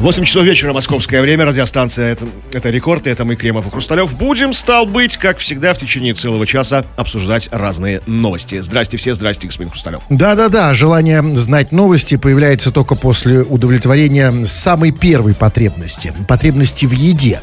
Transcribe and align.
8 0.00 0.24
часов 0.24 0.44
вечера, 0.44 0.72
московское 0.72 1.20
время, 1.20 1.44
радиостанция 1.44 2.12
это, 2.12 2.24
это 2.52 2.70
«Рекорд», 2.70 3.08
это 3.08 3.24
мы, 3.24 3.34
Кремов 3.34 3.66
и 3.66 3.70
Хрусталев. 3.70 4.16
Будем, 4.16 4.52
стал 4.52 4.86
быть, 4.86 5.16
как 5.16 5.38
всегда, 5.38 5.74
в 5.74 5.78
течение 5.78 6.14
целого 6.14 6.46
часа 6.46 6.84
обсуждать 6.94 7.48
разные 7.50 8.00
новости. 8.06 8.60
Здрасте 8.60 8.96
все, 8.96 9.14
здрасте, 9.14 9.48
господин 9.48 9.70
Хрусталев. 9.70 10.02
Да-да-да, 10.08 10.72
желание 10.72 11.20
знать 11.34 11.72
новости 11.72 12.16
появляется 12.16 12.70
только 12.70 12.94
после 12.94 13.40
удовлетворения 13.40 14.32
самой 14.46 14.92
первой 14.92 15.34
потребности. 15.34 16.12
Потребности 16.28 16.86
в 16.86 16.92
еде. 16.92 17.40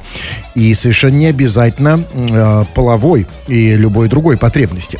И 0.55 0.73
совершенно 0.73 1.15
не 1.15 1.25
обязательно 1.25 2.05
э, 2.13 2.63
половой 2.73 3.27
и 3.49 3.75
любой 3.75 4.07
другой 4.07 4.37
потребности. 4.37 4.97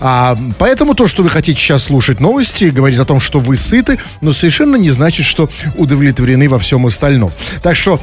А, 0.00 0.36
поэтому 0.58 0.94
то, 0.94 1.06
что 1.06 1.22
вы 1.22 1.28
хотите 1.28 1.60
сейчас 1.60 1.84
слушать 1.84 2.18
новости, 2.18 2.64
говорит 2.64 2.98
о 2.98 3.04
том, 3.04 3.20
что 3.20 3.38
вы 3.38 3.54
сыты, 3.54 4.00
но 4.20 4.32
совершенно 4.32 4.74
не 4.74 4.90
значит, 4.90 5.24
что 5.24 5.48
удовлетворены 5.76 6.48
во 6.48 6.58
всем 6.58 6.84
остальном. 6.86 6.95
Так 7.62 7.76
что 7.76 8.00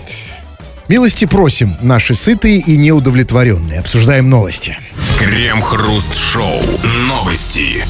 милости 0.88 1.26
просим, 1.26 1.76
наши 1.82 2.14
сытые 2.14 2.60
и 2.60 2.78
неудовлетворенные. 2.78 3.80
Обсуждаем 3.80 4.30
новости. 4.30 4.78
Крем-хруст-шоу. 5.20 6.62
Новости. 7.08 7.86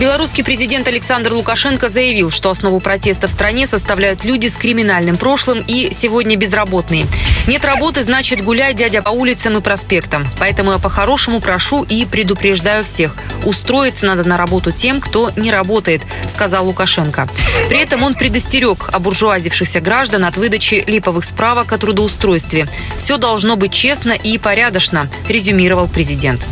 Белорусский 0.00 0.42
президент 0.42 0.88
Александр 0.88 1.34
Лукашенко 1.34 1.90
заявил, 1.90 2.30
что 2.30 2.48
основу 2.48 2.80
протеста 2.80 3.28
в 3.28 3.30
стране 3.30 3.66
составляют 3.66 4.24
люди 4.24 4.46
с 4.46 4.56
криминальным 4.56 5.18
прошлым 5.18 5.62
и 5.68 5.90
сегодня 5.92 6.36
безработные. 6.36 7.04
Нет 7.46 7.66
работы, 7.66 8.02
значит 8.02 8.42
гуляй, 8.42 8.72
дядя, 8.72 9.02
по 9.02 9.10
улицам 9.10 9.58
и 9.58 9.60
проспектам. 9.60 10.26
Поэтому 10.38 10.72
я 10.72 10.78
по-хорошему 10.78 11.40
прошу 11.40 11.82
и 11.82 12.06
предупреждаю 12.06 12.82
всех. 12.82 13.14
Устроиться 13.44 14.06
надо 14.06 14.26
на 14.26 14.38
работу 14.38 14.72
тем, 14.72 15.02
кто 15.02 15.32
не 15.36 15.50
работает, 15.50 16.00
сказал 16.26 16.66
Лукашенко. 16.66 17.28
При 17.68 17.80
этом 17.80 18.02
он 18.02 18.14
предостерег 18.14 18.88
обуржуазившихся 18.92 19.82
граждан 19.82 20.24
от 20.24 20.38
выдачи 20.38 20.82
липовых 20.86 21.24
справок 21.24 21.74
о 21.74 21.78
трудоустройстве. 21.78 22.68
Все 22.96 23.18
должно 23.18 23.56
быть 23.56 23.72
честно 23.74 24.12
и 24.12 24.38
порядочно, 24.38 25.10
резюмировал 25.28 25.88
президент. 25.88 26.46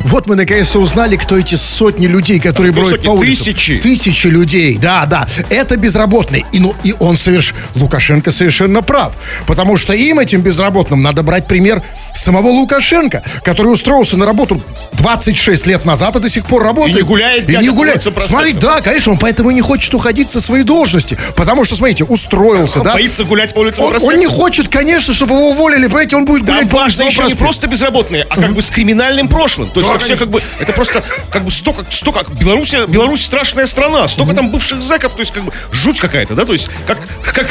Вот 0.00 0.26
мы 0.26 0.36
наконец-то 0.36 0.78
узнали, 0.78 1.16
кто 1.16 1.38
эти 1.38 1.54
сотни 1.54 2.06
людей, 2.06 2.38
которые 2.38 2.65
Какие 2.68 2.82
бродят 2.82 3.02
по 3.04 3.10
улицам. 3.10 3.44
Тысячи. 3.46 3.76
Тысячи 3.78 4.26
людей, 4.26 4.78
да, 4.78 5.06
да. 5.06 5.26
Это 5.50 5.76
безработные. 5.76 6.44
И, 6.52 6.60
ну, 6.60 6.74
и 6.84 6.94
он 6.98 7.16
соверш... 7.16 7.54
Лукашенко 7.74 8.30
совершенно 8.30 8.82
прав. 8.82 9.12
Потому 9.46 9.76
что 9.76 9.92
им, 9.92 10.18
этим 10.18 10.40
безработным, 10.40 11.02
надо 11.02 11.22
брать 11.22 11.46
пример 11.46 11.82
самого 12.14 12.48
Лукашенко, 12.48 13.22
который 13.44 13.68
устроился 13.68 14.16
на 14.16 14.24
работу 14.26 14.60
26 14.94 15.66
лет 15.66 15.84
назад 15.84 16.16
и 16.16 16.20
до 16.20 16.30
сих 16.30 16.46
пор 16.46 16.62
работает. 16.62 16.96
И 16.96 17.00
не 17.02 17.06
гуляет, 17.06 17.48
И 17.50 17.56
не 17.56 17.68
гуляет. 17.68 18.02
Смотри, 18.02 18.52
да, 18.54 18.80
конечно, 18.80 19.12
он 19.12 19.18
поэтому 19.18 19.50
не 19.50 19.60
хочет 19.60 19.92
уходить 19.94 20.30
со 20.30 20.40
своей 20.40 20.64
должности. 20.64 21.18
Потому 21.36 21.64
что, 21.64 21.76
смотрите, 21.76 22.04
устроился, 22.04 22.80
да. 22.80 22.94
Боится 22.94 23.24
гулять 23.24 23.52
по 23.52 23.60
улицам 23.60 23.84
Он, 23.84 23.96
он 24.02 24.18
не 24.18 24.26
хочет, 24.26 24.68
конечно, 24.68 25.12
чтобы 25.12 25.34
его 25.34 25.50
уволили, 25.50 25.86
понимаете, 25.86 26.16
он 26.16 26.24
будет 26.24 26.46
Там 26.46 26.56
гулять 26.56 26.70
по 26.70 26.76
улицам 26.76 27.06
еще 27.06 27.16
не 27.16 27.20
проспектам. 27.20 27.46
просто 27.46 27.66
безработные, 27.68 28.26
а 28.28 28.40
как 28.40 28.54
бы 28.54 28.62
с 28.62 28.70
криминальным 28.70 29.28
прошлым. 29.28 29.68
То 29.68 29.80
есть 29.80 29.90
Да, 29.90 29.96
это 29.96 30.04
все 30.04 30.16
конечно. 30.16 30.26
как 30.26 30.32
бы, 30.32 30.42
это 30.58 30.72
просто 30.72 31.04
как 31.30 31.44
бы 31.44 31.50
столько, 31.50 31.84
столько, 31.90 32.24
Беларусь, 32.56 32.74
Беларусь 32.88 33.22
страшная 33.24 33.66
страна, 33.66 34.08
столько 34.08 34.34
там 34.34 34.50
бывших 34.50 34.80
зэков, 34.80 35.12
то 35.14 35.20
есть 35.20 35.32
как 35.32 35.44
бы 35.44 35.52
жуть 35.72 36.00
какая-то, 36.00 36.34
да, 36.34 36.44
то 36.44 36.52
есть 36.52 36.68
как, 36.86 36.98
как 37.22 37.48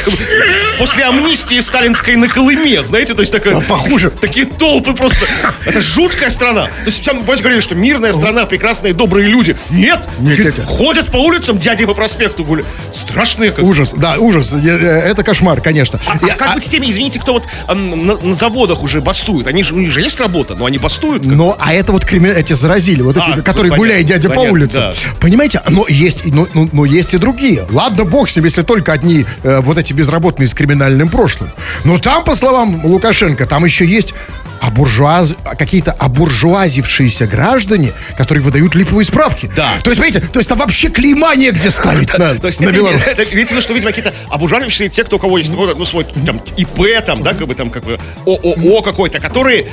после 0.78 1.04
амнистии 1.04 1.60
сталинской 1.60 2.16
на 2.16 2.28
Колыме, 2.28 2.82
знаете, 2.84 3.14
то 3.14 3.20
есть 3.20 3.32
такая, 3.32 3.60
похуже. 3.60 4.10
такие 4.10 4.46
толпы 4.46 4.94
просто, 4.94 5.26
это 5.64 5.80
жуткая 5.80 6.30
страна. 6.30 6.66
То 6.66 6.86
есть 6.86 7.04
там, 7.04 7.22
помните, 7.22 7.42
говорили, 7.42 7.60
что 7.60 7.74
мирная 7.74 8.12
страна, 8.12 8.46
прекрасные, 8.46 8.92
добрые 8.94 9.28
люди. 9.28 9.56
Нет, 9.70 10.00
Нет, 10.18 10.38
нет. 10.38 10.54
ходят 10.66 11.10
по 11.10 11.18
улицам, 11.18 11.58
дяди 11.58 11.84
по 11.86 11.94
проспекту 11.94 12.44
гуляют. 12.44 12.66
Страшные 12.92 13.52
как 13.52 13.64
Ужас, 13.64 13.94
да, 13.94 14.16
ужас. 14.18 14.52
Э, 14.52 14.58
э, 14.58 15.10
Это 15.10 15.22
кошмар, 15.22 15.60
конечно. 15.60 16.00
а, 16.06 16.12
а 16.20 16.26
как 16.36 16.50
а- 16.50 16.54
быть 16.54 16.64
с 16.64 16.68
теми, 16.68 16.90
извините, 16.90 17.20
кто 17.20 17.34
вот 17.34 17.44
на, 17.68 18.16
на 18.16 18.34
заводах 18.34 18.82
уже 18.82 19.00
бастуют? 19.00 19.46
Они 19.46 19.62
же, 19.62 19.74
у 19.74 19.78
них 19.78 19.92
же 19.92 20.00
есть 20.00 20.18
работа, 20.20 20.54
но 20.54 20.66
они 20.66 20.78
бастуют. 20.78 21.22
как- 21.22 21.32
Но, 21.32 21.56
а 21.60 21.72
это 21.72 21.92
вот 21.92 22.04
крими... 22.04 22.28
эти 22.28 22.52
заразили, 22.54 23.02
вот 23.02 23.16
эти, 23.16 23.30
А, 23.30 23.42
которые 23.42 23.74
гуляют 23.76 24.06
понятно, 24.06 24.22
дядя 24.22 24.28
по 24.28 24.34
понятно, 24.36 24.52
улицам. 24.52 24.85
Понимаете? 25.20 25.60
Но 25.68 25.86
есть, 25.88 26.24
но, 26.26 26.46
но- 26.54 26.68
но 26.72 26.84
есть 26.84 27.14
и 27.14 27.18
другие. 27.18 27.64
Ладно, 27.70 28.04
бог 28.04 28.28
с 28.28 28.36
ним, 28.36 28.44
если 28.44 28.62
только 28.62 28.92
одни 28.92 29.24
э, 29.42 29.60
вот 29.60 29.78
эти 29.78 29.92
безработные 29.92 30.48
с 30.48 30.54
криминальным 30.54 31.08
прошлым. 31.08 31.50
Но 31.84 31.98
там, 31.98 32.24
по 32.24 32.34
словам 32.34 32.84
Лукашенко, 32.84 33.46
там 33.46 33.64
еще 33.64 33.84
есть 33.86 34.14
обуржуаз... 34.60 35.34
какие-то 35.58 35.92
обуржуазившиеся 35.92 37.26
граждане, 37.26 37.92
которые 38.16 38.42
выдают 38.42 38.74
липовые 38.74 39.04
справки. 39.04 39.50
Да. 39.56 39.70
То 39.82 39.90
есть, 39.90 40.00
понимаете, 40.00 40.20
то 40.20 40.38
есть 40.38 40.48
там 40.48 40.58
вообще 40.58 40.88
клейма 40.88 41.34
негде 41.34 41.70
ставить 41.70 42.12
на, 42.18 42.34
То 42.34 42.46
есть 42.46 42.60
на 42.60 42.70
Беларусь. 42.70 43.02
это, 43.06 43.22
видите, 43.24 43.54
ну, 43.54 43.60
что, 43.60 43.72
видимо, 43.72 43.90
какие-то 43.92 44.14
обужалившиеся 44.30 44.94
те, 44.94 45.04
кто 45.04 45.16
у 45.16 45.18
кого 45.18 45.38
есть, 45.38 45.50
ну, 45.50 45.74
ну, 45.74 45.84
свой 45.84 46.04
там 46.04 46.40
ИП, 46.56 47.04
там, 47.04 47.22
да, 47.22 47.34
как 47.34 47.46
бы 47.46 47.54
там, 47.54 47.70
как 47.70 47.84
бы 47.84 47.98
ООО 48.26 48.82
какой-то, 48.82 49.20
которые, 49.20 49.66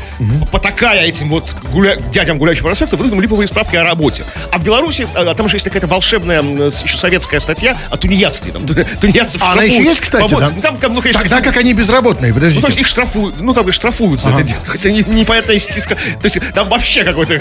потакая 0.52 1.06
этим 1.06 1.30
вот 1.30 1.56
гуля... 1.72 1.96
дядям 2.12 2.38
гуляющим 2.38 2.66
проспекту, 2.66 2.98
выдают 2.98 3.22
липовые 3.22 3.48
справки 3.48 3.76
о 3.76 3.84
работе. 3.84 4.24
А 4.52 4.58
в 4.58 4.64
Беларуси, 4.64 5.08
а, 5.16 5.34
там 5.36 5.48
же 5.50 5.56
есть 5.56 5.66
какая-то 5.66 5.88
волшебная, 5.88 6.42
еще 6.42 6.98
советская 6.98 7.40
статья 7.40 7.78
о 7.90 7.98
тунеядстве. 7.98 8.52
Там, 8.52 8.66
ту- 8.66 8.76
тунеядцев 9.00 9.42
А 9.44 9.54
она 9.54 9.64
еще 9.64 9.84
есть, 9.84 10.02
кстати, 10.02 10.34
да? 10.36 10.52
Ну, 10.56 10.62
там, 10.62 10.78
ну, 10.94 11.02
конечно, 11.02 11.22
Тогда 11.22 11.42
как 11.42 11.58
они 11.58 11.74
безработные, 11.74 12.30
Ну, 12.32 12.36
то 12.36 12.42
подождите. 12.42 12.68
есть 12.68 12.80
их 12.80 12.88
штрафуют, 12.88 13.40
ну, 13.40 13.54
как 13.54 13.66
бы 13.66 13.72
штрафуют 13.72 14.22
за 14.22 14.30
это 14.30 14.44
дело. 14.44 14.60
То 14.74 14.88
есть 14.88 14.88
они 14.88 15.20
непонятная 15.20 15.60
стиска. 15.60 15.96
То 15.96 16.24
есть 16.26 16.40
там 16.54 16.68
вообще 16.68 17.04
какой-то... 17.04 17.40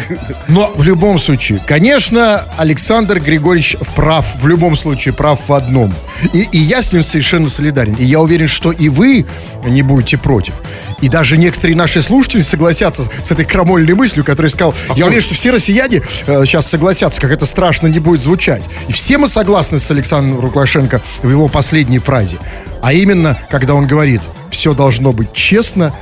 Но 0.48 0.70
в 0.74 0.82
любом 0.82 1.18
случае, 1.18 1.62
конечно, 1.66 2.44
Александр 2.58 3.20
Григорьевич 3.20 3.76
прав, 3.96 4.26
в 4.38 4.46
любом 4.46 4.76
случае 4.76 5.14
прав 5.14 5.40
в 5.48 5.52
одном. 5.54 5.94
И, 6.34 6.42
и 6.52 6.58
я 6.58 6.82
с 6.82 6.92
ним 6.92 7.02
совершенно 7.02 7.48
солидарен. 7.48 7.94
И 7.94 8.04
я 8.04 8.20
уверен, 8.20 8.48
что 8.48 8.70
и 8.70 8.90
вы 8.90 9.26
не 9.64 9.80
будете 9.80 10.18
против. 10.18 10.54
И 11.00 11.08
даже 11.08 11.38
некоторые 11.38 11.74
наши 11.74 12.02
слушатели 12.02 12.42
согласятся 12.42 13.10
с 13.24 13.30
этой 13.30 13.46
крамольной 13.46 13.94
мыслью, 13.94 14.24
который 14.24 14.48
сказал, 14.48 14.74
я 14.94 15.06
уверен, 15.06 15.22
что 15.22 15.34
все 15.34 15.50
россияне 15.50 16.02
э, 16.26 16.44
сейчас 16.44 16.66
согласятся, 16.66 17.18
как 17.18 17.32
это 17.32 17.46
страшно 17.46 17.86
не 17.86 17.98
будет 17.98 18.20
звучать. 18.20 18.62
И 18.88 18.92
все 18.92 19.16
мы 19.16 19.26
согласны 19.26 19.78
с 19.78 19.90
Александром 19.90 20.44
Лукашенко 20.44 21.00
в 21.22 21.30
его 21.30 21.48
последней 21.48 21.98
фразе. 21.98 22.36
А 22.82 22.92
именно, 22.92 23.38
когда 23.50 23.74
он 23.74 23.86
говорит, 23.86 24.20
все 24.50 24.74
должно 24.74 25.12
быть 25.12 25.32
честно 25.32 25.94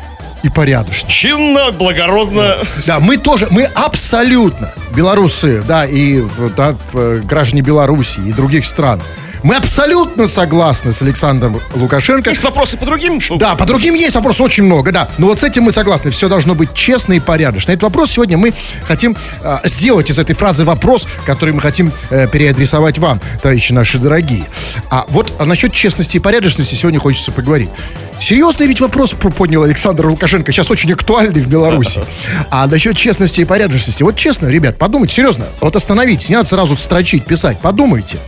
и 0.43 0.49
порядочно. 0.49 1.09
Чинно, 1.09 1.71
благородно. 1.73 2.57
Да, 2.87 3.01
мы 3.01 3.17
тоже, 3.19 3.49
мы 3.51 3.65
абсолютно 3.65 4.73
белорусы, 4.95 5.63
да, 5.67 5.87
и 5.87 6.23
да, 6.57 6.75
в- 6.93 7.21
граждане 7.27 7.63
Беларуси 7.63 8.21
и 8.21 8.33
других 8.33 8.65
стран. 8.65 9.01
Мы 9.43 9.57
абсолютно 9.57 10.27
согласны 10.27 10.93
с 10.93 11.01
Александром 11.01 11.61
Лукашенко. 11.75 12.29
Есть 12.29 12.43
вопросы 12.45 12.77
по 12.77 12.85
другим? 12.85 13.21
Да, 13.39 13.55
по 13.55 13.65
другим 13.65 13.95
есть 13.95 14.15
вопросы 14.15 14.43
очень 14.43 14.65
много, 14.65 14.93
да. 14.93 15.09
Но 15.19 15.29
вот 15.29 15.41
с 15.41 15.45
этим 15.45 15.63
мы 15.63 15.73
согласны. 15.73 16.11
Все 16.11 16.29
должно 16.29 16.55
быть 16.55 16.75
честно 16.75 17.15
и 17.15 17.21
порядочно. 17.21 17.73
Этот 17.73 17.85
вопрос 17.85 18.11
сегодня 18.11 18.37
мы 18.37 18.53
хотим 18.87 19.17
а, 19.43 19.63
сделать 19.65 20.11
из 20.11 20.19
этой 20.19 20.35
фразы 20.35 20.65
вопрос, 20.65 21.09
который 21.25 21.55
мы 21.55 21.63
хотим 21.63 21.91
э, 22.11 22.29
переадресовать 22.29 22.99
вам, 22.99 23.19
товарищи 23.41 23.73
наши 23.73 23.97
дорогие. 23.99 24.45
А 24.91 25.07
вот 25.09 25.33
а 25.39 25.47
насчет 25.47 25.73
честности 25.73 26.19
и 26.19 26.21
порядочности 26.21 26.75
сегодня 26.75 27.01
хочется 27.01 27.33
поговорить. 27.33 27.71
Серьезный 28.21 28.67
ведь 28.67 28.81
вопрос 28.81 29.13
про- 29.13 29.31
поднял 29.31 29.63
Александр 29.65 30.07
Лукашенко. 30.07 30.53
Сейчас 30.53 30.71
очень 30.71 30.93
актуальный 30.93 31.41
в 31.41 31.49
Беларуси. 31.49 32.01
А 32.51 32.67
насчет 32.67 32.97
честности 32.97 33.41
и 33.41 33.45
порядочности. 33.45 34.03
Вот 34.03 34.17
честно, 34.17 34.47
ребят, 34.47 34.79
подумайте, 34.79 35.15
серьезно. 35.17 35.47
Вот 35.61 35.75
остановитесь, 35.75 36.29
не 36.29 36.37
надо 36.37 36.49
сразу 36.49 36.77
строчить, 36.77 37.25
писать. 37.25 37.59
Подумайте. 37.61 38.19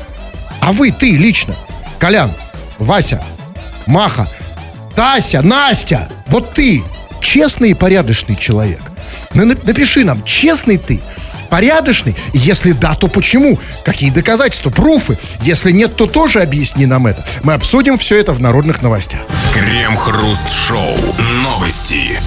А 0.61 0.73
вы, 0.73 0.91
ты 0.93 1.17
лично, 1.17 1.55
Колян, 1.99 2.31
Вася, 2.79 3.23
Маха, 3.87 4.29
Тася, 4.95 5.43
Настя, 5.43 6.09
вот 6.29 6.53
ты 6.53 6.83
честный 7.21 7.71
и 7.71 7.75
порядочный 7.75 8.37
человек. 8.37 8.81
На- 9.35 9.45
на- 9.45 9.57
Напиши 9.65 10.05
нам, 10.05 10.23
честный 10.25 10.79
ты, 10.79 11.01
порядочный? 11.53 12.17
Если 12.33 12.73
да, 12.73 12.95
то 12.95 13.09
почему? 13.09 13.59
Какие 13.85 14.09
доказательства, 14.09 14.71
пруфы? 14.71 15.19
Если 15.43 15.71
нет, 15.71 15.95
то 15.97 16.07
тоже 16.07 16.41
объясни 16.41 16.87
нам 16.87 17.07
это. 17.07 17.23
Мы 17.43 17.53
обсудим 17.53 17.99
все 17.99 18.19
это 18.19 18.33
в 18.33 18.41
народных 18.41 18.81
новостях. 18.81 19.21
Крем-хруст-шоу. 19.53 20.97
Новости. 21.43 22.19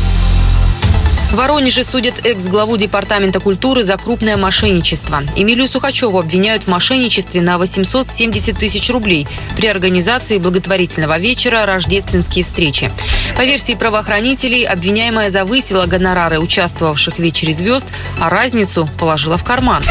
В 1.32 1.36
Воронеже 1.38 1.84
судят 1.84 2.26
экс-главу 2.26 2.78
Департамента 2.78 3.40
культуры 3.40 3.84
за 3.84 3.98
крупное 3.98 4.38
мошенничество. 4.38 5.24
Эмилию 5.36 5.68
Сухачеву 5.68 6.20
обвиняют 6.20 6.64
в 6.64 6.68
мошенничестве 6.68 7.42
на 7.42 7.58
870 7.58 8.58
тысяч 8.58 8.90
рублей 8.90 9.28
при 9.58 9.68
организации 9.68 10.38
благотворительного 10.38 11.18
вечера 11.18 11.66
«Рождественские 11.66 12.46
встречи». 12.46 12.92
По 13.36 13.44
версии 13.44 13.74
правоохранителей, 13.74 14.64
обвиняемая 14.66 15.30
завысила 15.30 15.88
гонорары 15.88 16.40
участвовавших 16.40 17.16
в 17.16 17.20
вечере 17.20 17.52
звезд, 17.52 17.90
а 18.22 18.30
разницу 18.30 18.88
положила 18.98 19.38
в 19.38 19.44
карман. 19.44 19.84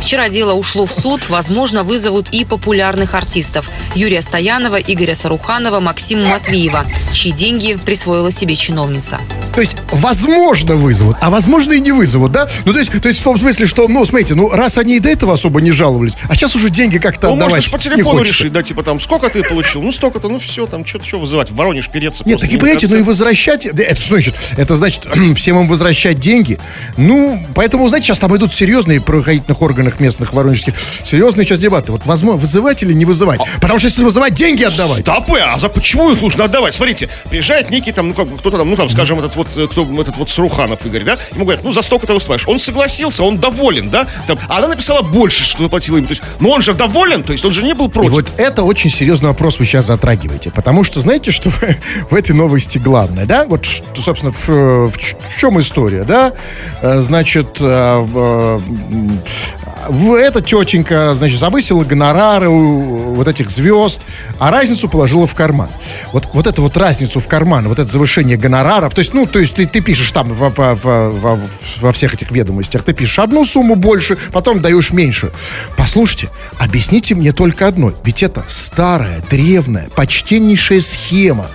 Вчера 0.00 0.28
дело 0.28 0.52
ушло 0.52 0.84
в 0.84 0.92
суд. 0.92 1.28
Возможно, 1.30 1.82
вызовут 1.82 2.28
и 2.30 2.44
популярных 2.44 3.14
артистов. 3.14 3.70
Юрия 3.94 4.20
Стоянова, 4.20 4.76
Игоря 4.76 5.14
Саруханова, 5.14 5.80
Максима 5.80 6.28
Матвеева, 6.28 6.84
чьи 7.12 7.32
деньги 7.32 7.78
присвоила 7.82 8.30
себе 8.30 8.56
чиновница. 8.56 9.18
То 9.54 9.60
есть, 9.60 9.76
возможно, 9.92 10.76
вызовут, 10.80 11.16
а 11.20 11.30
возможно 11.30 11.72
и 11.72 11.80
не 11.80 11.92
вызовут, 11.92 12.32
да? 12.32 12.48
Ну, 12.64 12.72
то 12.72 12.78
есть, 12.78 13.00
то 13.00 13.08
есть 13.08 13.20
в 13.20 13.22
том 13.22 13.38
смысле, 13.38 13.66
что, 13.66 13.86
ну, 13.88 14.04
смотрите, 14.04 14.34
ну, 14.34 14.50
раз 14.50 14.78
они 14.78 14.96
и 14.96 14.98
до 15.00 15.08
этого 15.08 15.34
особо 15.34 15.60
не 15.60 15.70
жаловались, 15.70 16.14
а 16.28 16.34
сейчас 16.34 16.54
уже 16.54 16.70
деньги 16.70 16.98
как-то 16.98 17.28
Ну, 17.28 17.34
отдавать 17.34 17.70
можно 17.72 17.78
по 17.78 17.82
телефону 17.82 18.22
решить, 18.22 18.52
да, 18.52 18.62
типа 18.62 18.82
там, 18.82 19.00
сколько 19.00 19.28
ты 19.28 19.42
получил? 19.42 19.82
Ну, 19.82 19.92
столько-то, 19.92 20.28
ну, 20.28 20.38
все, 20.38 20.66
там, 20.66 20.84
что-то, 20.84 21.06
что 21.06 21.18
вызывать, 21.20 21.50
в 21.50 21.54
Воронеж 21.54 21.88
переться. 21.88 22.24
Нет, 22.26 22.40
так 22.40 22.50
и 22.50 22.56
понимаете, 22.56 22.88
ну 22.88 22.96
и 22.96 23.02
возвращать, 23.02 23.68
да, 23.72 23.82
это 23.82 24.00
что 24.00 24.14
значит? 24.14 24.34
Это 24.56 24.76
значит 24.76 25.06
всем 25.36 25.58
им 25.60 25.68
возвращать 25.68 26.18
деньги. 26.20 26.58
Ну, 26.96 27.40
поэтому, 27.54 27.86
знаете, 27.88 28.08
сейчас 28.08 28.18
там 28.18 28.34
идут 28.36 28.52
серьезные 28.52 29.00
правоохранительных 29.00 29.60
органах 29.62 30.00
местных 30.00 30.32
воронежских, 30.32 30.74
серьезные 31.04 31.44
сейчас 31.46 31.58
дебаты. 31.58 31.92
Вот 31.92 32.06
возможно, 32.06 32.40
вызывать 32.40 32.82
или 32.82 32.92
не 32.92 33.04
вызывать. 33.04 33.40
Потому 33.60 33.78
что 33.78 33.88
если 33.88 34.04
вызывать, 34.04 34.34
деньги 34.34 34.62
отдавать. 34.64 35.00
Стопы, 35.00 35.38
а 35.38 35.58
за 35.58 35.68
почему 35.68 36.10
их 36.10 36.20
нужно 36.20 36.44
отдавать? 36.44 36.74
Смотрите, 36.74 37.08
приезжает 37.28 37.70
некий 37.70 37.92
там, 37.92 38.08
ну, 38.08 38.14
как 38.14 38.28
бы, 38.28 38.38
кто-то 38.38 38.58
там, 38.58 38.70
ну, 38.70 38.76
там, 38.76 38.88
скажем, 38.90 39.18
этот 39.18 39.36
вот, 39.36 39.48
э, 39.56 39.66
кто, 39.66 39.82
этот 40.00 40.16
вот 40.16 40.30
Саруханов 40.70 40.86
Игорь, 40.86 41.04
да? 41.04 41.18
Ему 41.34 41.44
говорят, 41.44 41.64
ну, 41.64 41.72
за 41.72 41.82
столько 41.82 42.06
ты 42.06 42.14
выступаешь. 42.14 42.46
Он 42.46 42.58
согласился, 42.58 43.22
он 43.22 43.38
доволен, 43.38 43.90
да? 43.90 44.06
Там, 44.26 44.38
а 44.48 44.58
она 44.58 44.68
написала 44.68 45.02
больше, 45.02 45.44
что 45.44 45.62
заплатила 45.62 45.96
ему. 45.96 46.06
То 46.06 46.12
есть, 46.12 46.22
ну, 46.40 46.50
он 46.50 46.62
же 46.62 46.74
доволен, 46.74 47.22
то 47.22 47.32
есть, 47.32 47.44
он 47.44 47.52
же 47.52 47.62
не 47.62 47.74
был 47.74 47.86
И 47.86 47.90
против. 47.90 48.12
вот 48.12 48.26
это 48.38 48.62
очень 48.64 48.90
серьезный 48.90 49.28
вопрос 49.28 49.58
вы 49.58 49.64
сейчас 49.64 49.86
затрагиваете. 49.86 50.50
Потому 50.50 50.84
что, 50.84 51.00
знаете, 51.00 51.30
что 51.30 51.50
в, 51.50 51.60
в 52.10 52.14
этой 52.14 52.32
новости 52.32 52.78
главное, 52.78 53.26
да? 53.26 53.44
Вот, 53.46 53.64
что, 53.64 54.00
собственно, 54.00 54.32
в, 54.32 54.48
в 54.48 54.90
в 54.96 55.38
чем 55.38 55.60
история, 55.60 56.04
да? 56.04 56.32
Э, 56.82 57.00
Значит, 57.00 57.56
э, 57.60 57.98
в- 57.98 58.62
эта 59.88 60.40
тетенька, 60.40 61.14
значит, 61.14 61.38
завысила 61.38 61.84
гонорары 61.84 62.48
у 62.48 63.14
вот 63.14 63.28
этих 63.28 63.50
звезд, 63.50 64.02
а 64.38 64.50
разницу 64.50 64.88
положила 64.88 65.26
в 65.26 65.34
карман. 65.34 65.68
Вот, 66.12 66.28
вот 66.32 66.46
эту 66.46 66.62
вот 66.62 66.76
разницу 66.76 67.20
в 67.20 67.26
карман, 67.26 67.68
вот 67.68 67.78
это 67.78 67.88
завышение 67.90 68.36
гонораров, 68.36 68.94
то 68.94 68.98
есть, 69.00 69.14
ну, 69.14 69.26
то 69.26 69.38
есть 69.38 69.54
ты, 69.54 69.66
ты 69.66 69.80
пишешь 69.80 70.10
там 70.12 70.32
во, 70.32 70.50
во- 70.50 70.74
во- 70.74 71.40
во- 71.80 71.92
всех 71.92 72.14
этих 72.14 72.30
ведомостях, 72.30 72.82
ты 72.82 72.92
пишешь 72.92 73.18
одну 73.18 73.44
сумму 73.44 73.74
больше, 73.74 74.16
потом 74.32 74.60
даешь 74.60 74.92
меньше. 74.92 75.30
Послушайте, 75.76 76.28
объясните 76.58 77.14
мне 77.14 77.32
только 77.32 77.66
одно, 77.66 77.92
ведь 78.04 78.22
это 78.22 78.44
старая, 78.46 79.22
древняя, 79.30 79.88
почтеннейшая 79.94 80.80
схема. 80.80 81.46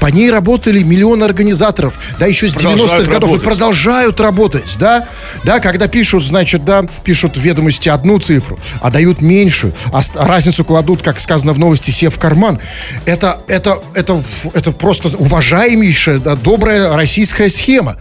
По 0.00 0.06
ней 0.06 0.30
работали 0.30 0.82
миллионы 0.82 1.24
организаторов, 1.24 1.94
да, 2.18 2.26
еще 2.26 2.48
с 2.48 2.52
Продолжают 2.54 2.90
90-х 2.90 2.96
годов, 3.12 3.12
и 3.30 3.32
работать. 3.32 3.44
продолжают 3.44 4.20
работать, 4.20 4.76
да, 4.78 5.06
да, 5.44 5.60
когда 5.60 5.88
пишут, 5.88 6.24
значит, 6.24 6.64
да, 6.64 6.84
пишут 7.04 7.36
в 7.36 7.40
ведомости 7.70 7.88
одну 7.88 8.18
цифру, 8.18 8.58
а 8.80 8.90
дают 8.90 9.20
меньшую, 9.20 9.72
а 9.92 10.02
разницу 10.26 10.64
кладут, 10.64 11.02
как 11.02 11.20
сказано 11.20 11.52
в 11.52 11.58
новости, 11.58 11.90
себе 11.90 12.10
в 12.10 12.18
карман. 12.18 12.58
Это, 13.06 13.38
это, 13.48 13.78
это, 13.94 14.22
это 14.54 14.72
просто 14.72 15.08
уважаемейшая, 15.16 16.18
да, 16.18 16.34
добрая 16.34 16.94
российская 16.96 17.48
схема. 17.48 17.96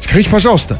Скажите, 0.00 0.30
пожалуйста, 0.30 0.78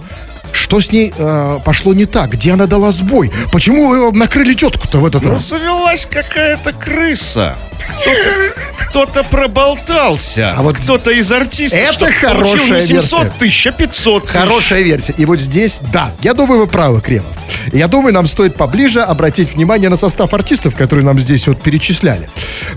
что 0.52 0.80
с 0.80 0.90
ней 0.92 1.12
э, 1.16 1.58
пошло 1.64 1.94
не 1.94 2.06
так? 2.06 2.30
Где 2.30 2.52
она 2.52 2.66
дала 2.66 2.90
сбой? 2.92 3.30
Почему 3.52 3.88
вы 3.88 4.12
накрыли 4.18 4.54
тетку-то 4.54 4.98
в 4.98 5.06
этот 5.06 5.22
Ну, 5.24 5.30
раз? 5.32 5.48
завелась 5.48 6.06
какая-то 6.06 6.72
крыса. 6.72 7.56
Кто-то, 8.00 8.86
кто-то 8.90 9.24
проболтался. 9.24 10.54
А 10.56 10.62
вот 10.62 10.76
кто-то 10.78 11.10
из 11.10 11.30
артистов. 11.30 11.78
это 11.80 12.10
хорошая 12.12 12.80
не 12.80 12.86
700 12.86 13.18
версия. 13.24 13.38
тысяч, 13.38 13.66
а 13.66 13.72
500 13.72 14.22
тысяч. 14.24 14.36
Хорошая 14.36 14.82
версия. 14.82 15.14
И 15.16 15.24
вот 15.24 15.40
здесь, 15.40 15.80
да, 15.92 16.12
я 16.22 16.34
думаю, 16.34 16.60
вы 16.60 16.66
правы, 16.66 17.00
Кремов. 17.00 17.26
Я 17.72 17.88
думаю, 17.88 18.12
нам 18.14 18.26
стоит 18.26 18.56
поближе 18.56 19.00
обратить 19.00 19.54
внимание 19.54 19.88
на 19.90 19.96
состав 19.96 20.32
артистов, 20.34 20.74
которые 20.74 21.04
нам 21.04 21.18
здесь 21.20 21.46
вот 21.46 21.60
перечисляли. 21.60 22.28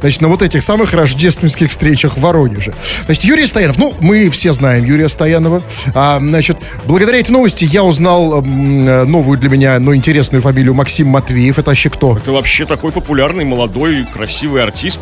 Значит, 0.02 0.22
на 0.22 0.28
вот 0.28 0.42
этих 0.42 0.62
самых 0.64 0.94
рождественских 0.94 1.70
встречах 1.72 2.18
в 2.18 2.22
Воронеже. 2.22 2.74
Значит, 3.06 3.24
Юрий 3.24 3.46
Стоянов, 3.48 3.78
ну, 3.78 3.94
мы 4.02 4.30
все 4.30 4.52
знаем 4.54 4.84
Юрия 4.86 5.10
Стоянова. 5.10 5.62
А, 5.94 6.20
значит, 6.20 6.58
благодаря 6.86 7.20
этой 7.20 7.32
новости 7.32 7.66
я 7.66 7.84
узнал 7.84 8.40
м, 8.44 9.10
новую 9.10 9.38
для 9.40 9.50
меня, 9.50 9.80
но 9.80 9.96
интересную 9.96 10.42
фамилию 10.42 10.74
Максим 10.74 11.08
Матвеев. 11.08 11.60
Это 11.60 11.70
вообще 11.70 11.90
кто? 11.90 12.18
Это 12.18 12.32
вообще 12.32 12.66
такой 12.66 12.92
популярный, 12.92 13.46
молодой, 13.46 14.06
красивый 14.12 14.64
артист. 14.64 15.00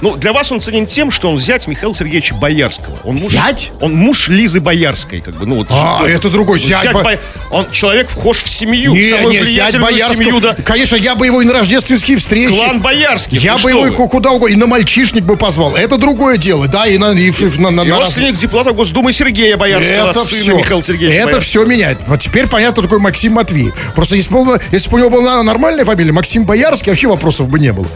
Ну, 0.00 0.16
для 0.16 0.32
вас 0.32 0.50
он 0.50 0.60
ценен 0.60 0.86
тем, 0.86 1.10
что 1.12 1.30
он 1.30 1.38
зять 1.38 1.68
Михаила 1.68 1.94
Сергеевича 1.94 2.34
Боярского. 2.34 2.96
Он 3.04 3.12
муж, 3.12 3.20
Зять? 3.20 3.70
Он 3.80 3.94
муж 3.94 4.28
Лизы 4.28 4.58
Боярской, 4.60 5.20
как 5.20 5.34
бы, 5.34 5.46
ну 5.46 5.56
вот. 5.56 5.68
А, 5.70 5.98
ну, 6.00 6.06
это 6.06 6.28
другой 6.28 6.58
ну, 6.60 6.66
зять 6.66 6.92
Бо- 6.92 7.02
Бо- 7.04 7.18
Он 7.50 7.70
человек 7.70 8.08
вхож 8.08 8.42
в 8.42 8.48
семью, 8.48 8.90
в 8.92 8.94
Не, 8.96 9.10
самую 9.10 9.30
не, 9.32 9.44
зять 9.44 9.78
Боярского. 9.80 10.16
семью, 10.16 10.40
да. 10.40 10.56
Конечно, 10.64 10.96
я 10.96 11.14
бы 11.14 11.26
его 11.26 11.40
и 11.40 11.44
на 11.44 11.52
рождественские 11.52 12.16
встречи. 12.16 12.52
Клан 12.54 12.80
Боярских. 12.80 13.40
Я 13.40 13.56
ну 13.56 13.62
бы 13.62 13.70
его 13.70 13.86
и 13.86 13.90
вы. 13.90 13.94
ку- 13.96 14.08
куда 14.08 14.32
угодно, 14.32 14.52
и 14.54 14.56
на 14.56 14.66
мальчишник 14.66 15.22
бы 15.22 15.36
позвал. 15.36 15.76
Это 15.76 15.98
другое 15.98 16.36
дело, 16.36 16.66
да, 16.66 16.86
и 16.86 16.98
на... 16.98 17.12
И, 17.12 17.30
ф- 17.30 17.58
на, 17.58 17.70
на- 17.70 17.82
И 17.82 17.86
на 17.88 17.98
раз- 17.98 18.08
родственник 18.08 18.36
депутата 18.38 18.72
Госдумы 18.72 19.12
Сергея 19.12 19.56
Боярского, 19.56 20.10
Это 20.10 20.24
сына 20.24 20.42
все. 20.42 20.52
Михаила 20.56 20.82
Сергеевича 20.82 21.16
Это 21.18 21.24
Боярского. 21.26 21.44
все 21.44 21.64
меняет. 21.64 21.98
Вот 22.08 22.20
теперь 22.20 22.48
понятно, 22.48 22.82
такой 22.82 22.98
Максим 22.98 23.34
Матвеев. 23.34 23.72
Просто 23.94 24.16
если 24.16 24.32
бы, 24.34 24.60
если 24.72 24.88
бы 24.90 24.96
у 24.96 24.98
него 24.98 25.10
была 25.10 25.40
нормальная 25.44 25.84
фамилия, 25.84 26.10
Максим 26.12 26.44
Боярский, 26.44 26.90
вообще 26.90 27.06
вопросов 27.06 27.46
бы 27.48 27.60
не 27.60 27.72
было. 27.72 27.86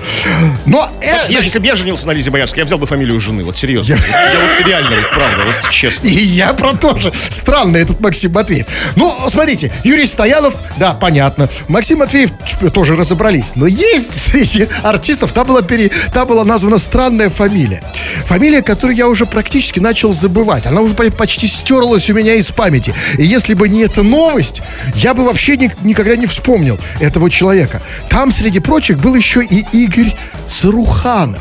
Но... 0.67 0.89
э, 1.01 1.17
если 1.47 1.61
бы 1.61 1.67
я 1.67 1.77
женился 1.77 2.07
на 2.09 2.13
Лизе 2.13 2.31
Боярской, 2.31 2.61
я 2.61 2.65
взял 2.67 2.77
бы 2.79 2.87
фамилию 2.87 3.21
жены, 3.21 3.45
вот 3.45 3.57
серьезно. 3.57 3.95
Я, 3.95 3.99
вот 4.41 4.67
реально, 4.67 4.97
вот 4.97 5.11
правда, 5.11 5.45
вот 5.45 5.71
честно. 5.71 6.09
И 6.09 6.21
я 6.25 6.53
про 6.53 6.75
то 6.75 6.99
же. 6.99 7.13
Странный 7.31 7.81
этот 7.83 8.01
Максим 8.01 8.33
Матвеев. 8.33 8.67
Ну, 8.97 9.15
смотрите, 9.29 9.71
Юрий 9.85 10.07
Стоянов, 10.07 10.55
да, 10.77 10.93
понятно. 10.93 11.49
Максим 11.69 11.99
Матвеев 11.99 12.31
тоже 12.75 12.97
разобрались. 12.97 13.53
Но 13.55 13.67
есть 13.69 14.13
среди 14.15 14.69
артистов, 14.83 15.33
там 15.33 15.47
была, 15.47 15.63
пере, 15.63 15.91
там 16.13 16.27
была 16.27 16.45
названа 16.45 16.79
странная 16.79 17.31
фамилия. 17.31 17.83
Фамилия, 18.27 18.63
которую 18.63 18.97
я 18.97 19.07
уже 19.07 19.25
практически 19.25 19.79
начал 19.79 20.13
забывать. 20.13 20.67
Она 20.67 20.81
уже 20.81 20.95
по- 20.95 21.09
почти 21.13 21.47
стерлась 21.47 22.11
у 22.11 22.15
меня 22.15 22.35
из 22.35 22.51
памяти. 22.51 22.93
И 23.19 23.25
если 23.25 23.55
бы 23.55 23.69
не 23.69 23.83
эта 23.83 24.03
новость, 24.03 24.63
я 24.97 25.15
бы 25.15 25.25
вообще 25.25 25.57
ни- 25.57 25.71
никогда 25.85 26.17
не 26.17 26.27
вспомнил 26.27 26.79
этого 27.01 27.31
человека. 27.31 27.81
Там, 28.09 28.33
среди 28.33 28.59
прочих, 28.59 28.99
был 28.99 29.15
еще 29.15 29.45
и 29.45 29.65
Игорь 29.73 30.13
Саруханов. 30.49 31.36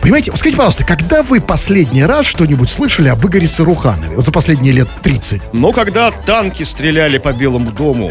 Понимаете, 0.00 0.30
вот 0.30 0.40
скажите, 0.40 0.56
пожалуйста, 0.56 0.84
когда 0.84 1.22
вы 1.22 1.40
последний 1.42 2.04
раз 2.04 2.24
что-нибудь 2.26 2.70
слышали 2.70 3.08
об 3.08 3.24
Игоре 3.26 3.46
Саруханове? 3.46 4.16
Вот 4.16 4.24
за 4.24 4.32
последние 4.32 4.72
лет 4.72 4.88
30. 5.02 5.42
Но 5.52 5.72
когда 5.72 6.10
танки 6.10 6.62
стреляли 6.62 7.18
по 7.18 7.32
Белому 7.32 7.70
дому, 7.70 8.10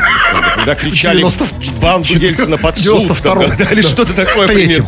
когда- 0.56 0.76
кричали 0.76 1.18
90 1.18 1.46
банду 1.82 2.08
Ельцина 2.16 2.58
под 2.58 2.78
суд, 2.78 3.02
92-м. 3.04 3.48
там, 3.50 3.58
да, 3.58 3.66
или 3.72 3.82
что-то 3.82 4.14
такое 4.14 4.48
примерно. 4.48 4.86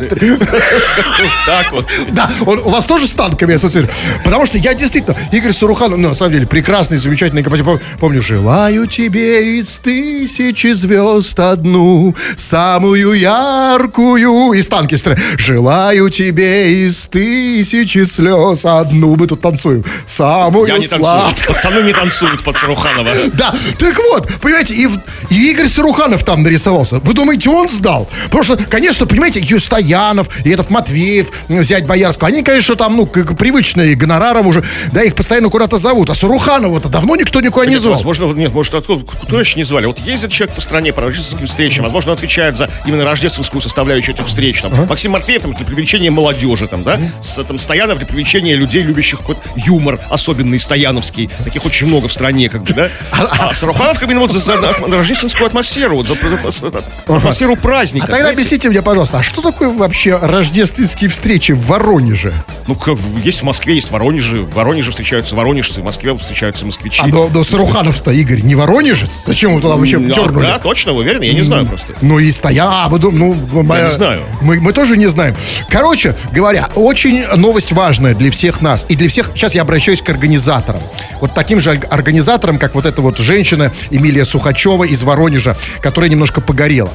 Так 1.46 1.72
вот. 1.72 1.88
Да, 2.12 2.30
у 2.46 2.70
вас 2.70 2.86
тоже 2.86 3.08
с 3.08 3.12
танками 3.14 3.54
ассоциирует? 3.54 3.92
Потому 4.24 4.46
что 4.46 4.58
я 4.58 4.72
действительно, 4.74 5.16
Игорь 5.32 5.52
Саруханов, 5.52 5.98
ну, 5.98 6.08
на 6.10 6.14
самом 6.14 6.32
деле, 6.34 6.46
прекрасный, 6.46 6.98
замечательный 6.98 7.42
композитор. 7.42 7.74
Пом- 7.74 7.80
Помню, 7.98 8.22
желаю 8.22 8.86
тебе 8.86 9.58
из 9.58 9.78
тысячи 9.78 10.72
звезд 10.72 11.38
одну, 11.40 12.14
самую 12.36 13.14
яркую. 13.14 14.52
Из 14.52 14.68
танки 14.68 14.94
стреляют. 14.94 15.40
Желаю 15.40 16.08
тебе 16.10 16.84
из 16.86 16.91
тысячи 17.10 18.02
слез 18.04 18.64
одну. 18.64 19.16
Мы 19.16 19.26
тут 19.26 19.40
танцуем. 19.40 19.84
Самую 20.06 20.66
Я 20.66 20.74
не 20.78 20.86
танцую. 20.86 21.02
сладкую. 21.04 21.54
Пацаны 21.54 21.82
не 21.82 21.92
танцуют 21.92 22.42
под 22.42 22.56
Саруханова. 22.56 23.10
Да, 23.34 23.54
так 23.78 23.96
вот, 24.10 24.28
понимаете, 24.40 24.74
и, 24.74 24.88
и 25.30 25.50
Игорь 25.50 25.66
Саруханов 25.68 26.22
там 26.24 26.42
нарисовался. 26.42 26.98
Вы 26.98 27.14
думаете, 27.14 27.50
он 27.50 27.68
сдал? 27.68 28.08
Потому 28.24 28.44
что, 28.44 28.56
конечно, 28.56 29.06
понимаете, 29.06 29.40
Ю 29.40 29.58
Стоянов 29.58 30.28
и 30.44 30.50
этот 30.50 30.70
Матвеев, 30.70 31.28
м, 31.48 31.62
зять 31.62 31.86
Боярского, 31.86 32.28
они, 32.28 32.42
конечно, 32.42 32.74
там, 32.76 32.96
ну, 32.96 33.06
как 33.06 33.36
привычные 33.38 33.94
гонораром 33.94 34.46
уже, 34.46 34.62
да, 34.92 35.02
их 35.02 35.14
постоянно 35.14 35.48
куда-то 35.48 35.76
зовут. 35.78 36.10
А 36.10 36.14
Саруханова-то 36.14 36.88
давно 36.88 37.16
никто 37.16 37.40
никуда 37.40 37.66
не 37.66 37.72
Нет, 37.72 37.80
звал. 37.80 37.94
Возможно, 37.94 38.26
нет, 38.32 38.52
может, 38.52 38.74
откуда, 38.74 39.04
кто 39.22 39.40
еще 39.40 39.56
не 39.56 39.64
звали? 39.64 39.86
Вот 39.86 39.98
ездит 40.00 40.30
человек 40.30 40.54
по 40.54 40.60
стране 40.62 40.92
по 40.92 41.00
рождественским 41.00 41.46
встречам, 41.46 41.84
возможно, 41.84 42.12
он 42.12 42.18
отвечает 42.18 42.56
за 42.56 42.68
именно 42.86 43.04
рождественскую 43.04 43.62
составляющую 43.62 44.14
этих 44.14 44.26
встреч. 44.26 44.60
Там. 44.62 44.72
Максим 44.88 45.12
Матвеев 45.12 45.42
там, 45.42 45.54
для 45.54 45.64
привлечения 45.64 46.10
молодежи, 46.10 46.66
там, 46.68 46.81
да? 46.82 46.98
С, 47.20 47.42
там, 47.44 47.58
Стоянов 47.58 47.98
для 47.98 48.06
привлечения 48.06 48.54
людей, 48.54 48.82
любящих 48.82 49.20
какой-то 49.20 49.40
юмор, 49.56 49.98
особенный 50.10 50.58
стояновский. 50.58 51.30
Таких 51.44 51.64
очень 51.64 51.86
много 51.86 52.08
в 52.08 52.12
стране, 52.12 52.48
как 52.48 52.62
бы, 52.62 52.72
да? 52.72 52.88
А, 53.12 53.52
Саруханов 53.52 53.98
как 53.98 54.08
ну, 54.08 54.20
вот 54.20 54.32
за, 54.32 54.40
за 54.40 54.56
рождественскую 54.58 55.46
атмосферу, 55.46 55.96
вот, 55.96 56.06
за, 56.06 56.14
за 56.16 56.82
атмосферу 57.06 57.56
праздника. 57.56 58.06
А 58.06 58.08
тогда 58.08 58.22
знаете? 58.22 58.40
объясните 58.40 58.68
мне, 58.68 58.82
пожалуйста, 58.82 59.18
а 59.18 59.22
что 59.22 59.42
такое 59.42 59.70
вообще 59.70 60.16
рождественские 60.16 61.10
встречи 61.10 61.52
в 61.52 61.66
Воронеже? 61.66 62.32
Ну, 62.66 62.74
как, 62.74 62.98
есть 63.24 63.40
в 63.40 63.44
Москве, 63.44 63.74
есть 63.74 63.88
в 63.88 63.92
Воронеже. 63.92 64.42
В 64.42 64.54
Воронеже 64.54 64.90
встречаются 64.90 65.34
воронежцы, 65.36 65.80
в 65.80 65.84
Москве 65.84 66.14
встречаются 66.16 66.66
москвичи. 66.66 67.02
А 67.02 67.08
до, 67.08 67.28
до 67.28 67.44
Саруханов-то, 67.44 68.10
Игорь, 68.10 68.42
не 68.42 68.54
воронежец? 68.54 69.24
Зачем 69.26 69.54
вы 69.54 69.60
туда 69.60 69.76
вообще 69.76 69.98
Ну, 69.98 70.12
дернули? 70.12 70.44
Да, 70.44 70.58
точно, 70.58 70.92
вы 70.92 71.00
уверены? 71.00 71.24
Я 71.24 71.32
не 71.32 71.42
знаю 71.42 71.66
просто. 71.66 71.94
Ну 72.00 72.18
и 72.18 72.30
стоя, 72.30 72.64
а, 72.66 72.88
вы 72.88 72.98
ну, 72.98 73.34
моя- 73.62 73.86
не 73.86 73.92
знаю. 73.92 74.20
Мы, 74.40 74.60
мы 74.60 74.72
тоже 74.72 74.96
не 74.96 75.06
знаем. 75.06 75.34
Короче 75.68 76.14
говоря, 76.32 76.68
очень 76.74 77.26
новость 77.36 77.72
важная 77.72 78.14
для 78.14 78.30
всех 78.30 78.60
нас 78.60 78.86
и 78.88 78.96
для 78.96 79.08
всех. 79.08 79.30
Сейчас 79.34 79.54
я 79.54 79.62
обращаюсь 79.62 80.02
к 80.02 80.08
организаторам. 80.08 80.80
Вот 81.20 81.34
таким 81.34 81.60
же 81.60 81.70
орг- 81.70 81.86
организаторам, 81.90 82.58
как 82.58 82.74
вот 82.74 82.86
эта 82.86 83.00
вот 83.02 83.18
женщина 83.18 83.72
Эмилия 83.90 84.24
Сухачева 84.24 84.84
из 84.84 85.02
Воронежа, 85.02 85.56
которая 85.80 86.10
немножко 86.10 86.40
погорела. 86.40 86.90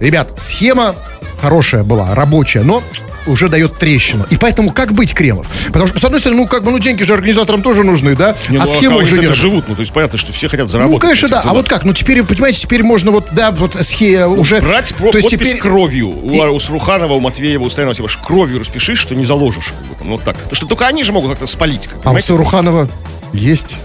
Ребят, 0.00 0.32
схема 0.36 0.94
хорошая 1.40 1.82
была, 1.82 2.14
рабочая, 2.14 2.62
но 2.62 2.82
уже 3.26 3.48
дает 3.48 3.76
трещину. 3.78 4.26
И 4.30 4.36
поэтому 4.36 4.72
как 4.72 4.92
быть, 4.92 5.14
Кремов? 5.14 5.46
Потому 5.68 5.86
что, 5.86 5.98
с 5.98 6.04
одной 6.04 6.20
стороны, 6.20 6.42
ну, 6.42 6.46
как 6.48 6.64
бы, 6.64 6.70
ну, 6.70 6.78
деньги 6.78 7.02
же 7.02 7.14
организаторам 7.14 7.62
тоже 7.62 7.84
нужны, 7.84 8.14
да? 8.16 8.34
Не, 8.48 8.56
а 8.58 8.60
ну, 8.60 8.66
схема 8.66 9.00
они 9.00 9.04
уже 9.10 9.20
нет. 9.20 9.34
живут, 9.34 9.68
ну, 9.68 9.74
то 9.74 9.80
есть 9.80 9.92
понятно, 9.92 10.18
что 10.18 10.32
все 10.32 10.48
хотят 10.48 10.68
заработать. 10.68 10.94
Ну, 10.94 11.00
конечно, 11.00 11.28
да. 11.28 11.40
этих 11.40 11.50
А 11.50 11.54
вот 11.54 11.68
как? 11.68 11.84
Ну, 11.84 11.92
теперь, 11.92 12.22
понимаете, 12.22 12.60
теперь 12.60 12.82
можно 12.82 13.10
вот, 13.10 13.28
да, 13.32 13.50
вот 13.52 13.76
схема 13.80 14.28
уже... 14.34 14.60
Брать 14.60 14.94
про- 14.94 15.10
то 15.12 15.18
есть 15.18 15.28
теперь... 15.28 15.56
кровью. 15.58 16.08
У, 16.08 16.40
у 16.54 16.60
Сруханова, 16.60 17.14
у 17.14 17.20
Матвеева, 17.20 17.62
у 17.64 17.70
Стоянова, 17.70 17.94
типа, 17.94 18.08
кровью 18.22 18.58
распиши, 18.58 18.94
что 18.96 19.14
не 19.14 19.24
заложишь. 19.24 19.72
Как 19.78 19.86
бы, 19.88 19.94
там, 19.96 20.08
вот 20.08 20.22
так. 20.22 20.36
Потому 20.36 20.54
что 20.56 20.66
только 20.66 20.86
они 20.86 21.04
же 21.04 21.12
могут 21.12 21.30
как-то 21.30 21.46
спалить. 21.46 21.88
как, 21.88 22.00
А 22.04 22.12
у? 22.12 22.18
Саруханова 22.20 22.88
есть 23.32 23.78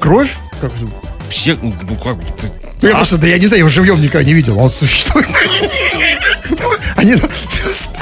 кровь? 0.00 0.36
Как- 0.60 0.72
Все, 1.28 1.56
ну, 1.60 1.74
ну, 1.88 1.96
как 1.96 2.16
бы, 2.16 2.24
ты- 2.38 2.50
Ну, 2.82 2.88
я 2.88 2.94
А? 2.94 2.96
просто, 2.98 3.18
да 3.18 3.26
я 3.26 3.38
не 3.38 3.46
знаю, 3.46 3.58
я 3.58 3.60
его 3.60 3.68
живьем 3.68 4.00
никогда 4.00 4.24
не 4.26 4.34
видел, 4.34 4.58
он 4.58 4.70
существует. 4.70 5.28
Они, 6.96 7.14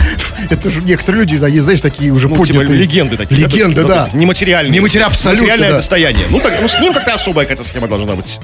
это 0.50 0.70
же 0.70 0.82
некоторые 0.82 1.20
люди, 1.20 1.42
они, 1.42 1.60
знаешь, 1.60 1.80
такие 1.80 2.12
уже 2.12 2.28
ну, 2.28 2.34
типа, 2.34 2.60
поднятые. 2.60 2.78
легенды 2.80 3.16
такие. 3.16 3.40
Легенды, 3.40 3.80
есть, 3.82 3.88
да. 3.88 4.08
ну, 4.12 4.20
Нематериальные. 4.20 4.72
Нематериальные, 4.74 5.12
абсолютно, 5.12 5.42
Материальное 5.42 5.70
да. 5.70 5.76
достояние. 5.76 6.24
Ну, 6.30 6.40
так, 6.40 6.54
ну, 6.60 6.68
с 6.68 6.78
ним 6.80 6.92
как-то 6.92 7.14
особая 7.14 7.46
какая-то 7.46 7.64
схема 7.64 7.88
должна 7.88 8.14
быть. 8.14 8.40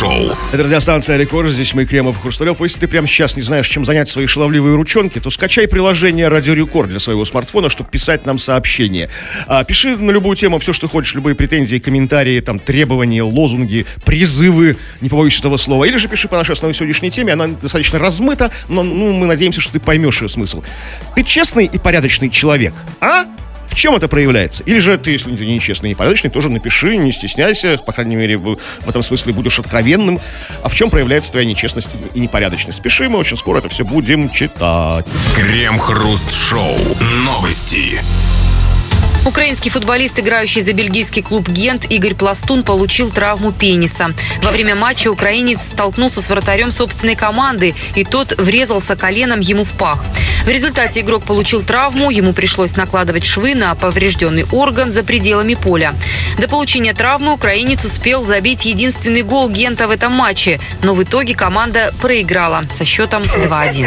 Крем-хруст-шоу. 0.00 0.36
Это 0.52 0.64
радиостанция 0.64 1.16
Рекорд, 1.16 1.50
здесь 1.50 1.74
мы, 1.74 1.84
Кремов 1.84 2.18
и 2.18 2.22
Хрусталев. 2.22 2.60
Если 2.60 2.80
ты 2.80 2.88
прямо 2.88 3.06
сейчас 3.06 3.36
не 3.36 3.42
знаешь, 3.42 3.68
чем 3.68 3.84
занять 3.84 4.08
свои 4.08 4.26
шаловливые 4.26 4.74
ручонки, 4.74 5.18
то 5.18 5.30
скачай 5.30 5.68
приложение 5.68 6.28
Радио 6.28 6.54
Рекорд 6.54 6.88
для 6.88 6.98
своего 6.98 7.24
смартфона, 7.24 7.68
чтобы 7.68 7.90
писать 7.90 8.26
нам 8.26 8.38
сообщения. 8.38 9.10
А, 9.46 9.64
пиши 9.64 9.96
на 9.96 10.10
любую 10.10 10.36
тему 10.36 10.58
все, 10.58 10.72
что 10.72 10.88
хочешь, 10.88 11.14
любые 11.14 11.34
претензии, 11.34 11.78
комментарии, 11.78 12.40
там, 12.40 12.58
требования, 12.58 13.22
лозунги, 13.22 13.86
призывы, 14.04 14.76
не 15.00 15.08
побоюсь 15.08 15.38
этого 15.38 15.56
слова. 15.56 15.84
Или 15.84 15.96
же 15.96 16.08
пиши 16.08 16.28
по 16.28 16.36
нашей 16.36 16.52
основной 16.52 16.74
сегодняшней 16.74 17.10
теме, 17.10 17.34
она 17.34 17.48
достаточно 17.48 17.98
размыта, 17.98 18.50
но 18.68 18.82
ну, 18.82 19.12
мы 19.12 19.26
надеемся, 19.26 19.60
что 19.60 19.72
ты 19.72 19.80
поймешь 19.80 20.22
ее 20.22 20.28
смысл. 20.28 20.62
Ты 21.14 21.24
честный 21.24 21.66
и 21.66 21.78
порядочный 21.78 22.30
человек, 22.30 22.74
а? 23.00 23.26
В 23.70 23.74
чем 23.76 23.94
это 23.94 24.08
проявляется? 24.08 24.64
Или 24.64 24.80
же 24.80 24.98
ты, 24.98 25.12
если 25.12 25.34
ты 25.34 25.46
нечестный 25.46 25.90
непорядочный, 25.90 26.28
тоже 26.30 26.48
напиши, 26.50 26.96
не 26.96 27.12
стесняйся, 27.12 27.78
по 27.78 27.92
крайней 27.92 28.16
мере, 28.16 28.36
в 28.36 28.58
этом 28.86 29.02
смысле 29.02 29.32
будешь 29.32 29.58
откровенным. 29.58 30.18
А 30.62 30.68
в 30.68 30.74
чем 30.74 30.90
проявляется 30.90 31.30
твоя 31.30 31.46
нечестность 31.46 31.88
и 32.12 32.20
непорядочность? 32.20 32.82
Пиши, 32.82 33.08
мы 33.08 33.18
очень 33.18 33.36
скоро 33.36 33.58
это 33.58 33.68
все 33.68 33.84
будем 33.84 34.28
читать. 34.30 35.06
Крем-хруст-шоу. 35.36 36.76
Новости. 37.24 38.00
Украинский 39.26 39.70
футболист, 39.70 40.18
играющий 40.18 40.62
за 40.62 40.72
бельгийский 40.72 41.22
клуб 41.22 41.48
«Гент» 41.48 41.84
Игорь 41.90 42.14
Пластун 42.14 42.62
получил 42.62 43.10
травму 43.10 43.52
пениса. 43.52 44.14
Во 44.42 44.50
время 44.50 44.74
матча 44.74 45.08
украинец 45.08 45.60
столкнулся 45.60 46.22
с 46.22 46.30
вратарем 46.30 46.70
собственной 46.70 47.16
команды, 47.16 47.74
и 47.94 48.04
тот 48.04 48.34
врезался 48.38 48.96
коленом 48.96 49.40
ему 49.40 49.64
в 49.64 49.72
пах. 49.72 50.02
В 50.44 50.48
результате 50.48 51.00
игрок 51.00 51.24
получил 51.24 51.62
травму, 51.62 52.10
ему 52.10 52.32
пришлось 52.32 52.74
накладывать 52.76 53.26
швы 53.26 53.54
на 53.54 53.74
поврежденный 53.74 54.46
орган 54.50 54.90
за 54.90 55.02
пределами 55.02 55.54
поля. 55.54 55.94
До 56.38 56.48
получения 56.48 56.94
травмы 56.94 57.34
украинец 57.34 57.84
успел 57.84 58.24
забить 58.24 58.64
единственный 58.64 59.22
гол 59.22 59.50
«Гента» 59.50 59.86
в 59.86 59.90
этом 59.90 60.12
матче, 60.12 60.58
но 60.82 60.94
в 60.94 61.02
итоге 61.02 61.34
команда 61.34 61.94
проиграла 62.00 62.62
со 62.72 62.86
счетом 62.86 63.22
2-1. 63.22 63.86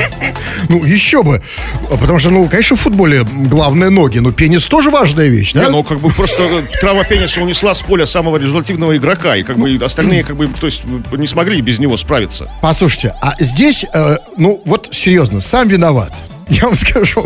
Ну, 0.69 0.85
еще 0.85 1.23
бы. 1.23 1.41
А 1.89 1.97
Потому 1.97 2.19
что, 2.19 2.29
ну, 2.29 2.47
конечно, 2.47 2.75
в 2.75 2.81
футболе 2.81 3.23
главное 3.23 3.89
ноги, 3.89 4.19
но 4.19 4.31
пенис 4.31 4.67
тоже 4.67 4.91
важная 5.23 5.29
вещь, 5.29 5.53
да? 5.53 5.65
Не, 5.65 5.69
ну, 5.69 5.83
как 5.83 5.99
бы 5.99 6.09
просто 6.09 6.63
травма 6.79 7.03
пениса 7.03 7.41
унесла 7.41 7.73
с 7.73 7.81
поля 7.81 8.05
самого 8.05 8.37
результативного 8.37 8.95
игрока, 8.97 9.35
и 9.35 9.43
как 9.43 9.57
бы 9.57 9.73
остальные, 9.81 10.23
как 10.23 10.35
бы, 10.35 10.47
то 10.47 10.65
есть, 10.65 10.83
не 11.11 11.27
смогли 11.27 11.61
без 11.61 11.79
него 11.79 11.97
справиться. 11.97 12.49
Послушайте, 12.61 13.15
а 13.21 13.35
здесь, 13.39 13.85
э, 13.93 14.17
ну, 14.37 14.61
вот 14.65 14.89
серьезно, 14.91 15.41
сам 15.41 15.67
виноват. 15.67 16.11
Я 16.49 16.65
вам 16.65 16.75
скажу. 16.75 17.25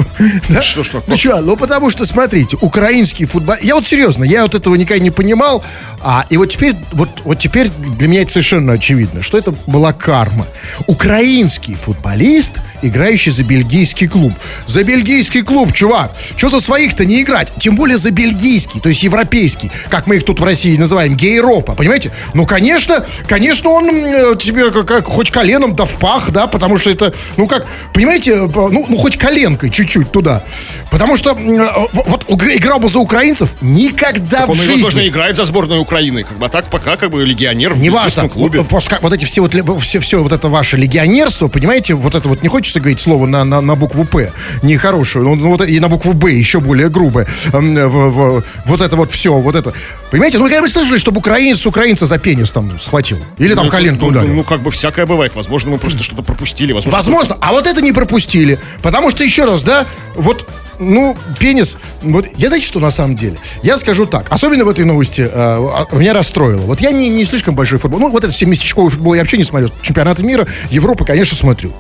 Да? 0.50 0.62
Что, 0.62 0.84
что? 0.84 1.04
Ну 1.08 1.18
что, 1.18 1.42
ну 1.42 1.58
потому 1.58 1.90
что, 1.90 2.06
смотрите, 2.06 2.58
украинский 2.62 3.26
футбол... 3.26 3.56
Я 3.62 3.76
вот 3.76 3.88
серьезно, 3.88 4.24
я 4.24 4.44
вот 4.44 4.54
этого 4.54 4.76
никогда 4.76 5.04
не 5.04 5.12
понимал. 5.12 5.64
А, 6.02 6.26
и 6.30 6.38
вот 6.38 6.48
теперь, 6.48 6.76
вот, 6.92 7.10
вот 7.24 7.40
теперь 7.40 7.70
для 7.70 8.08
меня 8.08 8.22
это 8.22 8.32
совершенно 8.32 8.74
очевидно, 8.74 9.24
что 9.24 9.38
это 9.38 9.54
была 9.66 9.92
карма. 9.92 10.46
Украинский 10.86 11.76
футболист, 11.76 12.54
играющий 12.82 13.32
за 13.32 13.44
бельгийский 13.44 14.08
клуб. 14.08 14.34
За 14.66 14.84
бельгийский 14.84 15.42
клуб, 15.42 15.74
чувак. 15.74 16.12
Что 16.36 16.50
за 16.50 16.60
своих-то 16.60 17.06
не 17.06 17.22
играть? 17.22 17.52
Тем 17.60 17.76
более 17.76 17.98
за 17.98 18.12
бельгийский, 18.12 18.80
то 18.82 18.90
есть 18.90 19.04
европейский. 19.04 19.72
Как 19.90 20.08
мы 20.08 20.18
их 20.18 20.26
тут 20.26 20.40
в 20.40 20.44
России 20.44 20.78
называем, 20.78 21.16
гейропа, 21.16 21.74
понимаете? 21.74 22.12
Ну, 22.34 22.46
конечно, 22.46 23.06
конечно, 23.28 23.70
он 23.70 23.86
э, 23.90 24.36
тебе 24.40 24.72
как, 24.72 24.88
как 24.88 25.06
хоть 25.06 25.32
коленом 25.32 25.76
да 25.76 25.86
в 25.86 25.94
пах, 26.00 26.32
да, 26.32 26.48
потому 26.48 26.78
что 26.78 26.90
это, 26.90 27.14
ну 27.38 27.48
как, 27.48 27.66
понимаете, 27.94 28.32
э, 28.32 28.48
ну, 28.48 28.86
ну 28.88 28.98
хоть 28.98 29.18
коленкой 29.18 29.70
чуть-чуть 29.70 30.12
туда. 30.12 30.44
Потому 30.92 31.18
что 31.18 31.32
э, 31.32 31.88
вот 31.94 32.26
играл 32.44 32.80
бы 32.80 32.90
за 32.90 33.00
украинцев 33.00 33.50
никогда 33.62 34.46
Он 34.46 34.56
в 34.56 34.62
его 34.62 34.74
жизни. 34.74 34.84
тоже 34.84 35.08
играет 35.08 35.36
за 35.36 35.46
сборную 35.46 35.82
Украины, 35.82 36.24
как 36.24 36.38
бы, 36.38 36.46
а 36.46 36.50
так 36.50 36.66
пока, 36.66 36.98
как 36.98 37.12
бы, 37.12 37.26
легионер 37.26 37.74
в 37.74 37.82
Неважно, 37.82 38.30
клубе. 38.30 38.60
вот, 38.60 38.84
вот 39.02 39.14
эти 39.14 39.26
все 39.26 39.42
вот, 39.42 39.54
все, 39.82 40.00
все 40.00 40.24
вот 40.24 40.32
это 40.32 40.48
ваше 40.48 40.78
легионерство, 40.78 41.48
понимаете, 41.48 41.94
вот 41.94 42.16
это 42.16 42.28
вот 42.30 42.42
не 42.44 42.50
хочется 42.68 42.80
говорить 42.82 43.00
слово 43.00 43.26
на, 43.28 43.46
на, 43.46 43.62
на 43.62 43.76
букву 43.76 44.04
П, 44.04 44.32
нехорошее, 44.62 45.24
ну, 45.24 45.36
ну, 45.36 45.52
вот 45.52 45.62
и 45.62 45.80
на 45.80 45.88
букву 45.88 46.12
Б 46.12 46.34
еще 46.34 46.60
более 46.60 46.90
грубое, 46.90 47.26
вот 47.54 48.82
это 48.82 48.96
вот 48.98 49.10
все, 49.10 49.32
вот 49.32 49.56
это, 49.56 49.74
понимаете, 50.12 50.38
ну 50.38 50.44
вы 50.44 50.50
когда-нибудь 50.50 50.74
слышали, 50.74 50.98
чтобы 50.98 51.20
украинец 51.20 51.66
украинца 51.66 52.06
за 52.06 52.18
пенис 52.20 52.52
там 52.52 52.78
схватил, 52.80 53.20
или 53.38 53.54
там 53.54 53.66
Ну, 53.66 53.72
коленку 53.72 54.02
ну, 54.02 54.08
ударил? 54.10 54.34
Ну, 54.34 54.44
как 54.44 54.60
бы 54.62 54.72
всякое 54.72 55.06
бывает. 55.06 55.34
Возможно, 55.36 55.72
мы 55.72 55.78
просто 55.78 56.04
что-то 56.04 56.24
пропустили. 56.24 56.74
Возможно, 56.74 56.98
Возможно, 56.98 57.38
а 57.40 57.54
вот 57.54 57.68
это 57.68 57.82
не 57.82 57.94
пропустили. 57.94 58.60
Потому 58.82 59.12
что, 59.12 59.24
еще 59.24 59.46
раз, 59.46 59.64
да, 59.64 59.86
вот, 60.16 60.46
ну, 60.80 61.16
пенис, 61.40 61.78
вот, 62.02 62.26
я 62.38 62.48
знаете, 62.48 62.68
что 62.68 62.80
на 62.80 62.92
самом 62.92 63.16
деле? 63.16 63.38
Я 63.64 63.78
скажу 63.78 64.06
так, 64.06 64.28
особенно 64.30 64.66
в 64.66 64.70
этой 64.70 64.86
новости 64.86 65.22
э, 65.22 65.30
а, 65.34 65.88
меня 65.92 66.14
расстроило. 66.14 66.62
Вот 66.62 66.82
я 66.82 66.92
не, 66.92 67.10
не 67.10 67.26
слишком 67.26 67.56
большой 67.56 67.80
футбол, 67.80 68.00
ну, 68.00 68.12
вот 68.12 68.24
этот 68.24 68.36
все 68.36 68.46
местечковый 68.46 68.92
футбол 68.92 69.14
я 69.14 69.22
вообще 69.22 69.38
не 69.38 69.44
смотрю. 69.44 69.70
Чемпионаты 69.82 70.24
мира, 70.24 70.48
Европы, 70.70 71.06
конечно, 71.06 71.36
смотрю. 71.36 71.74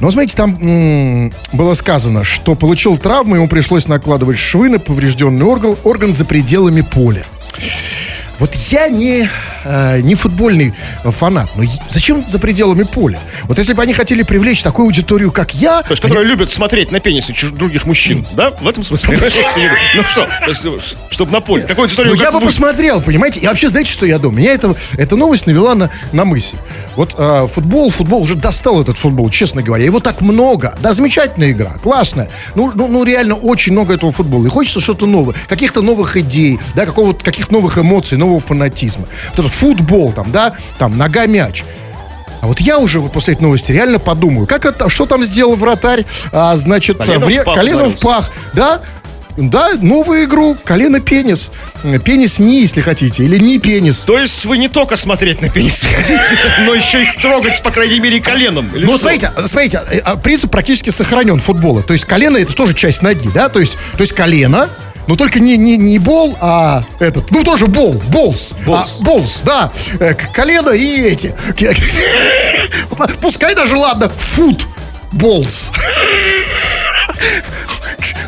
Но, 0.00 0.10
знаете, 0.10 0.36
там 0.36 0.58
м, 0.60 1.32
было 1.52 1.74
сказано, 1.74 2.24
что 2.24 2.54
получил 2.54 2.96
травму, 2.98 3.36
ему 3.36 3.48
пришлось 3.48 3.88
накладывать 3.88 4.38
швы 4.38 4.68
на 4.68 4.78
поврежденный 4.78 5.44
орган, 5.44 5.76
орган 5.84 6.14
за 6.14 6.24
пределами 6.24 6.82
поля. 6.82 7.24
Вот 8.38 8.54
я 8.54 8.88
не, 8.88 9.28
э, 9.64 10.00
не 10.00 10.14
футбольный 10.14 10.74
фанат, 11.04 11.50
но 11.56 11.62
е- 11.62 11.70
зачем 11.88 12.24
за 12.26 12.38
пределами 12.38 12.84
поля? 12.84 13.20
Вот 13.44 13.58
если 13.58 13.72
бы 13.72 13.82
они 13.82 13.94
хотели 13.94 14.22
привлечь 14.22 14.62
такую 14.62 14.86
аудиторию, 14.86 15.32
как 15.32 15.54
я, 15.54 15.82
То 15.82 15.90
есть, 15.90 16.02
которые 16.02 16.26
любят 16.26 16.50
смотреть 16.50 16.90
на 16.90 17.00
пенисы 17.00 17.34
других 17.52 17.86
мужчин, 17.86 18.26
да? 18.32 18.50
В 18.50 18.68
этом 18.68 18.84
смысле? 18.84 19.18
Ну 19.96 20.02
что, 20.04 20.26
то 20.44 20.48
есть, 20.48 20.64
чтобы 21.10 21.32
на 21.32 21.40
поле. 21.40 21.64
Такой 21.64 21.84
аудиторию, 21.84 22.14
ну, 22.14 22.22
я 22.22 22.32
бы 22.32 22.40
посмотрел, 22.40 23.00
понимаете? 23.02 23.40
И 23.40 23.46
вообще, 23.46 23.68
знаете, 23.68 23.92
что 23.92 24.06
я 24.06 24.18
думаю? 24.18 24.40
Меня 24.40 24.54
это, 24.54 24.74
эта 24.96 25.16
новость 25.16 25.46
навела 25.46 25.74
на, 25.74 26.24
мысль. 26.24 26.56
Вот 26.96 27.14
э, 27.18 27.48
футбол, 27.52 27.90
футбол, 27.90 28.22
уже 28.22 28.34
достал 28.36 28.80
этот 28.80 28.96
футбол, 28.96 29.30
честно 29.30 29.62
говоря. 29.62 29.84
Его 29.84 30.00
так 30.00 30.20
много. 30.20 30.76
Да, 30.80 30.92
замечательная 30.92 31.50
игра, 31.50 31.72
классная. 31.82 32.30
Ну, 32.54 32.72
ну, 32.74 32.88
ну 32.88 33.04
реально 33.04 33.34
очень 33.34 33.72
много 33.72 33.94
этого 33.94 34.12
футбола. 34.12 34.46
И 34.46 34.48
хочется 34.48 34.80
что-то 34.80 35.06
новое, 35.06 35.34
каких-то 35.48 35.82
новых 35.82 36.16
идей, 36.16 36.58
да, 36.74 36.86
какого-то, 36.86 37.24
каких-то 37.24 37.52
новых 37.52 37.78
эмоций, 37.78 38.16
нового 38.16 38.40
фанатизма. 38.40 39.06
Вот 39.30 39.40
этот 39.40 39.49
футбол 39.50 40.12
там, 40.12 40.30
да, 40.32 40.54
там, 40.78 40.96
нога-мяч. 40.96 41.64
А 42.40 42.46
вот 42.46 42.60
я 42.60 42.78
уже 42.78 43.00
вот 43.00 43.12
после 43.12 43.34
этой 43.34 43.42
новости 43.42 43.70
реально 43.70 43.98
подумаю, 43.98 44.46
как 44.46 44.64
это, 44.64 44.88
что 44.88 45.04
там 45.06 45.24
сделал 45.24 45.56
вратарь, 45.56 46.06
а, 46.32 46.56
значит, 46.56 46.96
Коленом 46.96 47.22
вре- 47.22 47.42
в 47.42 47.44
пах 47.44 47.54
коленом 47.54 47.88
в 47.90 48.00
пах, 48.00 48.30
да, 48.54 48.80
да, 49.36 49.70
новую 49.80 50.24
игру, 50.24 50.56
колено-пенис, 50.64 51.52
Э, 51.82 51.98
пенис-ни, 51.98 52.56
если 52.60 52.80
хотите, 52.82 53.24
или 53.24 53.38
не 53.38 53.58
пенис. 53.58 54.00
То 54.00 54.18
есть 54.18 54.44
вы 54.44 54.58
не 54.58 54.68
только 54.68 54.96
смотреть 54.96 55.40
на 55.40 55.48
пенисы 55.48 55.86
хотите, 55.86 56.38
но 56.66 56.74
еще 56.74 57.02
их 57.02 57.16
трогать, 57.20 57.62
по 57.62 57.70
крайней 57.70 58.00
мере, 58.00 58.20
коленом. 58.20 58.68
Ну, 58.74 58.98
смотрите, 58.98 59.32
смотрите, 59.46 59.80
э, 59.90 59.98
а, 60.00 60.16
принцип 60.16 60.50
практически 60.50 60.90
сохранен 60.90 61.40
футбола. 61.40 61.82
То 61.82 61.92
есть 61.94 62.04
колено 62.04 62.36
это 62.36 62.54
тоже 62.54 62.74
часть 62.74 63.02
ноги, 63.02 63.28
да? 63.34 63.48
То 63.48 63.60
есть, 63.60 63.78
то 63.94 64.02
есть 64.02 64.12
колено, 64.12 64.68
но 65.06 65.16
только 65.16 65.40
не, 65.40 65.56
не, 65.56 65.76
не 65.76 65.98
бол, 65.98 66.36
а 66.40 66.84
этот, 66.98 67.30
ну 67.30 67.44
тоже 67.44 67.66
бол, 67.66 67.94
болс. 68.08 68.54
Болс. 68.64 68.98
А, 69.00 69.04
болс, 69.04 69.42
да. 69.44 69.72
Э, 69.98 70.14
колено 70.14 70.70
и 70.70 71.02
эти. 71.02 71.34
Пускай 73.20 73.54
даже, 73.54 73.76
ладно, 73.76 74.08
фут, 74.08 74.66
болс. 75.12 75.72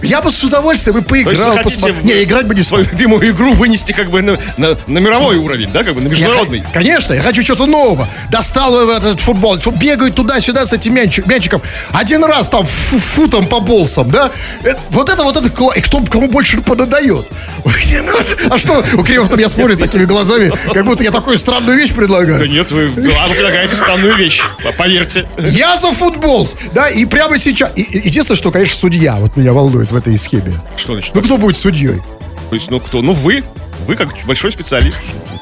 Я 0.03 0.21
бы 0.23 0.31
с 0.33 0.43
удовольствием 0.45 0.97
есть 0.97 1.09
поиграл. 1.09 1.51
вы 1.53 1.59
хотите 1.59 1.87
посмотри- 1.87 2.05
Не, 2.05 2.23
играть 2.25 2.47
бы 2.47 2.55
не 2.55 2.63
свою 2.63 2.85
любимую 2.85 3.29
игру 3.31 3.53
вынести 3.53 3.93
как 3.93 4.11
бы 4.11 4.23
на, 4.23 4.39
на- 4.57 4.77
на 4.87 4.99
мировой 4.99 5.37
уровень, 5.37 5.71
да, 5.73 5.83
как 5.85 5.95
бы 5.95 6.01
на 6.01 6.05
Я 6.07 6.11
международный. 6.11 6.61
х- 6.61 6.67
конечно, 6.73 7.13
я 7.15 7.21
хочу 7.21 7.43
что-то 7.43 7.67
нового. 7.67 8.09
Достал 8.31 8.91
этот 8.91 9.21
футбол. 9.21 9.59
Фу- 9.59 9.71
Бегают 9.73 10.15
туда-сюда 10.15 10.67
с 10.67 10.73
этим 10.73 10.95
мячик- 10.95 11.27
мячиком. 11.27 11.61
Один 11.93 12.25
раз 12.25 12.49
там 12.49 12.65
фу- 12.67 12.99
футом 12.99 13.47
по 13.47 13.61
болсам, 13.61 14.11
да? 14.11 14.31
Э, 14.65 14.75
Вот 14.91 15.09
это, 15.09 15.23
вот 15.25 15.37
это, 15.37 15.49
и 15.77 15.81
кто 15.81 16.01
кому 16.03 16.29
больше 16.29 16.61
подадает. 16.61 17.27
А 18.51 18.59
что, 18.59 18.85
у 18.95 19.03
Кремов 19.05 19.31
на 19.31 19.37
меня 19.37 19.49
смотрит 19.49 19.79
такими 19.79 20.05
глазами, 20.05 20.53
как 20.73 20.85
будто 20.85 21.05
я 21.05 21.11
такую 21.11 21.39
странную 21.39 21.77
вещь 21.79 21.91
Да 21.91 21.95
предлагаю. 21.97 22.49
нет, 22.51 22.71
вы, 22.71 22.85
а 23.19 23.27
вы 23.29 23.35
предлагаете 23.35 23.75
странную 23.77 24.15
вещь, 24.17 24.43
по- 24.63 24.73
поверьте. 24.73 25.27
Я 25.39 25.77
за 25.77 25.93
футбол, 25.93 26.49
да, 26.75 26.89
и 26.89 27.05
прямо 27.05 27.39
сейчас. 27.39 27.71
и- 27.77 27.83
и- 27.83 28.03
Единственное, 28.13 28.37
что, 28.37 28.51
конечно, 28.51 28.77
судья 28.77 29.15
вот 29.17 29.37
меня 29.37 29.53
волнует 29.63 29.93
в 29.93 29.97
этой 29.97 30.19
схеме. 30.19 30.61
Что 30.77 30.95
значит? 30.95 31.15
Ну, 31.15 31.23
кто 31.23 31.39
будет 31.39 31.57
судьей? 31.57 32.03
То 32.51 32.57
есть, 32.57 32.71
ну 32.71 32.81
кто? 32.81 33.01
Ну 33.01 33.13
вы. 33.13 33.45
Вы 33.87 33.97
как 33.97 34.09
большой 34.27 34.51
специалист. 34.51 35.01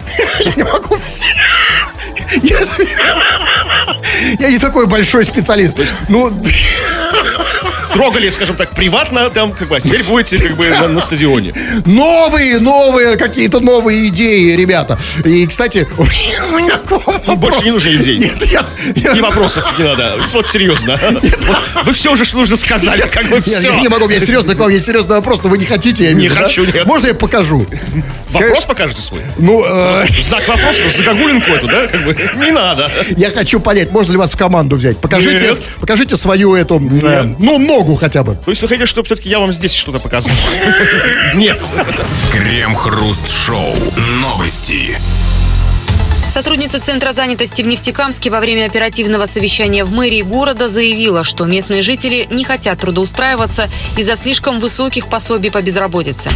Я 0.45 0.53
не 0.57 0.63
могу 0.63 0.97
я 4.39 4.51
не 4.51 4.59
такой 4.59 4.87
большой 4.87 5.25
специалист. 5.25 5.79
Ну, 6.09 6.31
Трогали, 7.95 8.31
скажем 8.31 8.57
так, 8.57 8.71
приватно 8.71 9.29
там, 9.31 9.53
как 9.53 9.69
бы, 9.69 9.77
а 9.77 9.81
теперь 9.81 10.03
будете 10.05 10.39
как 10.39 10.57
бы 10.57 10.69
на, 10.69 10.89
на 10.89 11.01
стадионе. 11.01 11.53
новые, 11.87 12.59
новые, 12.59 13.17
какие-то 13.17 13.61
новые 13.61 14.09
идеи, 14.09 14.55
ребята. 14.55 14.99
И, 15.25 15.47
кстати, 15.47 15.87
у 15.99 16.03
меня 16.05 16.79
Ну, 17.27 17.37
больше 17.37 17.65
не 17.65 17.71
нужно 17.73 17.91
идей. 17.95 18.19
Нет, 18.19 18.45
я, 18.47 18.65
я- 18.95 19.13
И 19.13 19.21
вопросов 19.21 19.77
не 19.79 19.85
надо. 19.85 20.17
Вот 20.33 20.49
серьезно. 20.49 20.99
Вот 21.03 21.85
вы 21.85 21.93
все 21.93 22.13
уже 22.13 22.25
что 22.25 22.37
нужно 22.39 22.57
сказали, 22.57 23.03
как 23.11 23.27
бы 23.29 23.37
Нет, 23.37 23.47
все. 23.47 23.73
я 23.73 23.81
не 23.81 23.89
могу, 23.89 24.07
меня 24.09 24.21
серьезно 24.21 24.55
к 24.55 24.59
вам 24.59 24.71
есть 24.71 24.87
серьезный 24.87 25.17
вопрос, 25.17 25.43
но 25.43 25.51
вы 25.51 25.59
не 25.59 25.65
хотите, 25.67 26.05
я 26.05 26.13
Не 26.13 26.23
вижу, 26.25 26.35
да? 26.37 26.43
хочу, 26.43 26.65
нет. 26.65 26.87
Можно 26.87 27.09
я 27.09 27.15
покажу? 27.15 27.67
Вопрос 28.31 28.65
покажете 28.65 29.03
свой? 29.03 29.21
Ну, 29.39 29.65
э, 29.67 30.07
Знак 30.21 30.47
вопроса, 30.47 30.81
ну, 30.85 30.91
загогулинку 30.91 31.51
эту, 31.53 31.67
да, 31.67 31.87
как 31.89 32.05
бы, 32.05 32.17
не 32.37 32.51
надо. 32.53 32.91
я 33.17 33.31
хочу 33.31 33.59
понять, 33.61 33.91
можно 33.91 34.13
ли 34.13 34.19
вас 34.19 34.33
в 34.33 34.37
команду 34.37 34.77
взять. 34.77 34.99
Покажите, 34.99 35.47
Нет. 35.51 35.59
покажите 35.81 36.17
свою 36.17 36.55
эту, 36.55 36.77
э, 37.03 37.35
ну, 37.39 37.59
ногу 37.59 37.80
хотя 37.97 38.23
бы. 38.23 38.37
То 38.45 38.51
есть 38.51 38.63
вы 38.63 38.69
хотите, 38.69 38.87
чтобы 38.87 39.07
все-таки 39.07 39.29
я 39.29 39.39
вам 39.39 39.53
здесь 39.53 39.75
что-то 39.75 39.99
показал? 39.99 40.33
Нет. 41.35 41.63
Крем-хруст-шоу. 42.33 43.75
Новости. 44.21 44.99
Сотрудница 46.31 46.79
Центра 46.79 47.11
занятости 47.11 47.61
в 47.63 47.67
Нефтекамске 47.67 48.31
во 48.31 48.39
время 48.39 48.67
оперативного 48.67 49.27
совещания 49.27 49.83
в 49.83 49.91
мэрии 49.91 50.23
города 50.23 50.69
заявила, 50.69 51.25
что 51.25 51.45
местные 51.45 51.83
жители 51.83 52.29
не 52.31 52.45
хотят 52.45 52.79
трудоустраиваться 52.79 53.69
из-за 53.97 54.15
слишком 54.15 54.61
высоких 54.61 55.09
пособий 55.09 55.51
по 55.51 55.61
безработице. 55.61 56.31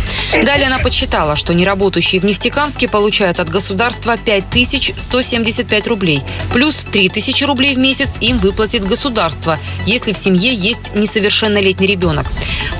Далее 0.44 0.66
она 0.66 0.80
подсчитала, 0.80 1.36
что 1.36 1.54
неработающие 1.54 2.20
в 2.20 2.24
Нефтекамске 2.24 2.88
получают 2.88 3.38
от 3.38 3.48
государства 3.48 4.16
5175 4.16 5.86
рублей, 5.86 6.24
плюс 6.52 6.84
3000 6.90 7.44
рублей 7.44 7.76
в 7.76 7.78
месяц 7.78 8.18
им 8.20 8.38
выплатит 8.38 8.84
государство, 8.84 9.60
если 9.86 10.12
в 10.12 10.16
семье 10.16 10.52
есть 10.52 10.96
несовершеннолетний 10.96 11.86
ребенок. 11.86 12.26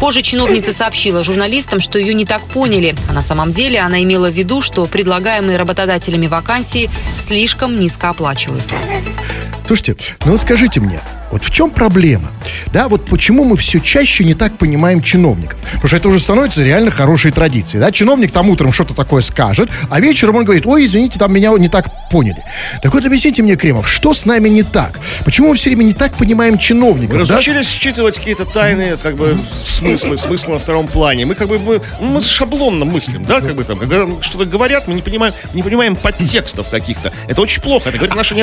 Позже 0.01 0.23
чиновница 0.23 0.73
сообщила 0.73 1.23
журналистам, 1.23 1.79
что 1.79 2.01
ее 2.01 2.13
не 2.13 2.25
так 2.25 2.45
поняли, 2.47 2.97
а 3.09 3.13
на 3.13 3.23
самом 3.23 3.53
деле 3.53 3.79
она 3.79 4.03
имела 4.03 4.29
в 4.31 4.35
виду, 4.35 4.61
что 4.61 4.87
предлагаемые 4.87 5.57
работодателями 5.57 6.27
вакансии 6.27 6.91
слишком 7.19 7.79
низко 7.79 8.11
оплачиваются. 8.11 8.77
Слушайте, 9.67 9.97
ну 10.25 10.37
скажите 10.37 10.81
мне, 10.81 11.01
вот 11.35 11.43
в 11.43 11.51
чем 11.51 11.71
проблема? 11.71 12.31
Да, 12.73 12.87
вот 12.87 13.07
почему 13.07 13.43
мы 13.43 13.57
все 13.57 13.81
чаще 13.81 14.25
не 14.25 14.35
так 14.35 14.57
понимаем 14.57 15.03
чиновников? 15.03 15.59
Потому 15.61 15.89
что 15.89 15.97
это 15.97 16.09
уже 16.09 16.21
становится 16.21 16.63
реально 16.63 16.93
хорошей 16.93 17.33
традицией. 17.33 17.81
Да? 17.81 17.91
Чиновник 17.91 18.31
там 18.31 18.51
утром 18.51 18.73
что-то 18.73 18.95
такое 18.95 19.21
скажет, 19.21 19.69
а 19.91 19.99
вечером 19.99 20.37
он 20.37 20.45
говорит, 20.45 20.65
ой, 20.65 20.85
извините, 20.85 21.19
там 21.19 21.35
меня 21.35 21.51
не 21.59 21.69
так 21.69 22.09
поняли. 22.09 22.45
Так 22.83 22.95
вот 22.95 23.05
объясните 23.05 23.43
мне, 23.43 23.57
Кремов, 23.57 23.89
что 23.89 24.15
с 24.15 24.27
нами 24.27 24.49
не 24.49 24.63
так? 24.63 25.01
Почему 25.25 25.49
мы 25.49 25.57
все 25.57 25.71
время 25.71 25.83
не 25.83 25.93
так 25.93 26.13
понимаем 26.15 26.57
чиновников? 26.57 27.17
да? 27.27 27.35
Разучились 27.35 27.69
считывать 27.69 28.17
какие-то 28.17 28.45
тайные, 28.45 28.97
как 28.97 29.17
бы, 29.17 29.37
смыслы, 29.65 30.17
смыслы 30.17 30.55
на 30.55 30.61
втором 30.61 30.87
плане. 30.87 31.27
Мы 31.27 31.35
как 31.35 31.49
бы, 31.49 31.59
мы, 31.59 31.81
мы 32.01 32.21
шаблонно 32.21 32.85
мыслим, 32.85 33.25
да, 33.25 33.41
как 33.41 33.57
бы 33.57 33.65
там, 33.65 33.77
когда 33.77 34.07
что-то 34.21 34.45
говорят, 34.45 34.87
мы 34.87 34.95
не 34.95 35.03
понимаем, 35.03 35.35
не 35.53 35.65
понимаем 35.65 35.97
подтекстов 35.97 36.69
каких-то. 36.69 37.13
Это 37.27 37.43
очень 37.43 37.61
плохо, 37.61 37.89
это 37.89 37.99
говорит 37.99 38.15
о 38.15 38.19
нашей 38.19 38.37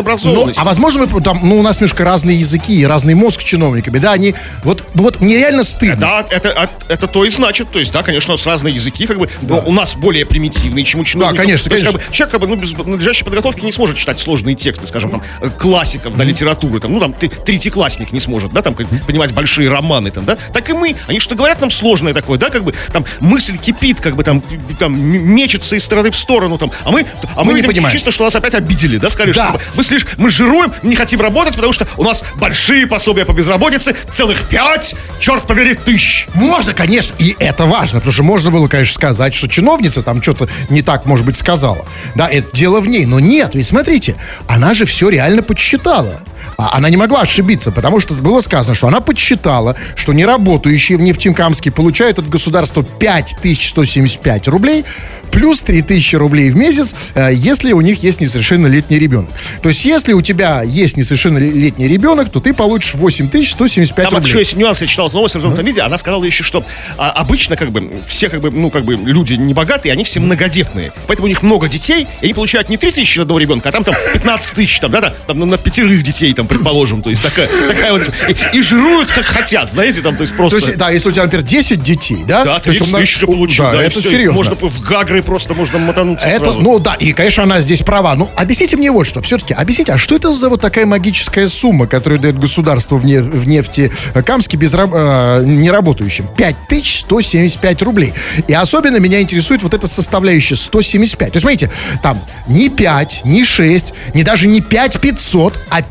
Ну, 0.48 0.52
а 0.58 0.64
возможно, 0.66 1.08
мы 1.08 1.22
там, 1.22 1.40
ну, 1.42 1.58
у 1.58 1.62
нас 1.62 1.78
немножко 1.78 2.04
разные 2.04 2.38
языки 2.38 2.81
и 2.82 2.86
разный 2.86 3.14
мозг 3.16 3.44
чиновниками, 3.44 4.00
да, 4.00 4.12
они, 4.14 4.36
вот, 4.64 4.84
вот 4.94 5.22
мне 5.22 5.38
реально 5.38 5.64
стыдно. 5.64 5.96
Да, 5.98 6.26
это, 6.30 6.50
это, 6.50 6.70
это 6.88 7.08
то 7.08 7.26
и 7.26 7.30
значит. 7.30 7.70
То 7.72 7.80
есть, 7.80 7.92
да, 7.92 8.04
конечно, 8.04 8.34
у 8.34 8.38
нас 8.38 8.46
разные 8.46 8.74
языки, 8.76 9.06
как 9.08 9.18
бы, 9.20 9.30
но 9.42 9.62
у 9.66 9.72
нас 9.72 9.96
более 9.96 10.26
примитивные, 10.26 10.84
чем 10.86 11.02
у 11.02 11.04
чиновников. 11.04 11.46
конечно, 11.46 11.70
То 11.70 11.76
есть, 11.76 11.86
конечно. 11.86 12.00
Как 12.00 12.10
бы, 12.10 12.16
человек, 12.16 12.32
как 12.32 12.42
бы, 12.42 12.48
ну, 12.48 12.56
без 12.56 12.72
надлежащей 12.78 13.24
подготовки 13.26 13.66
не 13.66 13.72
сможет 13.72 13.98
читать 13.98 14.20
сложные 14.20 14.56
тексты, 14.56 14.88
скажем, 14.88 15.12
там, 15.12 15.24
э, 15.42 15.50
классиков, 15.50 16.16
да, 16.18 16.24
литературы, 16.24 16.80
там, 16.80 16.92
ну, 16.94 17.00
там, 17.00 17.14
третьеклассник 17.14 18.12
не 18.12 18.20
сможет, 18.20 18.52
да, 18.52 18.62
там, 18.62 18.74
как, 18.74 18.88
понимать 19.06 19.34
большие 19.34 19.70
романы, 19.70 20.12
там, 20.12 20.26
да. 20.26 20.38
Так 20.54 20.70
и 20.70 20.74
мы, 20.74 20.96
они 21.08 21.20
что 21.20 21.36
говорят 21.36 21.60
нам 21.62 21.70
сложное 21.72 22.14
такое, 22.14 22.38
да, 22.40 22.50
как 22.50 22.64
бы, 22.64 22.74
там, 22.92 23.06
мысль 23.20 23.58
кипит, 23.58 24.00
как 24.00 24.16
бы, 24.16 24.24
там, 24.24 24.42
там, 24.79 25.00
мечется 25.00 25.75
из 25.75 25.84
стороны 25.84 26.12
в 26.12 26.16
сторону, 26.16 26.58
там, 26.58 26.72
а 26.84 26.92
мы, 26.92 27.05
а 27.36 27.44
мы, 27.44 27.46
Мы 27.46 27.53
не 27.53 27.55
видим 27.58 27.68
понимаем. 27.74 27.92
чисто, 27.94 28.12
что 28.12 28.24
нас 28.24 28.36
опять 28.36 28.55
обидели, 28.55 28.98
да, 28.98 29.10
сказали, 29.10 29.34
Да. 29.34 29.50
что 29.50 29.62
мы 29.75 29.84
слишком, 29.84 30.14
мы 30.18 30.29
жируем, 30.29 30.72
не 30.84 30.96
хотим 30.96 31.20
работать, 31.22 31.55
потому 31.55 31.74
что 31.74 31.86
у 31.98 32.03
нас 32.03 32.24
большие 32.36 32.71
пособия 32.88 33.25
по 33.25 33.34
безработице, 33.34 33.96
целых 34.10 34.42
пять, 34.50 34.96
черт 35.20 35.46
побери, 35.46 35.75
тысяч. 35.75 36.27
Можно, 36.34 36.74
конечно, 36.74 37.16
и 37.20 37.36
это 37.40 37.66
важно, 37.66 38.00
потому 38.00 38.14
что 38.14 38.24
можно 38.24 38.51
было, 38.51 38.68
конечно, 38.68 38.94
сказать, 38.94 39.34
что 39.34 39.48
чиновница 39.48 40.01
там 40.01 40.22
что-то 40.22 40.48
не 40.70 40.81
так, 40.81 41.05
может 41.05 41.25
быть, 41.25 41.36
сказала. 41.36 41.86
Да, 42.16 42.27
это 42.29 42.55
дело 42.55 42.79
в 42.79 42.88
ней. 42.88 43.05
Но 43.05 43.20
нет, 43.20 43.55
ведь 43.55 43.68
смотрите, 43.68 44.16
она 44.48 44.74
же 44.74 44.86
все 44.86 45.10
реально 45.10 45.44
подсчитала. 45.44 46.22
А 46.62 46.78
она 46.78 46.92
не 46.92 46.98
могла 46.98 47.22
ошибиться, 47.22 47.72
потому 47.72 48.00
что 48.00 48.14
было 48.14 48.40
сказано, 48.40 48.76
что 48.76 48.86
она 48.88 49.02
подсчитала, 49.02 49.76
что 49.96 50.14
неработающие 50.14 50.96
в 50.96 51.02
Нефтекамске 51.02 51.72
получают 51.72 52.20
от 52.20 52.30
государства 52.30 52.84
5175 52.84 54.48
рублей, 54.48 54.86
плюс 55.32 55.64
3000 55.64 56.16
рублей 56.18 56.52
в 56.52 56.56
месяц, 56.56 56.96
э, 57.16 57.32
если 57.34 57.72
у 57.72 57.82
них 57.82 58.04
есть 58.04 58.22
несовершеннолетний 58.22 59.00
ребенок. 59.00 59.32
То 59.64 59.70
есть, 59.70 59.86
если 59.86 60.14
у 60.14 60.22
тебя 60.22 60.62
есть 60.62 60.98
несовершеннолетний 60.98 61.88
ребенок, 61.88 62.30
то 62.30 62.40
ты 62.40 62.54
получишь 62.54 62.94
8175 62.94 64.06
Там 64.06 64.14
рублей. 64.14 64.30
еще 64.30 64.40
есть 64.40 64.56
нюанс, 64.56 64.82
я 64.82 64.88
читал 64.88 65.08
эту 65.08 65.16
новость 65.16 65.34
в 65.34 65.38
развернутом 65.38 65.66
виде, 65.66 65.82
она 65.82 65.98
сказала 65.98 66.24
еще, 66.24 66.44
что 66.44 66.64
а, 67.00 67.10
обычно 67.10 67.56
как 67.56 67.72
бы 67.72 67.92
все 68.06 68.30
как 68.30 68.42
бы, 68.42 68.52
ну 68.52 68.70
как 68.70 68.84
бы 68.84 68.94
люди 68.94 69.34
небогатые, 69.34 69.94
они 69.94 70.04
все 70.04 70.20
многодетные, 70.20 70.92
поэтому 71.08 71.26
у 71.26 71.30
них 71.30 71.42
много 71.42 71.68
детей, 71.68 72.06
и 72.22 72.26
они 72.26 72.34
получают 72.36 72.70
не 72.70 72.78
3 72.78 72.92
тысячи 72.92 73.18
на 73.18 73.24
одного 73.24 73.40
ребенка, 73.40 73.70
а 73.70 73.72
там 73.72 73.84
там 73.84 73.96
15 74.14 74.56
тысяч, 74.56 74.80
там, 74.80 74.92
да, 74.92 75.02
да, 75.02 75.14
там 75.26 75.40
ну, 75.40 75.46
на 75.48 75.58
пятерых 75.58 76.04
детей, 76.04 76.34
там, 76.34 76.48
предположим, 76.51 77.01
то 77.01 77.09
есть 77.09 77.24
такая, 77.24 77.50
такая 77.68 77.94
вот, 77.94 78.11
и, 78.27 78.57
и 78.57 78.61
жируют 78.61 79.11
как 79.11 79.25
хотят, 79.25 79.72
знаете, 79.72 80.01
там, 80.01 80.16
то 80.16 80.22
есть 80.22 80.33
То 80.33 80.37
просто... 80.37 80.57
есть, 80.59 80.77
да, 80.77 80.90
если 80.90 81.09
у 81.09 81.11
тебя, 81.11 81.24
например, 81.24 81.46
10 81.46 81.81
детей, 81.81 82.24
да? 82.27 82.44
да, 82.44 82.59
то 82.59 82.70
есть 82.70 82.83
30 82.83 82.96
тысяч 82.98 83.25
получил, 83.25 83.64
Да, 83.64 83.72
да, 83.72 83.83
это 83.83 84.00
всё, 84.00 84.09
и 84.09 84.11
серьезно. 84.11 84.37
Можно 84.37 84.55
в 84.55 84.81
Гагры 84.81 85.22
просто 85.24 85.53
можно 85.53 85.79
мотануться 85.79 86.27
Это, 86.27 86.46
сразу. 86.46 86.61
ну 86.61 86.79
да, 86.79 86.96
и, 86.96 87.14
конечно, 87.14 87.44
она 87.44 87.61
здесь 87.61 87.81
права. 87.81 88.16
Ну, 88.16 88.29
объясните 88.35 88.75
мне 88.77 88.92
вот 88.92 89.05
что. 89.07 89.22
Все-таки, 89.22 89.53
объясните, 89.53 89.94
а 89.94 89.98
что 89.98 90.16
это 90.16 90.33
за 90.33 90.50
вот 90.50 90.61
такая 90.61 90.85
магическая 90.85 91.48
сумма, 91.48 91.87
которую 91.87 92.20
дает 92.20 92.37
государство 92.37 92.98
в, 92.98 93.05
не, 93.05 93.20
в 93.22 93.48
нефти 93.48 93.92
Камске 94.25 94.57
без, 94.57 94.74
раб- 94.74 94.94
э, 94.94 95.44
неработающим? 95.46 96.27
5175 96.37 97.81
рублей. 97.81 98.14
И 98.48 98.53
особенно 98.53 98.98
меня 98.98 99.22
интересует 99.22 99.64
вот 99.64 99.74
эта 99.74 99.87
составляющая 99.87 100.55
175. 100.55 101.31
То 101.31 101.35
есть, 101.37 101.42
смотрите, 101.42 101.70
там 102.03 102.22
не 102.48 102.70
5, 102.70 103.22
не 103.25 103.44
6, 103.46 103.94
не 104.14 104.24
даже 104.24 104.48
не 104.48 104.61
5500, 104.61 105.53
а 105.70 105.81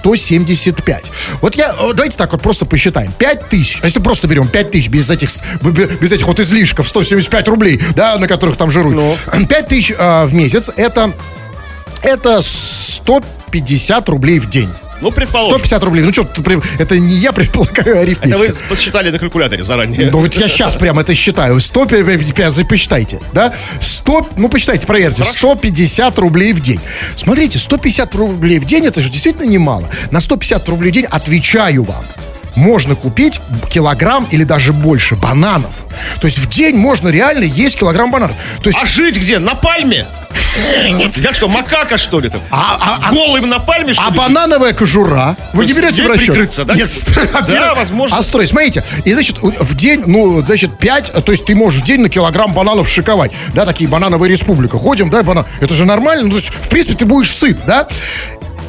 5175. 0.00 1.04
Вот 1.40 1.54
я, 1.54 1.74
э, 1.78 1.92
давайте 1.94 2.16
так 2.16 2.32
вот 2.32 2.42
просто 2.42 2.66
посчитаем. 2.66 3.12
5000, 3.18 3.80
а 3.82 3.86
если 3.86 4.00
просто 4.00 4.26
берем 4.26 4.48
5000 4.48 4.88
без 4.88 5.10
этих, 5.10 5.30
без 5.62 6.12
этих 6.12 6.26
вот 6.26 6.40
излишков, 6.40 6.88
175 6.88 7.48
рублей, 7.48 7.80
да, 7.94 8.16
на 8.18 8.28
которых 8.28 8.56
там 8.56 8.70
жируют. 8.70 9.18
5000 9.48 9.92
э, 9.96 10.24
в 10.24 10.34
месяц, 10.34 10.70
это, 10.76 11.12
это 12.02 12.40
150 12.42 14.08
рублей 14.08 14.38
в 14.38 14.48
день. 14.48 14.68
Ну, 15.02 15.10
предположим. 15.10 15.52
150 15.52 15.82
рублей. 15.82 16.02
Ну 16.04 16.12
что, 16.12 16.26
это 16.78 16.98
не 16.98 17.14
я 17.16 17.32
предполагаю 17.32 17.96
Это 17.96 18.00
арифметика. 18.00 18.38
вы 18.38 18.54
посчитали 18.68 19.10
на 19.10 19.18
калькуляторе 19.18 19.64
заранее. 19.64 20.10
Ну 20.10 20.18
вот 20.18 20.34
я 20.34 20.48
сейчас 20.48 20.74
прямо 20.74 21.02
это 21.02 21.14
считаю. 21.14 21.60
155, 21.60 22.68
посчитайте, 22.68 23.20
да? 23.32 23.52
100, 23.80 24.28
ну 24.36 24.48
посчитайте, 24.48 24.86
проверьте. 24.86 25.24
150 25.24 26.18
рублей 26.18 26.52
в 26.52 26.60
день. 26.60 26.80
Смотрите, 27.16 27.58
150 27.58 28.14
рублей 28.14 28.58
в 28.58 28.64
день, 28.64 28.86
это 28.86 29.00
же 29.00 29.10
действительно 29.10 29.48
немало. 29.48 29.88
На 30.10 30.20
150 30.20 30.68
рублей 30.68 30.90
в 30.90 30.94
день, 30.94 31.06
отвечаю 31.10 31.82
вам, 31.84 32.04
можно 32.54 32.94
купить 32.94 33.40
килограмм 33.70 34.26
или 34.30 34.44
даже 34.44 34.72
больше 34.72 35.16
бананов. 35.16 35.70
То 36.20 36.26
есть 36.26 36.38
в 36.38 36.48
день 36.48 36.76
можно 36.76 37.08
реально 37.08 37.44
есть 37.44 37.78
килограмм 37.78 38.10
бананов. 38.10 38.36
То 38.62 38.68
есть 38.68 38.78
А 38.80 38.86
жить 38.86 39.16
где? 39.18 39.38
На 39.38 39.54
пальме? 39.54 40.06
Я 41.16 41.32
что, 41.32 41.48
макака, 41.48 41.96
что 41.98 42.20
ли? 42.20 42.28
Там? 42.28 42.40
А- 42.50 42.78
а- 42.80 43.08
а- 43.08 43.12
Голым 43.12 43.48
на 43.48 43.58
пальме, 43.58 43.94
что 43.94 44.04
А 44.06 44.10
ли? 44.10 44.18
банановая 44.18 44.72
кожура 44.74 45.36
вы 45.52 45.64
не 45.66 45.72
берете 45.72 46.02
в 46.02 46.06
расчет? 46.06 46.26
прикрыться, 46.26 46.64
да? 46.64 46.74
Нет, 46.74 46.88
Да, 47.48 47.74
возможно. 47.74 48.16
А 48.18 48.22
строй, 48.22 48.46
смотрите, 48.46 48.84
и 49.04 49.12
значит, 49.14 49.38
в 49.40 49.74
день, 49.76 50.02
ну, 50.06 50.42
значит, 50.44 50.76
5, 50.78 51.24
то 51.24 51.32
есть 51.32 51.44
ты 51.46 51.54
можешь 51.54 51.80
в 51.80 51.84
день 51.84 52.00
на 52.00 52.08
килограмм 52.10 52.52
бананов 52.52 52.88
шиковать. 52.88 53.32
Да, 53.54 53.64
такие 53.66 53.88
банановые 53.88 54.30
республика. 54.30 54.76
Ходим, 54.76 55.08
да, 55.10 55.22
банан. 55.22 55.46
Это 55.60 55.72
же 55.74 55.84
нормально. 55.86 56.24
Ну, 56.24 56.30
то 56.30 56.36
есть, 56.36 56.48
в 56.50 56.68
принципе, 56.68 56.96
ты 56.98 57.04
будешь 57.06 57.30
сыт, 57.34 57.58
да? 57.66 57.86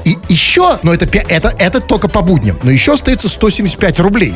И 0.05 0.17
еще, 0.29 0.79
но 0.83 0.93
это, 0.93 1.05
это, 1.05 1.55
это 1.57 1.79
только 1.79 2.07
по 2.07 2.21
будням, 2.21 2.59
но 2.63 2.71
еще 2.71 2.93
остается 2.93 3.29
175 3.29 3.99
рублей. 3.99 4.33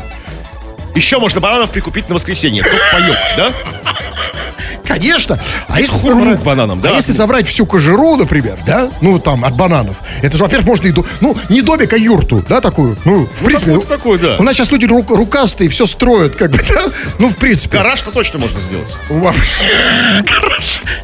Еще 0.96 1.20
можно 1.20 1.40
бананов 1.40 1.72
прикупить 1.72 2.10
на 2.10 2.16
воскресенье. 2.16 2.64
Только 2.64 2.78
паек, 2.92 3.18
да? 3.36 3.54
Конечно. 4.88 5.40
А 5.68 5.80
если, 5.80 5.98
собрать, 5.98 6.40
к 6.40 6.44
бананам, 6.44 6.80
да? 6.82 6.90
а 6.90 6.94
если 6.94 7.12
собрать 7.12 7.48
всю 7.48 7.66
кожуру, 7.66 8.16
например, 8.16 8.58
да, 8.66 8.90
ну 9.02 9.20
там 9.20 9.44
от 9.46 9.56
бананов, 9.56 9.98
это 10.22 10.38
же, 10.38 10.44
во-первых, 10.44 10.68
можно 10.68 10.88
и, 10.88 10.94
ну, 11.22 11.36
не 11.50 11.62
домик, 11.62 11.92
а 11.94 11.98
юрту, 11.98 12.44
да, 12.48 12.62
такую, 12.62 12.98
ну, 13.06 13.26
в 13.26 13.46
принципе. 13.46 13.72
какую-то 13.72 13.88
такую, 13.98 14.20
да. 14.20 14.38
У 14.40 14.44
нас 14.44 14.56
сейчас 14.56 14.72
люди 14.72 14.86
ру- 14.86 15.06
рукастые, 15.16 15.70
все 15.70 15.86
строят, 15.86 16.36
как 16.36 16.52
бы, 16.52 16.58
да, 16.70 16.84
ну, 17.20 17.30
в 17.30 17.36
принципе. 17.36 17.78
Гараж-то 17.78 18.12
точно 18.12 18.40
можно 18.40 18.60
сделать. 18.60 18.96
Во- 19.10 19.34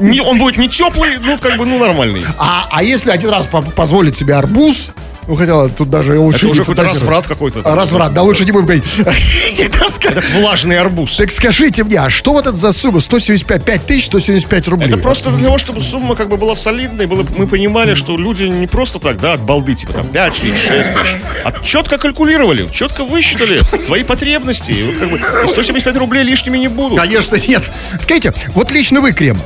Не, 0.00 0.20
он 0.20 0.38
будет 0.38 0.56
не 0.56 0.68
теплый, 0.68 1.18
ну, 1.20 1.38
как 1.38 1.56
бы, 1.58 1.66
ну, 1.66 1.78
нормальный. 1.78 2.24
А, 2.38 2.66
а 2.70 2.82
если 2.82 3.10
один 3.10 3.30
раз 3.30 3.46
по- 3.46 3.62
позволить 3.62 4.16
себе 4.16 4.34
арбуз, 4.34 4.90
ну, 5.26 5.36
хотя 5.36 5.68
тут 5.68 5.90
даже 5.90 6.18
лучше 6.18 6.46
Это 6.46 6.48
уже 6.48 6.60
какой-то 6.60 6.82
разврат 6.82 7.26
какой-то. 7.26 7.60
А, 7.64 7.74
Разврат, 7.74 8.12
да, 8.12 8.22
лучше 8.22 8.44
не 8.44 8.52
будем 8.52 8.66
говорить. 8.66 8.84
Этот 9.58 10.30
влажный 10.30 10.78
арбуз. 10.78 11.16
Так 11.16 11.30
скажите 11.30 11.84
мне, 11.84 11.98
а 11.98 12.10
что 12.10 12.32
вот 12.32 12.46
это 12.46 12.56
за 12.56 12.72
сумма? 12.72 13.00
175, 13.00 13.64
5 13.64 13.86
тысяч, 13.86 14.06
175 14.06 14.68
рублей. 14.68 14.88
Это 14.88 14.98
просто 14.98 15.30
для 15.30 15.44
того, 15.44 15.58
чтобы 15.58 15.80
сумма 15.80 16.14
как 16.14 16.28
бы 16.28 16.36
была 16.36 16.54
солидной, 16.54 17.06
было, 17.06 17.24
мы 17.36 17.46
понимали, 17.46 17.94
что 17.94 18.16
люди 18.16 18.44
не 18.44 18.66
просто 18.66 18.98
так, 18.98 19.18
да, 19.20 19.34
от 19.34 19.40
балды, 19.40 19.74
типа 19.74 19.92
там 19.92 20.06
5 20.06 20.34
тысяч, 20.34 20.68
6 20.68 20.92
тысяч, 20.92 21.16
а 21.44 21.52
четко 21.62 21.98
калькулировали, 21.98 22.68
четко 22.72 23.04
высчитали 23.04 23.58
твои 23.86 24.04
потребности. 24.04 24.74
Как 24.98 25.10
бы 25.10 25.16
и 25.18 25.48
175 25.48 25.96
рублей 25.96 26.24
лишними 26.24 26.58
не 26.58 26.68
будут. 26.68 26.98
Конечно, 26.98 27.36
нет. 27.36 27.62
Скажите, 27.98 28.32
вот 28.54 28.70
лично 28.70 29.00
вы, 29.00 29.12
Кремов, 29.12 29.44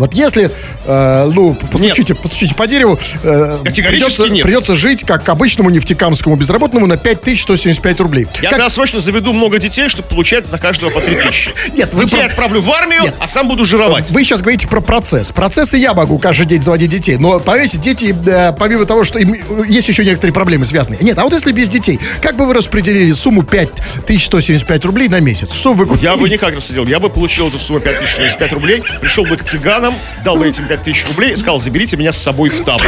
вот 0.00 0.14
если, 0.14 0.50
э, 0.86 1.30
ну, 1.32 1.54
постучите, 1.70 2.14
постучите 2.14 2.54
по 2.54 2.66
дереву, 2.66 2.98
э, 3.22 3.58
придется, 3.64 4.28
нет. 4.28 4.44
придется 4.44 4.74
жить, 4.74 5.04
как 5.04 5.28
обычному 5.28 5.70
нефтекамскому 5.70 6.36
безработному, 6.36 6.86
на 6.86 6.96
5175 6.96 8.00
рублей. 8.00 8.26
Я 8.36 8.50
Как- 8.50 8.58
тогда 8.58 8.68
срочно 8.70 9.00
заведу 9.00 9.32
много 9.32 9.58
детей, 9.58 9.88
чтобы 9.88 10.08
получать 10.08 10.46
за 10.46 10.58
каждого 10.58 10.90
по 10.90 11.00
3 11.00 11.14
тысячи. 11.14 11.50
Нет, 11.76 11.90
вы 11.92 12.04
Детей 12.04 12.16
про- 12.18 12.26
отправлю 12.26 12.60
в 12.62 12.70
армию, 12.72 13.02
Нет. 13.02 13.14
а 13.20 13.26
сам 13.28 13.48
буду 13.48 13.64
жировать. 13.64 14.10
Вы 14.10 14.24
сейчас 14.24 14.40
говорите 14.42 14.66
про 14.68 14.80
процесс. 14.80 15.30
Процессы 15.32 15.76
я 15.76 15.94
могу 15.94 16.18
каждый 16.18 16.46
день 16.46 16.62
заводить 16.62 16.90
детей. 16.90 17.16
Но, 17.16 17.38
поверьте, 17.40 17.78
дети, 17.78 18.14
э, 18.26 18.52
помимо 18.58 18.84
того, 18.86 19.04
что 19.04 19.18
им 19.18 19.34
есть 19.68 19.88
еще 19.88 20.04
некоторые 20.04 20.32
проблемы 20.32 20.64
связанные. 20.66 20.98
Нет, 21.02 21.18
а 21.18 21.24
вот 21.24 21.32
если 21.32 21.52
без 21.52 21.68
детей, 21.68 22.00
как 22.20 22.36
бы 22.36 22.46
вы 22.46 22.54
распределили 22.54 23.12
сумму 23.12 23.42
5175 23.42 24.84
рублей 24.84 25.08
на 25.08 25.20
месяц? 25.20 25.52
Что 25.52 25.72
вы 25.72 25.86
купили? 25.86 26.04
Я 26.04 26.16
бы 26.16 26.28
никак 26.28 26.54
рассудил. 26.54 26.86
Я 26.86 26.98
бы 26.98 27.08
получил 27.10 27.48
эту 27.48 27.58
сумму 27.58 27.80
5075 27.80 28.52
рублей, 28.52 28.82
пришел 29.00 29.24
бы 29.24 29.36
к 29.36 29.44
цыганам, 29.44 29.89
дал 30.24 30.36
бы 30.36 30.46
этим 30.48 30.66
5000 30.66 31.06
рублей 31.08 31.32
и 31.32 31.36
сказал, 31.36 31.60
заберите 31.60 31.96
меня 31.96 32.12
с 32.12 32.18
собой 32.18 32.48
в 32.48 32.64
табор. 32.64 32.86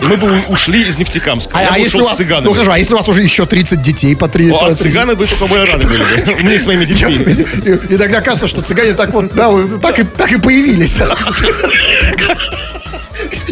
И 0.00 0.04
мы 0.04 0.16
бы 0.16 0.42
ушли 0.48 0.86
из 0.86 0.98
Нефтекамска. 0.98 1.56
А, 1.56 1.62
Я 1.62 1.68
а 1.70 1.78
если 1.78 1.98
у 1.98 2.04
с 2.04 2.08
вас, 2.08 2.20
ну 2.42 2.52
хорошо, 2.52 2.72
а 2.72 2.78
если 2.78 2.92
у 2.92 2.96
вас 2.96 3.08
уже 3.08 3.22
еще 3.22 3.46
30 3.46 3.80
детей 3.80 4.14
по 4.14 4.28
3... 4.28 4.46
Ну, 4.48 4.64
а 4.64 4.74
цыганы 4.74 5.16
бы 5.16 5.26
только 5.26 5.46
более 5.46 5.64
рады 5.64 5.86
были 5.86 6.02
бы. 6.02 6.42
Мне 6.42 6.58
с 6.58 6.66
моими 6.66 6.84
детьми. 6.84 7.14
И, 7.16 7.94
и 7.94 7.96
тогда 7.96 8.20
кажется, 8.20 8.46
что 8.46 8.60
цыгане 8.60 8.92
так 8.92 9.12
вот, 9.12 9.32
да, 9.34 9.50
так 9.80 9.98
и, 9.98 10.04
так 10.04 10.30
и 10.32 10.38
появились. 10.38 10.96
да. 10.96 11.16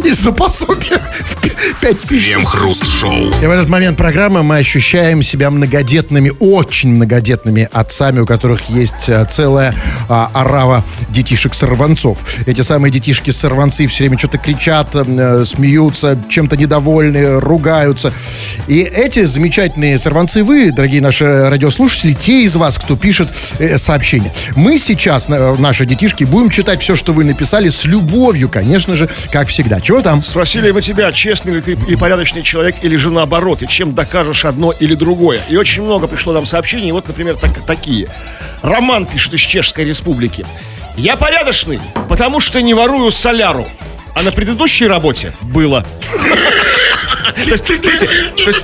Из-за 0.05 0.33
пособия 0.33 1.01
в 1.21 1.81
5 1.81 2.01
тысяч. 2.03 2.27
Крем-хруст-шоу. 2.27 3.13
И 3.43 3.47
в 3.47 3.51
этот 3.51 3.69
момент 3.69 3.97
программы 3.97 4.43
мы 4.43 4.59
ощущаем 4.59 5.23
себя 5.23 5.51
многодетными, 5.51 6.33
очень 6.41 6.95
многодетными 6.95 7.69
отцами, 7.73 8.21
у 8.21 8.27
которых 8.27 8.69
есть 8.69 9.09
э, 9.09 9.27
целая 9.29 9.75
а, 10.09 10.31
орава 10.35 10.85
детишек-сорванцов. 11.09 12.19
Эти 12.47 12.61
самые 12.61 12.91
детишки-сорванцы 12.91 13.87
все 13.87 14.05
время 14.05 14.19
что-то 14.19 14.39
кричат, 14.39 14.91
э, 14.95 15.45
смеются, 15.45 16.23
чем-то 16.29 16.57
недовольны, 16.57 17.41
ругаются. 17.41 18.13
И 18.67 18.81
эти 18.81 19.25
замечательные 19.25 19.99
сорванцы 19.99 20.45
вы, 20.45 20.71
дорогие 20.71 21.01
наши 21.01 21.49
радиослушатели, 21.49 22.13
те 22.13 22.45
из 22.45 22.57
вас, 22.57 22.79
кто 22.79 22.97
пишет 22.97 23.29
э, 23.59 23.79
сообщения. 23.79 24.33
Мы 24.57 24.79
сейчас, 24.79 25.29
э, 25.29 25.57
наши 25.59 25.87
детишки, 25.87 26.25
будем 26.25 26.51
читать 26.51 26.83
все, 26.83 26.95
что 26.95 27.13
вы 27.13 27.25
написали, 27.25 27.69
с 27.69 27.85
любовью, 27.85 28.49
конечно 28.49 28.95
же, 28.95 29.09
как 29.31 29.49
всегда. 29.49 29.81
Чего 29.81 29.94
там? 30.03 30.23
Спросили 30.23 30.71
мы 30.71 30.81
тебя, 30.83 31.13
честный 31.13 31.55
ли 31.55 31.61
ты 31.61 31.73
и 31.89 31.97
порядочный 31.97 32.43
человек, 32.43 32.77
или 32.83 32.97
же 32.97 33.11
наоборот, 33.11 33.63
и 33.63 33.69
чем 33.69 33.95
докажешь 33.95 34.45
одно 34.45 34.73
или 34.73 34.95
другое. 34.95 35.41
И 35.49 35.57
очень 35.57 35.83
много 35.83 36.07
пришло 36.07 36.33
нам 36.33 36.47
сообщений, 36.47 36.93
вот, 36.93 37.07
например, 37.09 37.37
так- 37.37 37.65
такие. 37.67 38.09
Роман 38.63 39.07
пишет 39.07 39.35
из 39.35 39.41
Чешской 39.41 39.85
Республики. 39.85 40.47
Я 40.97 41.17
порядочный, 41.17 41.81
потому 42.09 42.41
что 42.41 42.63
не 42.63 42.73
ворую 42.75 43.11
соляру. 43.11 43.67
А 44.15 44.23
на 44.23 44.31
предыдущей 44.31 44.87
работе 44.87 45.33
было. 45.43 45.85
Есть, 47.37 48.63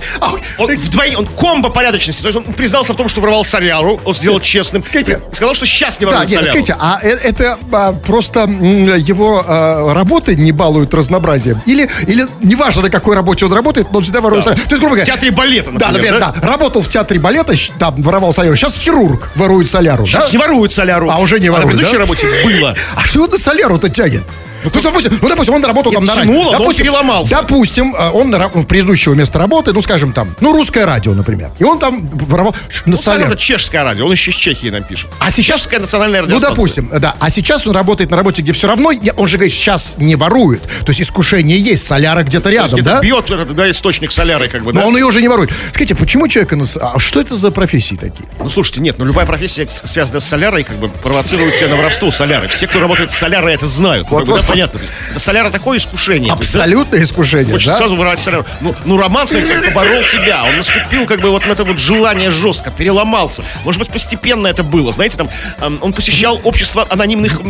он 0.58 0.70
он 1.16 1.26
комбо 1.26 1.70
порядочности. 1.70 2.22
То 2.22 2.28
есть 2.28 2.38
он 2.38 2.44
признался 2.54 2.92
в 2.92 2.96
том, 2.96 3.08
что 3.08 3.20
воровал 3.20 3.44
соляру, 3.44 4.00
он 4.04 4.14
сделал 4.14 4.40
честным. 4.40 4.82
Скажите. 4.82 5.20
Сказал, 5.32 5.54
что 5.54 5.66
сейчас 5.66 5.98
не 6.00 6.06
ворует 6.06 6.28
соляру. 6.28 6.46
скажите, 6.46 6.76
а 6.78 7.00
э- 7.02 7.08
это 7.08 7.58
а, 7.72 7.92
просто 7.92 8.40
его 8.40 9.44
а, 9.46 9.92
работы 9.94 10.36
не 10.36 10.52
балуют 10.52 10.94
разнообразием? 10.94 11.60
Или, 11.66 11.88
или 12.06 12.26
неважно, 12.42 12.82
на 12.82 12.90
какой 12.90 13.16
работе 13.16 13.44
он 13.46 13.52
работает, 13.52 13.88
но 13.90 13.98
он 13.98 14.04
всегда 14.04 14.20
ворует 14.20 14.44
соляру? 14.44 14.62
То 14.62 14.70
есть, 14.70 14.80
грубо 14.80 14.94
В 14.94 14.96
говоря, 14.96 15.06
театре 15.06 15.30
балета, 15.30 15.70
да, 15.72 15.90
например, 15.90 16.20
да? 16.20 16.34
Работал 16.42 16.82
в 16.82 16.88
театре 16.88 17.18
балета, 17.18 17.54
там 17.78 18.02
воровал 18.02 18.32
соляру. 18.32 18.56
Сейчас 18.56 18.76
хирург 18.76 19.30
ворует 19.34 19.68
соляру, 19.68 20.06
Сейчас 20.06 20.32
не 20.32 20.38
воруют 20.38 20.72
соляру. 20.72 21.10
А 21.10 21.18
уже 21.18 21.40
не 21.40 21.48
на 21.48 21.56
воруют, 21.56 21.78
предыдущей 21.78 21.98
да? 21.98 22.02
работе 22.04 22.26
было. 22.44 22.76
А 22.94 23.04
что 23.04 23.22
он 23.22 23.30
на 23.30 23.38
соляру-то 23.38 23.88
тянет? 23.88 24.22
Ну, 24.64 24.70
допустим, 24.82 25.18
ну, 25.22 25.28
допустим, 25.28 25.54
он 25.54 25.64
работал 25.64 25.92
там 25.92 26.04
на 26.04 26.14
радио. 26.14 26.32
но 26.32 26.64
он 26.64 26.74
переломался. 26.74 27.30
Допустим, 27.30 27.94
э, 27.94 28.10
он 28.10 28.30
на 28.30 28.50
ну, 28.54 28.64
предыдущего 28.64 29.14
места 29.14 29.38
работы, 29.38 29.72
ну, 29.72 29.80
скажем, 29.82 30.12
там, 30.12 30.34
ну, 30.40 30.52
русское 30.52 30.84
радио, 30.84 31.14
например. 31.14 31.50
И 31.58 31.64
он 31.64 31.78
там 31.78 32.06
воровал 32.08 32.54
Ну, 32.86 32.96
это 32.96 33.36
чешское 33.36 33.84
радио, 33.84 34.06
он 34.06 34.12
еще 34.12 34.30
из 34.30 34.36
Чехии 34.36 34.68
нам 34.68 34.82
пишет. 34.82 35.08
А 35.18 35.30
сейчас... 35.30 35.60
Чешская 35.60 35.80
национальная 35.80 36.20
Ну, 36.22 36.26
радиостанция. 36.26 36.50
допустим, 36.56 36.88
да. 37.00 37.16
А 37.18 37.30
сейчас 37.30 37.66
он 37.66 37.74
работает 37.74 38.10
на 38.10 38.16
работе, 38.16 38.42
где 38.42 38.52
все 38.52 38.68
равно, 38.68 38.90
он 39.16 39.28
же 39.28 39.36
говорит, 39.36 39.52
сейчас 39.52 39.96
не 39.98 40.16
ворует. 40.16 40.62
То 40.62 40.88
есть 40.88 41.00
искушение 41.02 41.58
есть, 41.58 41.84
соляра 41.86 42.22
где-то 42.22 42.44
То 42.44 42.50
есть 42.50 42.62
рядом, 42.62 42.80
где-то 42.80 42.96
да? 42.96 43.00
бьет 43.00 43.30
этот, 43.30 43.54
да, 43.54 43.70
источник 43.70 44.12
соляры, 44.12 44.48
как 44.48 44.62
бы, 44.62 44.72
Но 44.72 44.80
да? 44.80 44.86
он 44.86 44.96
ее 44.96 45.04
уже 45.04 45.20
не 45.20 45.28
ворует. 45.28 45.50
Скажите, 45.72 45.94
почему 45.94 46.28
человека... 46.28 46.58
А 46.80 46.98
что 46.98 47.20
это 47.20 47.36
за 47.36 47.50
профессии 47.50 47.96
такие? 47.96 48.28
Ну, 48.38 48.48
слушайте, 48.48 48.80
нет, 48.80 48.96
ну, 48.98 49.04
любая 49.04 49.26
профессия, 49.26 49.66
связанная 49.70 50.20
с 50.20 50.24
солярой, 50.24 50.64
как 50.64 50.76
бы, 50.76 50.88
провоцирует 50.88 51.56
тебя 51.56 51.68
на 51.68 51.76
воровство 51.76 52.10
соляры. 52.10 52.48
Все, 52.48 52.66
кто 52.66 52.80
работает 52.80 53.10
с 53.10 53.16
солярой, 53.16 53.54
это 53.54 53.66
знают. 53.66 54.06
Ну, 54.10 54.18
Вот, 54.18 54.28
вот. 54.28 54.49
Понятно. 54.50 54.80
Соляра 55.16 55.50
такое 55.50 55.78
искушение. 55.78 56.32
Абсолютное 56.32 57.02
искушение, 57.02 57.52
Хочется 57.52 57.72
да? 57.72 57.78
сразу 57.78 57.96
воровать 57.96 58.20
соляру. 58.20 58.44
Ну, 58.60 58.74
ну, 58.84 58.96
Роман, 58.98 59.26
он 59.30 59.62
поборол 59.74 60.02
себя. 60.04 60.44
Он 60.44 60.56
наступил, 60.56 61.06
как 61.06 61.20
бы, 61.20 61.30
вот 61.30 61.46
на 61.46 61.52
это 61.52 61.64
вот 61.64 61.78
желание 61.78 62.30
жестко, 62.30 62.70
переломался. 62.70 63.42
Может 63.64 63.78
быть, 63.80 63.90
постепенно 63.90 64.46
это 64.46 64.62
было. 64.62 64.92
Знаете, 64.92 65.16
там, 65.16 65.28
эм, 65.60 65.78
он 65.80 65.92
посещал 65.92 66.40
общество 66.44 66.86
анонимных 66.90 67.40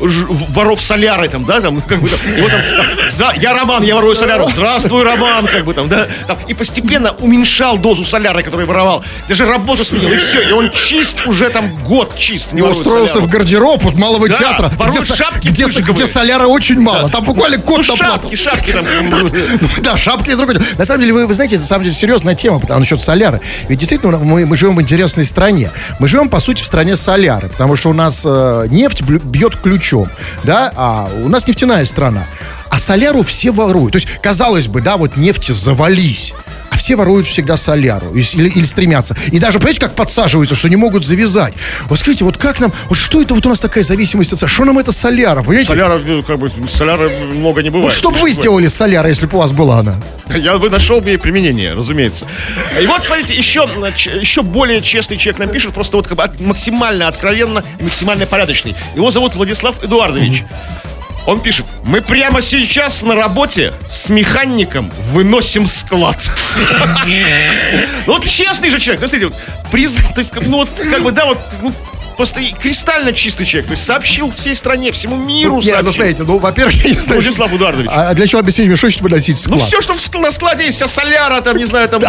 воров 0.00 0.80
соляры, 0.80 1.28
там, 1.28 1.44
да, 1.44 1.60
там, 1.60 1.80
как 1.80 2.00
бы, 2.00 2.08
там, 2.08 2.18
и 2.36 2.40
вот 2.40 2.50
там, 2.50 2.60
там, 2.76 2.86
«Здра- 3.08 3.38
я 3.40 3.52
Роман, 3.52 3.82
я 3.82 3.94
ворую 3.94 4.14
соляру. 4.14 4.48
Здравствуй, 4.48 5.02
Роман, 5.02 5.46
как 5.46 5.64
бы 5.64 5.74
там, 5.74 5.88
да. 5.88 6.06
Там, 6.26 6.38
и 6.48 6.54
постепенно 6.54 7.12
уменьшал 7.12 7.78
дозу 7.78 8.04
соляры, 8.04 8.42
которую 8.42 8.66
воровал. 8.66 9.04
Даже 9.28 9.46
работу 9.46 9.84
сменил, 9.84 10.12
и 10.12 10.16
все. 10.16 10.48
И 10.48 10.52
он 10.52 10.70
чист 10.70 11.26
уже 11.26 11.48
там 11.50 11.74
год 11.84 12.16
чист. 12.16 12.52
Не 12.52 12.62
устроился 12.62 13.20
в 13.20 13.28
гардероб 13.28 13.82
вот 13.82 13.94
малого 13.94 14.28
Да, 14.28 14.34
театра, 14.36 14.70
со- 14.90 15.16
шапки 15.16 15.48
где, 15.48 15.66
пыжиковые. 15.66 16.01
Где 16.02 16.12
соляра 16.12 16.46
очень 16.46 16.80
мало. 16.80 17.08
Там 17.10 17.24
буквально 17.24 17.56
Ну, 17.58 17.62
кот 17.62 17.86
наплакал. 17.88 18.30
шапки, 18.30 18.36
шапки 18.36 18.72
там. 18.72 18.84
Да, 19.82 19.96
шапки 19.96 20.34
другое. 20.34 20.60
На 20.78 20.84
самом 20.84 21.00
деле, 21.00 21.12
вы, 21.12 21.26
вы 21.26 21.34
знаете, 21.34 21.56
на 21.58 21.64
самом 21.64 21.84
деле 21.84 21.94
серьезная 21.94 22.34
тема 22.34 22.58
потому, 22.60 22.80
насчет 22.80 23.00
соляры. 23.02 23.40
Ведь 23.68 23.78
действительно 23.78 24.16
мы, 24.18 24.46
мы 24.46 24.56
живем 24.56 24.76
в 24.76 24.82
интересной 24.82 25.24
стране. 25.24 25.70
Мы 25.98 26.08
живем, 26.08 26.28
по 26.28 26.40
сути, 26.40 26.62
в 26.62 26.66
стране 26.66 26.96
соляры, 26.96 27.48
потому 27.48 27.76
что 27.76 27.90
у 27.90 27.92
нас 27.94 28.24
э, 28.26 28.66
нефть 28.70 29.02
бьет 29.02 29.56
ключом, 29.56 30.08
да, 30.44 30.72
а 30.76 31.08
у 31.22 31.28
нас 31.28 31.46
нефтяная 31.46 31.84
страна. 31.84 32.24
А 32.70 32.78
соляру 32.78 33.22
все 33.22 33.50
воруют. 33.50 33.92
То 33.92 33.96
есть, 33.98 34.08
казалось 34.22 34.66
бы, 34.66 34.80
да, 34.80 34.96
вот 34.96 35.16
нефти 35.16 35.52
завались. 35.52 36.32
Все 36.82 36.96
воруют 36.96 37.28
всегда 37.28 37.56
соляру 37.56 38.12
или, 38.12 38.48
или 38.48 38.64
стремятся. 38.64 39.16
И 39.30 39.38
даже, 39.38 39.60
понимаете, 39.60 39.78
как 39.78 39.94
подсаживаются, 39.94 40.56
что 40.56 40.68
не 40.68 40.74
могут 40.74 41.06
завязать. 41.06 41.54
Вот 41.84 42.00
скажите, 42.00 42.24
вот 42.24 42.38
как 42.38 42.58
нам, 42.58 42.72
вот 42.88 42.98
что 42.98 43.22
это 43.22 43.34
вот 43.34 43.46
у 43.46 43.48
нас 43.48 43.60
такая 43.60 43.84
зависимость 43.84 44.32
от 44.32 44.40
соляра? 44.40 44.52
Что 44.52 44.64
нам 44.64 44.78
это 44.80 44.90
соляра, 44.90 45.44
понимаете? 45.44 45.68
Соляра, 45.68 46.00
ну, 46.04 46.24
как 46.24 46.40
бы, 46.40 46.50
соляра 46.68 47.08
много 47.08 47.62
не 47.62 47.70
бывает. 47.70 47.92
Вот 47.92 47.96
что 47.96 48.10
бы 48.10 48.18
вы 48.18 48.32
сделали 48.32 48.66
с 48.66 48.74
солярой, 48.74 49.10
если 49.10 49.26
бы 49.26 49.38
у 49.38 49.40
вас 49.40 49.52
была 49.52 49.78
она? 49.78 49.94
Я 50.34 50.58
бы 50.58 50.70
нашел 50.70 51.00
бы 51.00 51.10
ей 51.10 51.18
применение, 51.18 51.72
разумеется. 51.72 52.26
И 52.80 52.84
вот, 52.88 53.04
смотрите, 53.04 53.34
еще, 53.34 53.68
еще 54.20 54.42
более 54.42 54.82
честный 54.82 55.18
человек 55.18 55.38
нам 55.38 55.50
пишет, 55.50 55.74
просто 55.74 55.96
вот 55.98 56.08
как 56.08 56.18
бы 56.18 56.28
максимально 56.44 57.06
откровенно 57.06 57.62
максимально 57.78 58.26
порядочный. 58.26 58.74
Его 58.96 59.12
зовут 59.12 59.36
Владислав 59.36 59.84
Эдуардович. 59.84 60.42
Он 61.26 61.40
пишет, 61.40 61.66
мы 61.84 62.00
прямо 62.00 62.42
сейчас 62.42 63.02
на 63.02 63.14
работе 63.14 63.72
с 63.88 64.08
механиком 64.08 64.90
выносим 65.10 65.66
склад. 65.66 66.18
Ну 68.06 68.14
вот 68.14 68.26
честный 68.26 68.70
же 68.70 68.80
человек, 68.80 69.00
смотрите, 69.00 69.26
вот, 69.26 69.36
приз, 69.70 69.96
то 70.14 70.18
есть, 70.18 70.32
ну 70.46 70.58
вот, 70.58 70.68
как 70.90 71.02
бы, 71.02 71.12
да, 71.12 71.26
вот, 71.26 71.38
ну, 71.62 71.72
просто 72.22 72.40
кристально 72.60 73.12
чистый 73.12 73.44
человек. 73.44 73.66
То 73.66 73.72
есть 73.72 73.84
сообщил 73.84 74.30
всей 74.30 74.54
стране, 74.54 74.92
всему 74.92 75.16
миру 75.16 75.60
Нет, 75.60 75.80
ну 75.82 75.90
смотрите, 75.90 76.22
ну, 76.22 76.38
во-первых, 76.38 76.76
я 76.84 76.90
не 76.90 77.00
знаю. 77.00 77.20
Владислав 77.20 77.52
Эдуардович. 77.52 77.88
А 77.92 78.14
для 78.14 78.28
чего 78.28 78.40
объяснить 78.40 78.68
мне, 78.68 78.76
что 78.76 78.86
значит 78.86 79.02
выносить 79.02 79.38
склад? 79.38 79.58
Ну 79.58 79.66
все, 79.66 79.82
что 79.82 80.18
на 80.20 80.30
складе 80.30 80.66
есть, 80.66 80.76
вся 80.76 80.86
соляра, 80.86 81.40
там, 81.40 81.56
не 81.56 81.64
знаю, 81.64 81.88
там, 81.88 82.00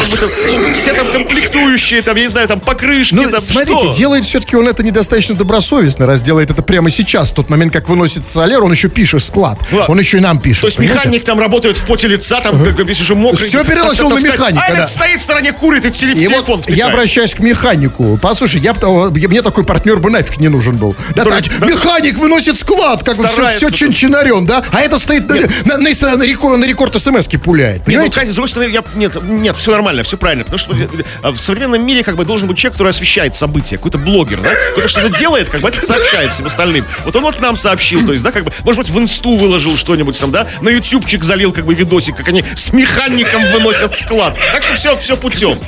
все 0.76 0.94
там 0.94 1.08
комплектующие, 1.12 2.04
там, 2.04 2.16
я 2.18 2.24
не 2.24 2.30
знаю, 2.30 2.48
там, 2.48 2.60
покрышки, 2.60 3.16
Ну, 3.16 3.28
там, 3.28 3.40
смотрите, 3.40 3.80
что? 3.80 3.94
делает 3.94 4.24
все-таки 4.26 4.56
он 4.56 4.68
это 4.68 4.84
недостаточно 4.84 5.34
добросовестно, 5.36 6.06
раз 6.06 6.22
делает 6.22 6.52
это 6.52 6.62
прямо 6.62 6.92
сейчас. 6.92 7.32
В 7.32 7.34
тот 7.34 7.50
момент, 7.50 7.74
как 7.74 7.90
выносит 7.90 8.28
соляру, 8.28 8.66
он 8.68 8.72
еще 8.72 8.90
пишет 8.90 9.24
склад. 9.24 9.58
Ну. 9.72 9.84
Он 9.88 9.98
еще 9.98 10.18
и 10.18 10.22
нам 10.22 10.40
пишет. 10.40 10.62
То 10.62 10.68
есть 10.68 10.78
понимаете? 10.78 11.00
механик 11.08 11.24
там 11.24 11.40
работает 11.40 11.78
в 11.78 11.86
поте 11.86 12.08
лица, 12.08 12.40
там, 12.40 12.64
как 12.64 12.78
весь 12.86 13.02
уже 13.02 13.16
мокрый. 13.16 13.48
Всё 13.48 13.64
переложил 13.64 14.12
на 14.12 14.20
механика, 14.20 14.64
А 14.64 14.70
да. 14.70 14.76
этот 14.76 14.90
стоит 14.90 15.20
в 15.20 15.24
стороне, 15.24 15.54
курит 15.54 15.86
и 15.86 15.92
телефон 15.92 16.58
вот 16.58 16.70
я 16.70 16.88
обращаюсь 16.88 17.34
к 17.34 17.40
механику. 17.40 18.20
Послушай, 18.22 18.62
я- 18.62 18.74
мне 18.74 19.42
такой 19.42 19.64
партнер 19.64 19.98
бы 20.04 20.12
нафиг 20.12 20.40
не 20.40 20.50
нужен 20.50 20.78
был. 20.78 20.96
Да, 21.16 21.24
так, 21.24 21.44
да. 21.60 21.66
механик 21.66 22.18
выносит 22.18 22.60
склад, 22.60 23.04
как 23.04 23.18
бы 23.18 23.28
все, 23.28 23.50
все 23.50 23.68
тут. 23.68 23.76
чин-чинарем, 23.76 24.46
да? 24.46 24.64
А 24.72 24.82
это 24.82 25.00
стоит 25.00 25.28
на, 25.28 25.36
на, 25.66 25.78
на, 25.78 26.18
на- 26.18 26.24
рекорд, 26.24 26.60
на 26.60 26.66
рекорд 26.66 27.02
смс-ки 27.02 27.38
пуляет. 27.38 27.88
Нет, 27.88 28.14
ну, 28.16 28.22
с 28.22 28.34
другой 28.36 28.50
стороны, 28.50 28.70
я, 28.70 28.84
нет, 28.96 29.18
нет, 29.24 29.56
все 29.56 29.72
нормально, 29.72 30.04
все 30.04 30.18
правильно. 30.18 30.44
Потому 30.44 30.60
что 30.60 30.74
э, 30.74 31.32
в 31.32 31.38
современном 31.40 31.86
мире 31.86 32.04
как 32.04 32.16
бы 32.16 32.26
должен 32.26 32.48
быть 32.48 32.58
человек, 32.58 32.74
который 32.74 32.90
освещает 32.90 33.36
события, 33.36 33.78
какой-то 33.78 33.98
блогер, 33.98 34.42
да? 34.42 34.52
Кто-то 34.74 34.88
что-то 34.88 35.18
делает, 35.18 35.50
как 35.50 35.62
бы 35.62 35.70
это 35.70 35.82
сообщает 35.82 36.34
всем 36.34 36.46
остальным. 36.46 36.86
Вот 37.06 37.16
он 37.16 37.24
вот 37.24 37.40
нам 37.40 37.56
сообщил, 37.58 38.06
то 38.06 38.12
есть, 38.12 38.24
да, 38.24 38.32
как 38.32 38.44
бы, 38.44 38.52
может 38.64 38.82
быть, 38.84 38.90
в 38.90 39.00
инсту 39.00 39.36
выложил 39.38 39.78
что-нибудь 39.78 40.20
там, 40.20 40.32
да? 40.32 40.48
На 40.62 40.70
ютубчик 40.70 41.24
залил 41.24 41.52
как 41.54 41.66
бы 41.66 41.74
видосик, 41.74 42.18
как 42.18 42.28
они 42.28 42.44
с 42.56 42.74
механиком 42.74 43.52
выносят 43.52 43.96
склад. 43.96 44.36
Так 44.52 44.64
что 44.64 44.76
все, 44.76 44.98
все 44.98 45.18
путем. 45.18 45.60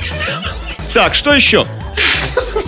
Так, 0.92 1.14
что 1.14 1.34
еще? 1.34 1.66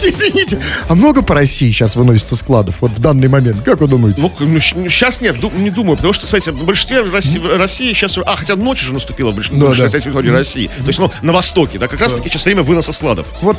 Извините. 0.03 0.61
А 0.89 0.95
много 0.95 1.23
по 1.23 1.35
России 1.35 1.71
сейчас 1.71 1.97
выносится 1.97 2.37
складов? 2.37 2.77
Вот 2.81 2.93
в 2.93 3.01
данный 3.01 3.29
момент. 3.29 3.63
Как 3.65 3.81
вы 3.81 3.89
думаете? 3.89 4.21
Ну, 4.23 4.31
сейчас 4.61 5.21
нет, 5.21 5.39
ду- 5.41 5.53
не 5.57 5.71
думаю, 5.71 5.97
потому 5.97 6.13
что, 6.15 6.27
смотрите, 6.27 6.53
в 6.53 6.65
большинстве 6.65 7.01
России, 7.03 7.39
в 7.39 7.57
России 7.57 7.93
сейчас... 7.93 8.17
А, 8.19 8.37
хотя 8.37 8.57
ночь 8.57 8.83
уже 8.83 8.95
наступила 8.95 9.31
в 9.31 9.35
большинстве, 9.35 9.61
Да, 9.61 9.67
большинстве 9.69 9.99
да. 10.01 10.05
территории 10.05 10.31
России. 10.31 10.67
То 10.69 10.87
есть, 10.87 10.99
ну, 10.99 11.11
на 11.23 11.33
востоке, 11.33 11.79
да, 11.79 11.89
как 11.89 12.01
раз 12.01 12.15
таки 12.15 12.29
сейчас 12.29 12.45
время 12.45 12.63
выноса 12.63 12.93
складов. 12.93 13.27
Вот. 13.41 13.59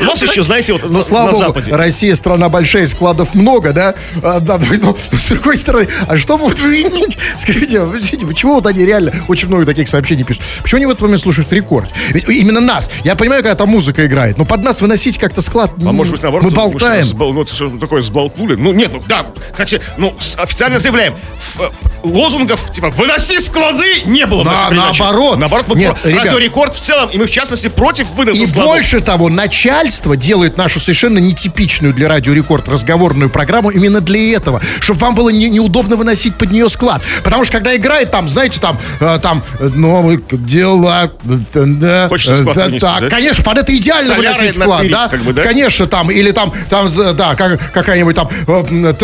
У 0.00 0.04
нас 0.04 0.22
еще, 0.22 0.42
знаете, 0.42 0.72
вот 0.72 0.82
на, 0.84 0.88
Ну, 0.88 1.02
слава 1.02 1.26
на 1.26 1.32
богу, 1.32 1.44
Западе. 1.46 1.72
Россия 1.74 2.14
страна 2.14 2.48
большая, 2.48 2.86
складов 2.86 3.34
много, 3.34 3.72
да? 3.72 3.94
А, 4.22 4.40
да, 4.40 4.58
но 4.82 4.96
с 4.96 5.28
другой 5.28 5.58
стороны, 5.58 5.88
а 6.08 6.16
что 6.18 6.38
будут 6.38 6.60
вынить? 6.60 7.18
Скажите, 7.38 7.80
а, 7.80 7.86
почему 8.26 8.54
вот 8.54 8.66
они 8.66 8.84
реально 8.84 9.12
очень 9.28 9.48
много 9.48 9.66
таких 9.66 9.88
сообщений 9.88 10.24
пишут? 10.24 10.42
Почему 10.62 10.78
они 10.78 10.86
в 10.86 10.90
этот 10.90 11.02
момент 11.02 11.20
слушают 11.20 11.52
рекорд? 11.52 11.88
Ведь 12.10 12.28
именно 12.28 12.60
нас. 12.60 12.90
Я 13.04 13.14
понимаю, 13.16 13.42
когда 13.42 13.54
там 13.54 13.68
музыка 13.68 14.06
играет, 14.06 14.38
но 14.38 14.44
под 14.44 14.62
нас 14.62 14.71
выносить 14.80 15.18
как-то 15.18 15.42
склад. 15.42 15.72
А 15.84 15.92
может 15.92 16.12
быть, 16.12 16.22
наоборот, 16.22 16.44
Мы 16.50 16.50
болтаем. 16.56 17.04
сбол- 17.04 17.32
ну, 17.32 17.46
что 17.46 17.68
такое 17.78 18.02
сболтнули? 18.02 18.54
Ну, 18.54 18.72
нет, 18.72 18.90
ну, 18.92 19.02
да, 19.06 19.26
хотя, 19.56 19.78
ну, 19.98 20.14
официально 20.38 20.78
заявляем, 20.78 21.14
ф- 21.56 21.70
лозунгов, 22.02 22.72
типа, 22.72 22.90
выноси 22.90 23.38
склады, 23.40 24.02
не 24.06 24.26
было. 24.26 24.44
Да, 24.44 24.68
передаче. 24.70 25.02
наоборот. 25.02 25.38
Наоборот, 25.38 25.68
мы 25.68 25.76
Нет, 25.76 25.96
про- 26.00 26.08
ребят. 26.10 26.24
радиорекорд 26.26 26.74
в 26.74 26.80
целом, 26.80 27.10
и 27.10 27.18
мы, 27.18 27.26
в 27.26 27.30
частности, 27.30 27.68
против 27.68 28.10
выноса 28.12 28.42
И 28.42 28.46
складов. 28.46 28.72
больше 28.72 29.00
того, 29.00 29.28
начальство 29.28 30.16
делает 30.16 30.56
нашу 30.56 30.80
совершенно 30.80 31.18
нетипичную 31.18 31.92
для 31.94 32.08
Радио 32.08 32.32
Рекорд 32.32 32.68
разговорную 32.68 33.30
программу 33.30 33.70
именно 33.70 34.00
для 34.00 34.34
этого, 34.36 34.60
чтобы 34.80 35.00
вам 35.00 35.14
было 35.14 35.28
не- 35.30 35.48
неудобно 35.48 35.96
выносить 35.96 36.34
под 36.36 36.50
нее 36.52 36.68
склад. 36.68 37.02
Потому 37.24 37.44
что 37.44 37.52
когда 37.54 37.74
играет 37.76 38.10
там, 38.10 38.28
знаете, 38.28 38.60
там, 38.60 38.78
э, 39.00 39.18
там 39.22 39.42
э, 39.60 39.68
новые 39.74 40.20
дела, 40.30 41.10
э, 41.24 41.64
да, 41.66 42.08
Хочется 42.08 42.34
э, 42.34 42.40
склад 42.42 42.56
да, 42.56 42.64
вынести, 42.66 42.80
да? 43.00 43.08
конечно, 43.08 43.44
под 43.44 43.58
это 43.58 43.76
идеально 43.76 44.08
Солярой 44.14 44.36
выносить 44.38 44.56
склад, 44.62 44.90
да? 44.90 45.08
как 45.08 45.20
бы, 45.22 45.32
да? 45.32 45.42
Конечно, 45.42 45.86
там, 45.86 46.10
или 46.10 46.30
там, 46.32 46.52
там, 46.70 46.88
да, 47.16 47.34
как- 47.34 47.72
какая-нибудь 47.72 48.16
там, 48.16 48.28
э, 48.46 48.94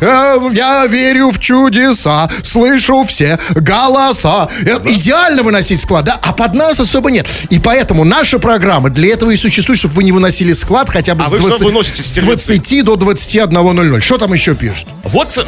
э, 0.00 0.38
я 0.52 0.86
верю 0.86 1.30
в 1.30 1.38
чудеса, 1.38 2.30
слышу 2.42 3.04
все 3.04 3.38
голоса. 3.54 4.48
Э, 4.62 4.78
Идеально 4.86 5.42
выносить 5.42 5.80
склад, 5.80 6.04
да, 6.04 6.18
а 6.22 6.32
под 6.32 6.54
нас 6.54 6.80
особо 6.80 7.10
нет. 7.10 7.28
И 7.50 7.58
поэтому 7.58 8.04
наша 8.04 8.38
программа 8.38 8.90
для 8.90 9.12
этого 9.12 9.30
и 9.30 9.36
существует, 9.36 9.78
чтобы 9.78 9.94
вы 9.94 10.04
не 10.04 10.12
выносили 10.12 10.52
склад 10.52 10.88
хотя 10.88 11.14
бы 11.14 11.22
А 11.22 11.26
с, 11.26 11.30
вы 11.32 11.38
что 11.38 11.48
20, 11.48 11.64
выносите, 11.64 12.02
с 12.02 12.06
стервецы? 12.06 12.56
20 12.56 12.84
до 12.84 12.94
21.00. 12.94 14.00
Что 14.00 14.18
там 14.18 14.32
еще 14.32 14.54
пишут? 14.54 14.88
Вот 15.04 15.38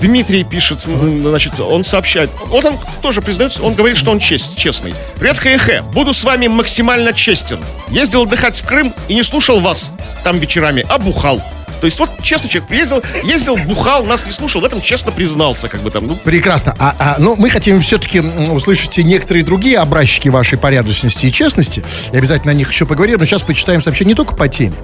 Дмитрий 0.00 0.44
пишет, 0.44 0.78
значит, 0.84 1.58
он 1.60 1.84
сообщает. 1.84 2.30
Вот 2.46 2.64
он 2.64 2.78
тоже 3.00 3.22
признается, 3.22 3.62
он 3.62 3.74
говорит, 3.74 3.96
что 3.96 4.10
он 4.10 4.18
чест, 4.18 4.56
честный. 4.56 4.94
Привет, 5.18 5.38
Хэ 5.38 5.82
Буду 5.92 6.12
с 6.12 6.24
вами 6.24 6.48
максимально 6.48 7.12
честен. 7.12 7.58
Ездил 7.88 8.22
отдыхать 8.22 8.56
в 8.56 8.66
Крым 8.66 8.94
и 9.08 9.11
не 9.14 9.22
слушал 9.22 9.60
вас 9.60 9.90
там 10.24 10.38
вечерами, 10.38 10.84
а 10.88 10.98
бухал. 10.98 11.42
То 11.82 11.86
есть 11.86 11.98
вот 11.98 12.10
честный 12.22 12.48
человек 12.48 12.70
ездил, 12.70 13.02
ездил, 13.24 13.56
бухал, 13.56 14.04
нас 14.04 14.24
не 14.24 14.30
слушал, 14.30 14.60
в 14.60 14.64
этом 14.64 14.80
честно 14.80 15.10
признался, 15.10 15.68
как 15.68 15.80
бы 15.80 15.90
там, 15.90 16.06
ну, 16.06 16.14
Прекрасно. 16.14 16.76
А, 16.78 16.94
а, 16.96 17.16
ну, 17.18 17.34
мы 17.36 17.50
хотим 17.50 17.82
все-таки 17.82 18.20
услышать 18.20 18.96
и 18.98 19.02
некоторые 19.02 19.44
другие 19.44 19.78
образчики 19.78 20.28
вашей 20.28 20.58
порядочности 20.58 21.26
и 21.26 21.32
честности. 21.32 21.82
И 22.12 22.16
обязательно 22.16 22.52
о 22.52 22.54
них 22.54 22.70
еще 22.70 22.86
поговорим. 22.86 23.18
Но 23.18 23.24
сейчас 23.24 23.42
почитаем 23.42 23.82
сообщение 23.82 24.12
не 24.12 24.14
только 24.14 24.36
по 24.36 24.46
теме. 24.46 24.74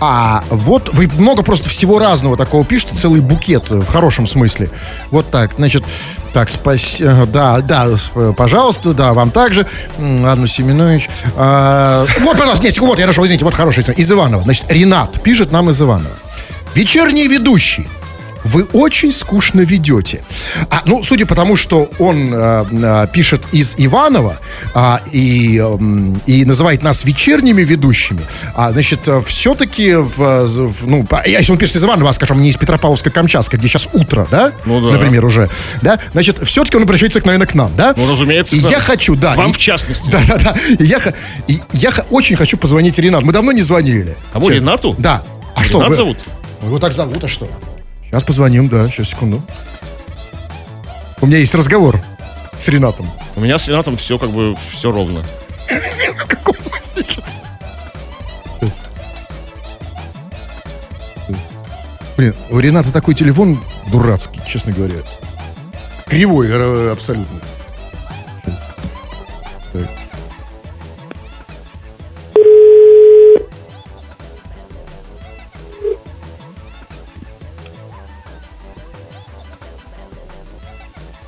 А 0.00 0.42
вот 0.50 0.92
вы 0.92 1.06
много 1.06 1.44
просто 1.44 1.68
всего 1.68 2.00
разного 2.00 2.36
такого 2.36 2.64
пишете, 2.64 2.96
целый 2.96 3.20
букет 3.20 3.70
в 3.70 3.86
хорошем 3.86 4.26
смысле. 4.26 4.70
Вот 5.12 5.30
так, 5.30 5.52
значит, 5.56 5.84
так, 6.34 6.50
спасибо. 6.50 7.26
Да, 7.26 7.60
да, 7.60 7.96
с- 7.96 8.10
э, 8.14 8.32
пожалуйста, 8.36 8.92
да, 8.92 9.12
вам 9.14 9.30
также. 9.30 9.66
М, 9.98 10.26
Анну 10.26 10.46
Семенович. 10.46 11.08
А, 11.36 12.04
вот, 12.20 12.36
пожалуйста, 12.36 12.64
нет, 12.64 12.76
вот, 12.78 12.98
я 12.98 13.06
нашел, 13.06 13.24
извините, 13.24 13.44
вот 13.44 13.54
хороший. 13.54 13.84
Из 13.96 14.10
Иванова. 14.12 14.42
Значит, 14.42 14.64
Ренат 14.68 15.22
пишет 15.22 15.52
нам 15.52 15.70
из 15.70 15.80
Иванова. 15.80 16.14
Вечерний 16.74 17.28
ведущий. 17.28 17.88
Вы 18.44 18.64
очень 18.72 19.10
скучно 19.12 19.60
ведете. 19.62 20.22
А, 20.70 20.82
ну, 20.84 21.02
судя 21.02 21.24
по 21.26 21.34
тому, 21.34 21.56
что 21.56 21.88
он 21.98 22.32
э, 22.32 22.64
э, 22.70 23.06
пишет 23.12 23.42
из 23.52 23.74
Иванова 23.78 24.38
а, 24.74 25.00
и, 25.12 25.58
эм, 25.58 26.20
и 26.26 26.44
называет 26.44 26.82
нас 26.82 27.04
вечерними 27.04 27.62
ведущими, 27.62 28.20
а, 28.54 28.70
значит, 28.72 29.08
все-таки, 29.26 29.94
в, 29.94 30.16
в- 30.46 30.86
ну, 30.86 31.04
по- 31.04 31.26
если 31.26 31.52
он 31.52 31.58
пишет 31.58 31.76
из 31.76 31.84
Иванова, 31.84 32.10
а, 32.10 32.12
скажем, 32.12 32.40
не 32.42 32.50
из 32.50 32.56
Петропавловска-Камчатска, 32.56 33.56
где 33.56 33.66
сейчас 33.68 33.88
утро, 33.92 34.26
да? 34.30 34.52
Ну 34.66 34.80
да. 34.80 34.92
Например, 34.98 35.24
уже, 35.24 35.48
да? 35.82 35.98
Значит, 36.12 36.38
все-таки 36.46 36.76
он 36.76 36.82
обращается, 36.82 37.20
наверное, 37.24 37.46
к 37.46 37.54
нам, 37.54 37.72
да? 37.76 37.94
Ну, 37.96 38.10
разумеется, 38.10 38.56
И 38.56 38.60
нам. 38.60 38.70
я 38.70 38.78
хочу, 38.80 39.16
да. 39.16 39.34
Вам 39.34 39.50
и- 39.50 39.54
в 39.54 39.58
частности. 39.58 40.10
Да, 40.10 40.20
да, 40.28 40.36
да. 40.36 40.54
И 40.78 40.84
я, 40.84 41.00
и 41.48 41.60
я 41.72 41.90
очень 42.10 42.36
хочу 42.36 42.56
позвонить 42.58 42.98
Ренату. 42.98 43.24
Мы 43.24 43.32
давно 43.32 43.52
не 43.52 43.62
звонили. 43.62 44.16
Кому. 44.32 44.48
Ренату? 44.50 44.94
Да. 44.98 45.22
А 45.54 45.64
что? 45.64 45.80
Ренат 45.80 45.94
зовут? 45.96 46.18
Его 46.62 46.78
так 46.78 46.92
зовут, 46.92 47.22
а 47.24 47.28
что? 47.28 47.48
Сейчас 48.14 48.22
позвоним, 48.22 48.68
да, 48.68 48.88
сейчас, 48.88 49.08
секунду. 49.08 49.42
У 51.20 51.26
меня 51.26 51.38
есть 51.38 51.52
разговор 51.52 52.00
с 52.56 52.68
Ренатом. 52.68 53.10
У 53.34 53.40
меня 53.40 53.58
с 53.58 53.66
Ренатом 53.66 53.96
все 53.96 54.20
как 54.20 54.30
бы, 54.30 54.54
все 54.70 54.92
ровно. 54.92 55.24
Блин, 62.16 62.36
у 62.50 62.60
Рената 62.60 62.92
такой 62.92 63.16
телефон 63.16 63.60
дурацкий, 63.90 64.40
честно 64.46 64.70
говоря. 64.70 65.00
Кривой 66.06 66.50
э, 66.50 66.92
абсолютно. 66.92 67.40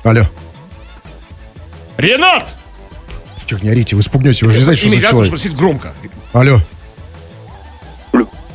Алло. 0.07 0.21
Ренат! 1.97 2.55
Чё, 3.45 3.57
не 3.61 3.67
орите, 3.69 3.97
вы 3.97 4.01
спугнете, 4.01 4.45
вы 4.45 4.53
же 4.53 4.59
не 4.59 4.63
знаете, 4.63 4.83
что 4.83 4.89
Имя 4.89 4.95
за 4.95 5.01
нужно 5.01 5.11
человек. 5.11 5.27
спросить 5.27 5.57
громко. 5.57 5.93
Алло. 6.31 6.61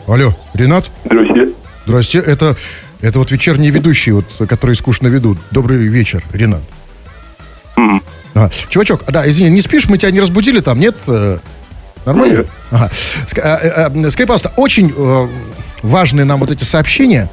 Алло, 0.07 0.35
Ренат? 0.55 0.91
Здрасте. 1.05 1.49
Здрасте, 1.87 2.19
это, 2.21 2.57
это 3.03 3.19
вот 3.19 3.31
вечерние 3.31 3.71
ведущие, 3.71 4.15
вот, 4.15 4.49
которые 4.49 4.75
скучно 4.77 5.09
ведут. 5.09 5.37
Добрый 5.51 5.77
вечер, 5.77 6.25
Ренат. 6.33 6.62
Ага. 8.35 8.51
Чувачок, 8.71 9.05
да, 9.09 9.29
извини, 9.29 9.51
не 9.51 9.61
спишь, 9.61 9.88
мы 9.91 9.99
тебя 9.99 10.11
не 10.11 10.21
разбудили 10.21 10.61
там, 10.61 10.81
нет? 10.81 10.97
Э, 11.07 11.38
Нормально? 12.07 12.38
Нет. 12.38 12.47
Ага. 12.71 12.91
Ск- 13.27 13.41
э, 13.43 13.91
э, 13.91 14.11
Скажи, 14.11 14.27
пожалуйста, 14.27 14.53
очень 14.57 14.91
э, 14.97 15.29
важные 15.83 16.25
нам 16.25 16.41
вот 16.41 16.51
эти 16.51 16.65
сообщения. 16.65 17.29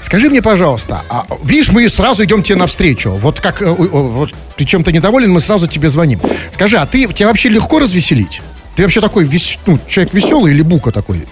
Скажи 0.00 0.28
мне, 0.30 0.40
пожалуйста, 0.42 1.02
а, 1.08 1.26
видишь, 1.44 1.70
мы 1.72 1.88
сразу 1.88 2.24
идем 2.24 2.42
тебе 2.42 2.56
навстречу. 2.56 3.10
Вот 3.10 3.40
как 3.40 3.60
э, 3.62 3.66
вот 3.66 4.30
ты 4.56 4.64
чем-то 4.64 4.92
недоволен, 4.92 5.32
мы 5.32 5.40
сразу 5.40 5.66
тебе 5.66 5.88
звоним. 5.88 6.20
Скажи, 6.52 6.76
а 6.76 6.86
ты 6.86 7.06
тебя 7.12 7.28
вообще 7.28 7.48
легко 7.48 7.78
развеселить? 7.78 8.40
Ты 8.76 8.82
вообще 8.84 9.00
такой 9.00 9.24
вес- 9.24 9.58
ну, 9.66 9.78
человек 9.88 10.14
веселый 10.14 10.52
или 10.52 10.62
бука 10.62 10.92
такой? 10.92 11.26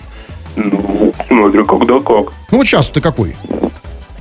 Ну, 0.56 1.12
смотрю, 1.28 1.64
когда 1.66 1.98
как. 2.00 2.32
Ну 2.50 2.58
вот 2.58 2.66
сейчас 2.66 2.88
ты 2.90 3.00
какой? 3.00 3.36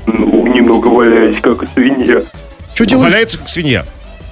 Ну, 0.05 0.45
немного 0.47 0.87
валяюсь, 0.87 1.39
как 1.41 1.63
свинья. 1.73 2.21
Что 2.75 2.85
делаешь? 2.85 3.11
Валяется 3.11 3.37
как 3.37 3.49
свинья. 3.49 3.85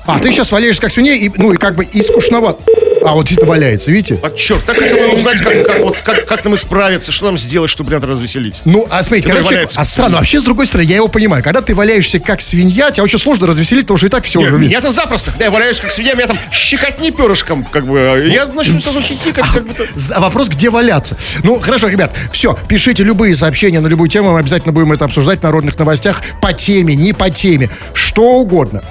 А, 0.05 0.19
ты 0.19 0.31
сейчас 0.31 0.51
валяешься 0.51 0.81
как 0.81 0.91
свинья, 0.91 1.13
и, 1.13 1.29
ну 1.37 1.53
и 1.53 1.57
как 1.57 1.75
бы 1.75 1.85
и 1.85 2.01
скучноват. 2.01 2.59
А, 3.03 3.13
вот 3.13 3.31
это 3.31 3.45
валяется, 3.45 3.91
видите? 3.91 4.19
А 4.21 4.29
черт, 4.29 4.63
так 4.65 4.77
хотел 4.77 4.97
бы 4.97 5.13
узнать, 5.15 5.39
как, 5.39 5.65
как, 5.65 5.79
вот, 5.81 6.01
как, 6.01 6.25
как 6.25 6.43
нам 6.43 6.55
исправиться, 6.55 7.11
что 7.11 7.25
нам 7.25 7.37
сделать, 7.37 7.69
чтобы 7.69 7.89
ребята 7.91 8.07
развеселить. 8.07 8.61
Ну, 8.65 8.87
а 8.91 9.01
смотрите, 9.03 9.27
когда 9.29 9.43
человек- 9.43 9.69
а 9.75 9.83
странно, 9.83 10.17
вообще, 10.17 10.39
с 10.39 10.43
другой 10.43 10.67
стороны, 10.67 10.87
я 10.87 10.97
его 10.97 11.07
понимаю. 11.07 11.43
Когда 11.43 11.61
ты 11.61 11.73
валяешься 11.73 12.19
как 12.19 12.41
свинья, 12.41 12.91
тебя 12.91 13.03
очень 13.03 13.19
сложно 13.19 13.47
развеселить, 13.47 13.83
потому 13.85 13.97
что 13.97 14.07
и 14.07 14.09
так 14.09 14.23
все 14.23 14.39
уже 14.39 14.51
видно. 14.51 14.65
меня-то 14.65 14.91
запросто, 14.91 15.31
когда 15.31 15.45
я 15.45 15.51
валяюсь 15.51 15.79
как 15.79 15.91
свинья, 15.91 16.13
меня 16.13 16.27
там 16.27 16.39
щекотни 16.51 17.09
перышком, 17.11 17.63
как 17.65 17.85
бы, 17.87 18.29
я 18.31 18.45
начну 18.45 18.79
сразу 18.79 19.01
хихикать, 19.01 19.45
как 19.45 19.65
бы. 19.65 19.73
З- 19.95 20.19
Вопрос, 20.19 20.47
где 20.49 20.69
валяться. 20.69 21.17
Ну, 21.43 21.59
хорошо, 21.59 21.87
ребят, 21.87 22.11
все, 22.31 22.57
пишите 22.67 23.03
любые 23.03 23.35
сообщения 23.35 23.79
на 23.79 23.87
любую 23.87 24.09
тему, 24.09 24.31
мы 24.33 24.39
обязательно 24.39 24.71
будем 24.73 24.91
это 24.91 25.05
обсуждать 25.05 25.39
в 25.39 25.43
народных 25.43 25.77
новостях 25.79 26.21
по 26.41 26.53
теме, 26.53 26.95
не 26.95 27.13
по 27.13 27.29
теме, 27.29 27.69
что 27.93 28.23
угодно. 28.23 28.83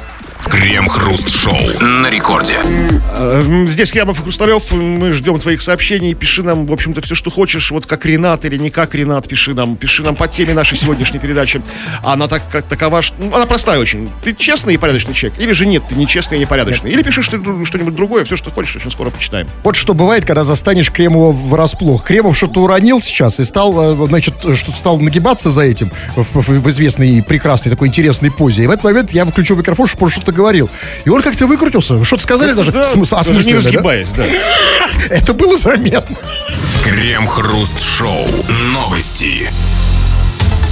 Крем-хруст-шоу 0.48 1.81
на 1.81 2.09
рекорде. 2.11 2.55
Э, 3.16 3.42
м, 3.46 3.68
Здесь 3.68 3.92
Крябов 3.92 4.18
и 4.18 4.22
Хрусталев, 4.22 4.72
мы 4.72 5.12
ждем 5.12 5.38
твоих 5.38 5.61
сообщений, 5.62 6.14
пиши 6.14 6.42
нам, 6.42 6.66
в 6.66 6.72
общем-то, 6.72 7.00
все, 7.00 7.14
что 7.14 7.31
хочешь, 7.31 7.70
вот 7.70 7.87
как 7.87 8.05
Ренат 8.07 8.44
или 8.44 8.57
не 8.57 8.70
как 8.70 8.94
Ренат, 8.94 9.29
пиши 9.29 9.55
нам, 9.55 9.76
пиши 9.76 10.03
нам 10.03 10.16
по 10.16 10.26
теме 10.29 10.55
нашей 10.55 10.76
сегодняшней 10.79 11.18
передачи. 11.18 11.62
Она 12.03 12.26
так, 12.26 12.42
как 12.50 12.66
такова, 12.66 13.03
что- 13.03 13.16
ну, 13.20 13.35
она 13.35 13.46
простая 13.46 13.79
очень. 13.79 14.11
Ты 14.22 14.35
честный 14.35 14.74
и 14.74 14.76
порядочный 14.76 15.14
человек, 15.14 15.38
или 15.40 15.53
же 15.53 15.66
нет, 15.66 15.83
ты 15.88 15.94
нечестный 15.94 16.38
и 16.38 16.40
непорядочный. 16.40 16.90
Или 16.90 17.03
пишешь 17.03 17.29
ты 17.29 17.37
дру- 17.37 17.64
что-нибудь 17.64 17.94
другое, 17.94 18.24
все, 18.24 18.37
что 18.37 18.50
хочешь, 18.50 18.76
очень 18.76 18.90
скоро 18.90 19.11
почитаем. 19.11 19.48
Вот 19.62 19.76
что 19.76 19.94
бывает, 19.94 20.24
когда 20.24 20.44
застанешь 20.44 20.90
Кремова 20.90 21.33
врасплох. 21.33 22.03
Кремов 22.05 22.37
что-то 22.37 22.61
уронил 22.61 23.00
сейчас 23.00 23.40
и 23.40 23.44
стал, 23.44 23.94
э, 24.05 24.07
значит, 24.09 24.35
что 24.55 24.72
стал 24.72 24.98
нагибаться 24.98 25.50
за 25.50 25.62
этим 25.62 25.90
в, 26.16 26.24
в- 26.40 26.61
в 26.61 26.68
известной 26.70 27.11
и 27.18 27.20
прекрасной 27.20 27.70
такой 27.70 27.88
интересной 27.88 28.31
позе. 28.31 28.64
И 28.64 28.66
в 28.66 28.70
этот 28.70 28.85
момент 28.85 29.12
я 29.12 29.24
выключил 29.24 29.57
микрофон, 29.57 29.87
чтобы 29.87 30.05
он 30.07 30.11
что-то 30.31 30.37
говорил. 30.37 30.71
И 31.05 31.11
он 31.11 31.23
как-то 31.23 31.47
выкрутился. 31.47 31.95
Вы 31.95 32.05
Что-то 32.05 32.23
сказали 32.23 32.53
даже 32.53 32.73
Да, 32.73 32.81
смыс- 32.83 33.11
даже 33.11 33.14
не 33.14 33.21
осмысленное, 33.21 33.61
да? 33.62 33.69
разгибаясь, 33.71 34.11
да. 34.12 34.25
Это 35.11 35.35
было 35.35 35.57
заметно. 35.57 36.16
Крем-хруст-шоу. 36.85 38.27
Новости. 38.73 39.51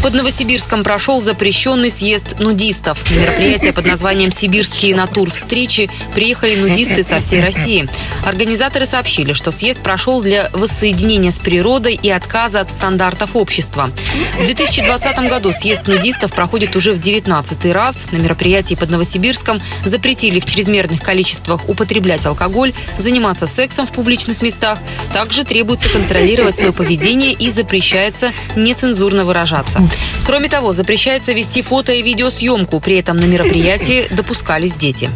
Под 0.02 0.14
Новосибирском 0.14 0.84
прошел 0.84 1.18
запрещенный 1.18 1.90
съезд 1.90 2.38
нудистов. 2.38 3.04
На 3.10 3.20
мероприятие 3.20 3.72
под 3.72 3.84
названием 3.84 4.30
«Сибирские 4.30 4.94
натур 4.94 5.30
встречи» 5.30 5.90
приехали 6.14 6.54
нудисты 6.54 7.02
со 7.02 7.18
всей 7.18 7.42
России. 7.42 7.88
Организаторы 8.24 8.86
сообщили, 8.86 9.32
что 9.32 9.50
съезд 9.50 9.80
прошел 9.80 10.22
для 10.22 10.50
воссоединения 10.52 11.32
с 11.32 11.40
природой 11.40 11.98
и 12.00 12.08
отказа 12.10 12.60
от 12.60 12.70
стандартов 12.70 13.34
общества. 13.34 13.90
В 14.38 14.46
2020 14.46 15.18
году 15.28 15.50
съезд 15.50 15.88
нудистов 15.88 16.32
проходит 16.32 16.76
уже 16.76 16.92
в 16.92 17.00
19 17.00 17.66
раз. 17.72 18.08
На 18.12 18.18
мероприятии 18.18 18.76
под 18.76 18.90
Новосибирском 18.90 19.60
запретили 19.84 20.38
в 20.38 20.46
чрезмерных 20.46 21.02
количествах 21.02 21.68
употреблять 21.68 22.24
алкоголь, 22.24 22.72
заниматься 22.98 23.48
сексом 23.48 23.86
в 23.86 23.92
публичных 23.92 24.42
местах. 24.42 24.78
Также 25.12 25.44
требуется 25.44 25.88
контролировать 25.88 26.54
свое 26.54 26.72
поведение 26.72 27.32
и 27.32 27.50
запрещается 27.50 28.32
нецензурно 28.54 29.24
выражаться. 29.24 29.87
Кроме 30.24 30.48
того, 30.48 30.72
запрещается 30.72 31.32
вести 31.32 31.62
фото 31.62 31.92
и 31.92 32.02
видеосъемку. 32.02 32.80
При 32.80 32.98
этом 32.98 33.16
на 33.16 33.26
мероприятии 33.26 34.06
допускались 34.10 34.74
дети. 34.74 35.10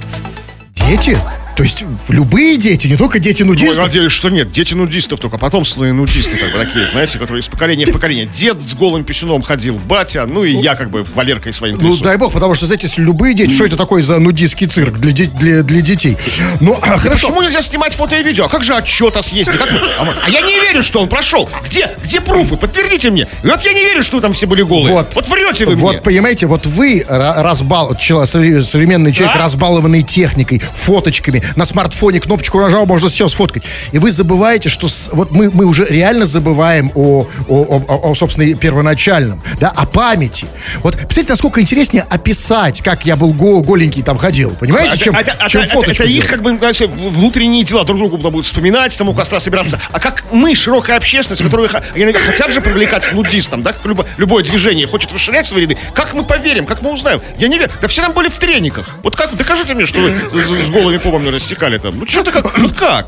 Дети? 0.75 1.19
То 1.57 1.63
есть 1.65 1.85
любые 2.09 2.57
дети, 2.57 2.87
не 2.87 2.97
только 2.97 3.19
дети 3.19 3.43
Ну, 3.43 3.53
я 3.53 3.61
нудистов? 3.61 3.85
надеюсь, 3.85 4.13
что 4.13 4.31
нет. 4.31 4.51
Дети 4.53 4.73
нудистов 4.75 5.21
только, 5.21 5.37
потомственные 5.39 5.93
нудисты, 5.93 6.37
как 6.39 6.51
бы 6.53 6.65
такие, 6.65 6.89
знаете, 6.91 7.19
которые 7.19 7.41
из 7.41 7.49
поколения 7.49 7.85
в 7.85 7.93
поколение. 7.93 8.27
Дед 8.27 8.61
с 8.63 8.75
голым 8.75 9.05
писюном 9.05 9.43
ходил, 9.43 9.75
батя, 9.87 10.25
ну 10.27 10.45
и 10.45 10.55
я 10.55 10.75
как 10.75 10.91
бы 10.91 11.05
Валеркой 11.15 11.53
своим 11.53 11.77
Ну, 11.79 11.89
трясу. 11.91 12.05
дай 12.05 12.17
бог, 12.17 12.33
потому 12.33 12.55
что, 12.55 12.67
знаете, 12.67 12.89
любые 12.97 13.35
дети, 13.35 13.53
что 13.55 13.67
это 13.67 13.77
такое 13.77 14.03
за 14.03 14.19
нудистский 14.19 14.67
цирк 14.67 14.99
для, 14.99 15.13
де- 15.13 15.27
для, 15.27 15.63
для 15.63 15.81
детей? 15.83 16.17
Ну, 16.61 16.79
а, 16.81 16.97
хорошо. 16.97 17.29
Почему 17.29 17.43
нельзя 17.43 17.61
снимать 17.61 17.95
фото 17.95 18.19
и 18.19 18.23
видео? 18.25 18.47
А 18.47 18.49
как 18.49 18.65
же 18.65 18.75
отчет 18.75 19.17
о 19.19 19.23
съезде? 19.23 19.57
Как 19.59 19.71
мы- 19.71 19.81
А, 19.99 20.05
мы- 20.05 20.15
а 20.25 20.31
я 20.31 20.41
не 20.41 20.55
верю, 20.59 20.83
что 20.83 21.01
он 21.01 21.09
прошел. 21.09 21.49
Где? 21.69 21.91
Где 22.03 22.21
пруфы? 22.23 22.57
Подтвердите 22.57 23.11
мне. 23.11 23.27
Вот 23.43 23.63
я 23.63 23.73
не 23.75 23.81
верю, 23.85 24.03
что 24.03 24.21
там 24.21 24.33
все 24.33 24.47
были 24.47 24.63
голые. 24.63 24.93
Вот. 24.95 25.15
Вот 25.15 25.29
врете 25.29 25.67
вы 25.67 25.77
Вот, 25.77 25.93
мне. 25.93 26.01
понимаете, 26.01 26.47
вот 26.47 26.65
вы 26.67 27.01
ра- 27.07 27.43
разбал, 27.43 27.95
современный 28.01 29.13
человек, 29.13 29.37
Да? 29.37 29.45
разбалованный 29.45 30.03
техникой, 30.03 30.61
фоточками, 30.75 31.42
на 31.57 31.65
смартфоне 31.65 32.21
кнопочку 32.21 32.61
нажал, 32.61 32.87
можно 32.87 33.09
все 33.09 33.29
сфоткать. 33.29 33.63
И 33.93 33.99
вы 33.99 34.11
забываете, 34.11 34.69
что 34.69 34.89
с- 34.89 35.11
вот 35.13 35.31
мы, 35.31 35.51
мы 35.51 35.65
уже 35.67 35.87
реально 35.87 36.27
забываем 36.27 36.91
о, 36.95 37.27
о, 37.49 37.85
о- 37.89 38.11
о- 38.11 38.15
собственно, 38.15 38.55
первоначальном, 38.57 39.43
да, 39.61 39.69
о 39.69 39.87
памяти. 39.87 40.47
Вот, 40.83 40.97
представьте, 40.97 41.31
насколько 41.33 41.61
интереснее 41.61 42.05
описать, 42.09 42.83
как 42.83 43.05
я 43.07 43.17
был 43.17 43.33
го- 43.33 43.63
голенький 43.63 44.03
там 44.03 44.19
ходил, 44.19 44.51
понимаете, 44.51 44.95
Это- 44.97 44.99
чем, 45.05 45.17
это, 45.17 45.31
это- 45.33 45.49
чем 45.49 45.63
это- 45.63 45.73
фоточку 45.73 45.93
это 45.93 46.05
их 46.05 46.11
сделать. 46.11 46.29
как 46.31 46.43
бы 46.43 46.57
знаете, 46.59 46.87
в- 46.87 47.11
внутренние 47.11 47.65
дела 47.65 47.85
друг 47.85 47.99
другу 47.99 48.17
будут 48.19 48.47
вспоминать, 48.47 48.97
там 48.97 49.09
у 49.09 49.15
костра 49.15 49.41
собираться. 49.41 49.81
А 49.93 50.01
как 50.01 50.25
мы, 50.33 50.55
широкая 50.55 50.97
общественность, 50.97 51.43
они 51.43 52.13
хотят 52.13 52.51
же 52.53 52.61
привлекать 52.61 53.07
к 53.07 53.13
нудистам, 53.13 53.63
да, 53.63 53.73
как 53.73 53.85
любо- 53.85 54.07
любое 54.17 54.45
движение 54.45 54.87
хочет 54.87 55.13
расширять 55.13 55.47
свои 55.47 55.63
ряды, 55.63 55.77
как 55.95 56.13
мы 56.15 56.25
поверим, 56.25 56.67
как 56.67 56.83
мы 56.83 56.93
узнаем? 56.93 57.21
Я 57.39 57.49
не 57.49 57.59
верю. 57.59 57.71
Да 57.81 57.89
все 57.89 58.03
там 58.03 58.13
были 58.13 58.29
в 58.29 58.37
трениках. 58.39 58.89
Вот 59.03 59.17
как, 59.17 59.37
докажите 59.37 59.75
мне, 59.75 59.87
что 59.87 60.01
вы 60.01 60.11
с, 60.45 60.67
с 60.67 60.71
голыми 60.71 60.99
попами 60.99 61.29
рассекали 61.33 61.79
там. 61.79 61.99
Ну 61.99 62.07
что-то 62.07 62.31
как, 62.33 62.59
вот 62.59 62.73
как? 62.73 63.07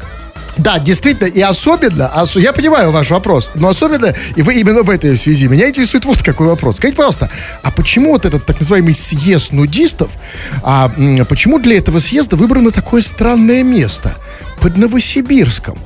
Да, 0.57 0.79
действительно, 0.79 1.27
и 1.27 1.41
особенно, 1.41 2.09
осо- 2.15 2.41
я 2.41 2.53
понимаю 2.53 2.93
ваш 2.93 3.11
вопрос, 3.11 3.51
но 3.57 3.69
особенно, 3.69 4.15
и 4.37 4.43
вы 4.43 4.55
именно 4.55 4.83
в 4.83 4.91
этой 4.91 5.17
связи, 5.17 5.49
меня 5.49 5.69
интересует 5.69 6.05
вот 6.05 6.23
какой 6.23 6.47
вопрос. 6.47 6.77
Скажите, 6.77 6.97
пожалуйста, 6.97 7.29
а 7.63 7.73
почему 7.73 8.13
вот 8.13 8.25
этот 8.25 8.45
так 8.47 8.61
называемый 8.61 8.95
съезд 8.95 9.51
нудистов, 9.53 10.13
а 10.63 10.93
почему 11.29 11.59
для 11.59 11.79
этого 11.79 11.99
съезда 11.99 12.37
выбрано 12.37 12.71
такое 12.71 13.03
странное 13.03 13.65
место? 13.65 14.15
Под 14.65 14.79
Новосибирском. 14.79 15.77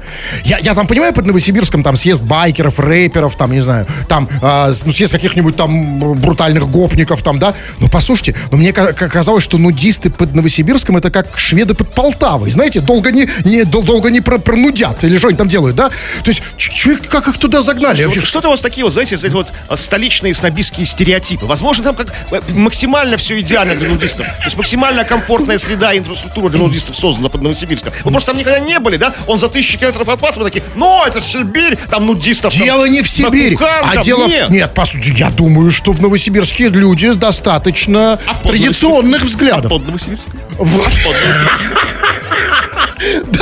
Я, 0.45 0.59
я 0.59 0.73
там 0.73 0.87
понимаю, 0.87 1.13
под 1.13 1.27
Новосибирском 1.27 1.83
там 1.83 1.97
съезд 1.97 2.23
байкеров, 2.23 2.79
рэперов, 2.79 3.35
там, 3.37 3.51
не 3.51 3.61
знаю, 3.61 3.87
там, 4.09 4.29
с- 4.41 4.85
ну, 4.87 4.93
съезд 4.93 5.11
каких-нибудь 5.13 5.57
там 5.57 5.99
брутальных 6.21 6.69
гопников, 6.71 7.23
там, 7.23 7.41
да. 7.41 7.55
Но 7.81 7.89
послушайте, 7.89 8.37
но 8.53 8.57
мне 8.57 8.73
ка- 8.73 8.93
ка- 8.93 9.09
казалось, 9.09 9.43
что 9.43 9.59
нудисты 9.59 10.11
под 10.11 10.33
Новосибирском 10.37 10.97
это 10.97 11.11
как 11.11 11.37
шведы 11.37 11.75
под 11.75 11.93
Полтавой. 11.93 12.53
Знаете, 12.53 12.81
долго 12.81 13.11
не, 13.11 13.29
не, 13.45 13.65
дол- 13.65 13.83
долго 13.83 14.13
не 14.13 14.21
про- 14.21 14.39
пронудят, 14.39 15.03
или 15.03 15.19
что 15.19 15.27
они 15.27 15.37
там 15.37 15.49
делают, 15.49 15.75
да? 15.75 15.89
То 16.23 16.29
есть, 16.31 16.41
ч- 16.57 16.97
как 16.99 17.27
их 17.27 17.37
туда 17.39 17.63
загнали? 17.63 17.97
Что- 17.97 18.05
Вообще, 18.05 18.21
Что-то 18.21 18.47
у 18.47 18.51
вас 18.53 18.61
такие 18.61 18.85
вот, 18.85 18.93
знаете, 18.93 19.17
эти 19.17 19.27
вот 19.35 19.53
а, 19.67 19.77
столичные 19.77 20.35
снобистские 20.35 20.87
стереотипы. 20.87 21.47
Возможно, 21.47 21.83
там 21.83 21.97
как 21.97 22.15
э, 22.31 22.41
максимально 22.55 23.17
все 23.17 23.41
идеально 23.41 23.75
для 23.75 23.89
нудистов. 23.89 24.25
То 24.39 24.45
есть 24.45 24.57
максимально 24.57 25.03
комфортная 25.05 25.59
среда 25.59 25.93
и 25.95 25.99
инфраструктура 25.99 26.49
для 26.49 26.61
нудистов 26.61 26.95
создана 26.95 27.29
под 27.29 27.43
Новосибирском. 27.43 27.93
Вы 28.05 28.13
просто 28.13 28.29
там 28.31 28.39
никогда 28.39 28.61
не 28.61 28.68
были, 28.79 28.97
да? 28.97 29.15
Он 29.27 29.39
за 29.39 29.49
тысячи 29.49 29.79
километров 29.79 30.09
от 30.09 30.21
вас, 30.21 30.37
вы 30.37 30.45
такие, 30.45 30.63
ну, 30.75 31.05
это 31.07 31.21
Сибирь, 31.21 31.77
там 31.91 32.07
нудистов. 32.07 32.55
там 32.55 32.63
Дело 32.63 32.85
не 32.87 33.03
в 33.03 33.09
Сибири, 33.09 33.57
Бакукан, 33.57 33.85
а 33.85 33.95
там 33.95 34.03
дело 34.03 34.25
в... 34.25 34.29
нет. 34.29 34.51
Нет, 34.51 34.75
по 34.75 34.85
сути, 34.85 35.11
я 35.11 35.31
думаю, 35.31 35.71
что 35.71 35.93
в 35.93 36.01
Новосибирске 36.01 36.69
люди 36.69 37.13
достаточно 37.13 38.19
А 38.27 38.35
традиционных 38.47 39.23
взглядов. 39.23 39.67
А 39.67 39.69
под 39.69 39.87
Новосибирском? 39.87 40.39
Вот. 40.59 40.69
Под 40.69 41.15
Новосибирском. 41.27 41.79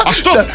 А 0.04 0.12
что? 0.12 0.46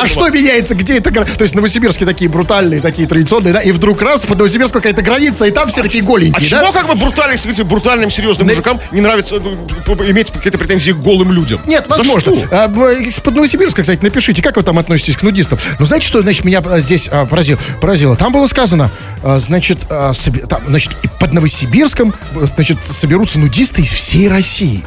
А 0.00 0.06
что 0.06 0.28
меняется? 0.30 0.74
Где 0.74 0.98
это 0.98 1.10
То 1.12 1.42
есть 1.42 1.54
Новосибирские 1.54 2.06
такие 2.06 2.30
брутальные, 2.30 2.80
такие 2.80 3.06
традиционные, 3.06 3.52
да? 3.54 3.60
И 3.60 3.72
вдруг 3.72 4.02
раз 4.02 4.24
под 4.24 4.38
Новосибирском 4.38 4.80
какая-то 4.80 5.02
граница, 5.02 5.44
и 5.46 5.50
там 5.50 5.68
все 5.68 5.82
такие 5.82 6.02
А 6.02 6.06
голенькие, 6.06 6.48
чего 6.48 6.60
да? 6.60 6.72
как 6.72 6.86
бы 6.86 6.94
брутальным, 6.94 7.38
брутальным, 7.66 8.10
серьезным 8.10 8.48
мужикам 8.48 8.80
не 8.92 9.00
нравится 9.00 9.36
э, 9.36 10.10
иметь 10.10 10.30
какие-то 10.30 10.58
претензии 10.58 10.92
к 10.92 10.96
голым 10.96 11.32
людям? 11.32 11.60
Нет, 11.66 11.86
возможно. 11.88 12.34
А, 12.50 12.66
м, 12.66 13.02
Из-под 13.04 13.34
Новосибирска, 13.34 13.82
кстати, 13.82 14.02
напишите, 14.02 14.42
как 14.42 14.56
вы 14.56 14.62
там 14.62 14.78
относитесь 14.78 15.16
к 15.16 15.22
нудистам. 15.22 15.58
Ну, 15.78 15.86
знаете, 15.86 16.06
что, 16.06 16.22
значит, 16.22 16.44
меня 16.44 16.62
а, 16.64 16.80
здесь 16.80 17.08
а, 17.10 17.26
поразило? 17.26 17.58
поразило? 17.80 18.16
Там 18.16 18.32
было 18.32 18.46
сказано, 18.46 18.90
а, 19.22 19.38
значит, 19.38 19.78
а, 19.90 20.12
там, 20.48 20.62
значит, 20.68 20.92
под 21.18 21.32
Новосибирском, 21.32 22.14
а, 22.34 22.46
значит, 22.46 22.78
соберутся 22.84 23.38
нудисты 23.38 23.82
из 23.82 23.92
всей 23.92 24.28
России. 24.28 24.84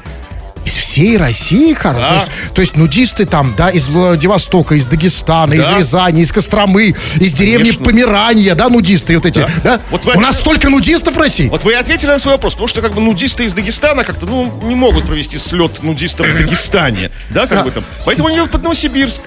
Из 0.65 0.76
всей 0.76 1.17
России, 1.17 1.73
Карл? 1.73 1.99
Да. 1.99 2.10
То, 2.10 2.15
есть, 2.15 2.28
то 2.56 2.62
есть 2.62 2.78
нудисты 2.78 3.26
там, 3.26 3.54
да, 3.58 3.69
из 3.69 3.88
Владивостока, 3.88 4.76
из 4.76 4.86
Дагестана, 4.88 5.54
из 5.54 5.65
Да. 5.65 5.78
Рязани, 5.78 6.21
из 6.21 6.32
Костромы, 6.32 6.95
из 7.19 7.34
деревни 7.34 7.63
Конечно. 7.71 7.84
Померанья, 7.86 8.56
да, 8.56 8.69
нудисты 8.69 9.15
вот 9.15 9.26
эти, 9.26 9.39
да? 9.39 9.49
Да. 9.63 9.82
Вот 9.91 10.06
вы- 10.06 10.13
У 10.15 10.19
нас 10.19 10.39
столько 10.39 10.69
нудистов 10.69 11.15
в 11.15 11.17
России. 11.17 11.47
Вот 11.49 11.63
вы 11.63 11.73
и 11.73 11.76
ответили 11.76 12.08
на 12.10 12.19
свой 12.19 12.36
вопрос, 12.36 12.54
потому 12.54 12.67
что 12.67 12.82
как 12.82 12.93
бы 12.93 13.02
нудисты 13.02 13.45
из 13.45 13.54
Дагестана 13.54 14.04
как-то, 14.04 14.26
ну, 14.26 14.52
не 14.63 14.76
могут 14.76 15.06
провести 15.06 15.38
слет 15.38 15.84
нудистов 15.84 16.28
в 16.28 16.38
Дагестане, 16.38 17.12
да, 17.30 17.47
как 17.47 17.63
бы 17.65 17.71
там. 17.71 17.84
Поэтому 18.06 18.28
они 18.30 18.39
под 18.47 18.63
Новосибирск. 18.63 19.21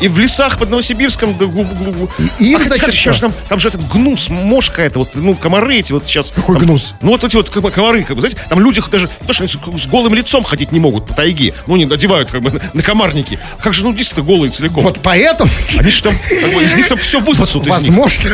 И 0.00 0.08
в 0.08 0.18
лесах 0.18 0.58
под 0.58 0.70
Новосибирском, 0.70 1.36
да, 1.38 1.46
глуб- 1.46 1.72
глуб- 1.78 2.10
И 2.38 2.54
а, 2.54 2.58
кстати, 2.58 2.80
значит, 2.80 2.94
сейчас 3.00 3.20
там, 3.20 3.32
там 3.48 3.58
же 3.60 3.68
этот 3.68 3.86
гнус, 3.90 4.28
мошка 4.28 4.82
это, 4.82 4.98
вот, 4.98 5.10
ну, 5.14 5.34
комары 5.34 5.76
эти 5.78 5.92
вот 5.92 6.04
сейчас. 6.06 6.30
Какой 6.34 6.56
там- 6.56 6.64
гнус? 6.66 6.94
Ну, 7.00 7.10
вот 7.12 7.24
эти 7.24 7.36
вот 7.36 7.50
ком- 7.50 7.70
комары, 7.70 8.02
как 8.04 8.16
бы, 8.16 8.20
знаете, 8.20 8.38
там 8.48 8.60
люди 8.60 8.82
даже, 8.90 9.08
с, 9.28 9.38
с 9.82 9.86
голым 9.86 10.14
лицом 10.14 10.44
ходить 10.44 10.72
не 10.74 10.80
могут 10.80 11.06
по 11.06 11.14
тайге, 11.14 11.54
ну, 11.66 11.74
они 11.76 11.86
надевают 11.86 12.30
как 12.30 12.42
бы 12.42 12.60
на, 12.72 12.82
комарники. 12.82 13.38
Как 13.62 13.72
же 13.72 13.84
нудисты-то 13.84 14.22
голые 14.22 14.50
целиком? 14.50 14.82
Вот 14.84 14.98
поэтому, 15.02 15.50
Они 15.78 15.90
же 15.90 16.02
там, 16.02 16.12
как 16.40 16.52
бы, 16.52 16.62
из 16.62 16.74
них 16.74 16.88
там 16.88 16.98
все 16.98 17.20
высосут. 17.20 17.66
возможно, 17.66 18.28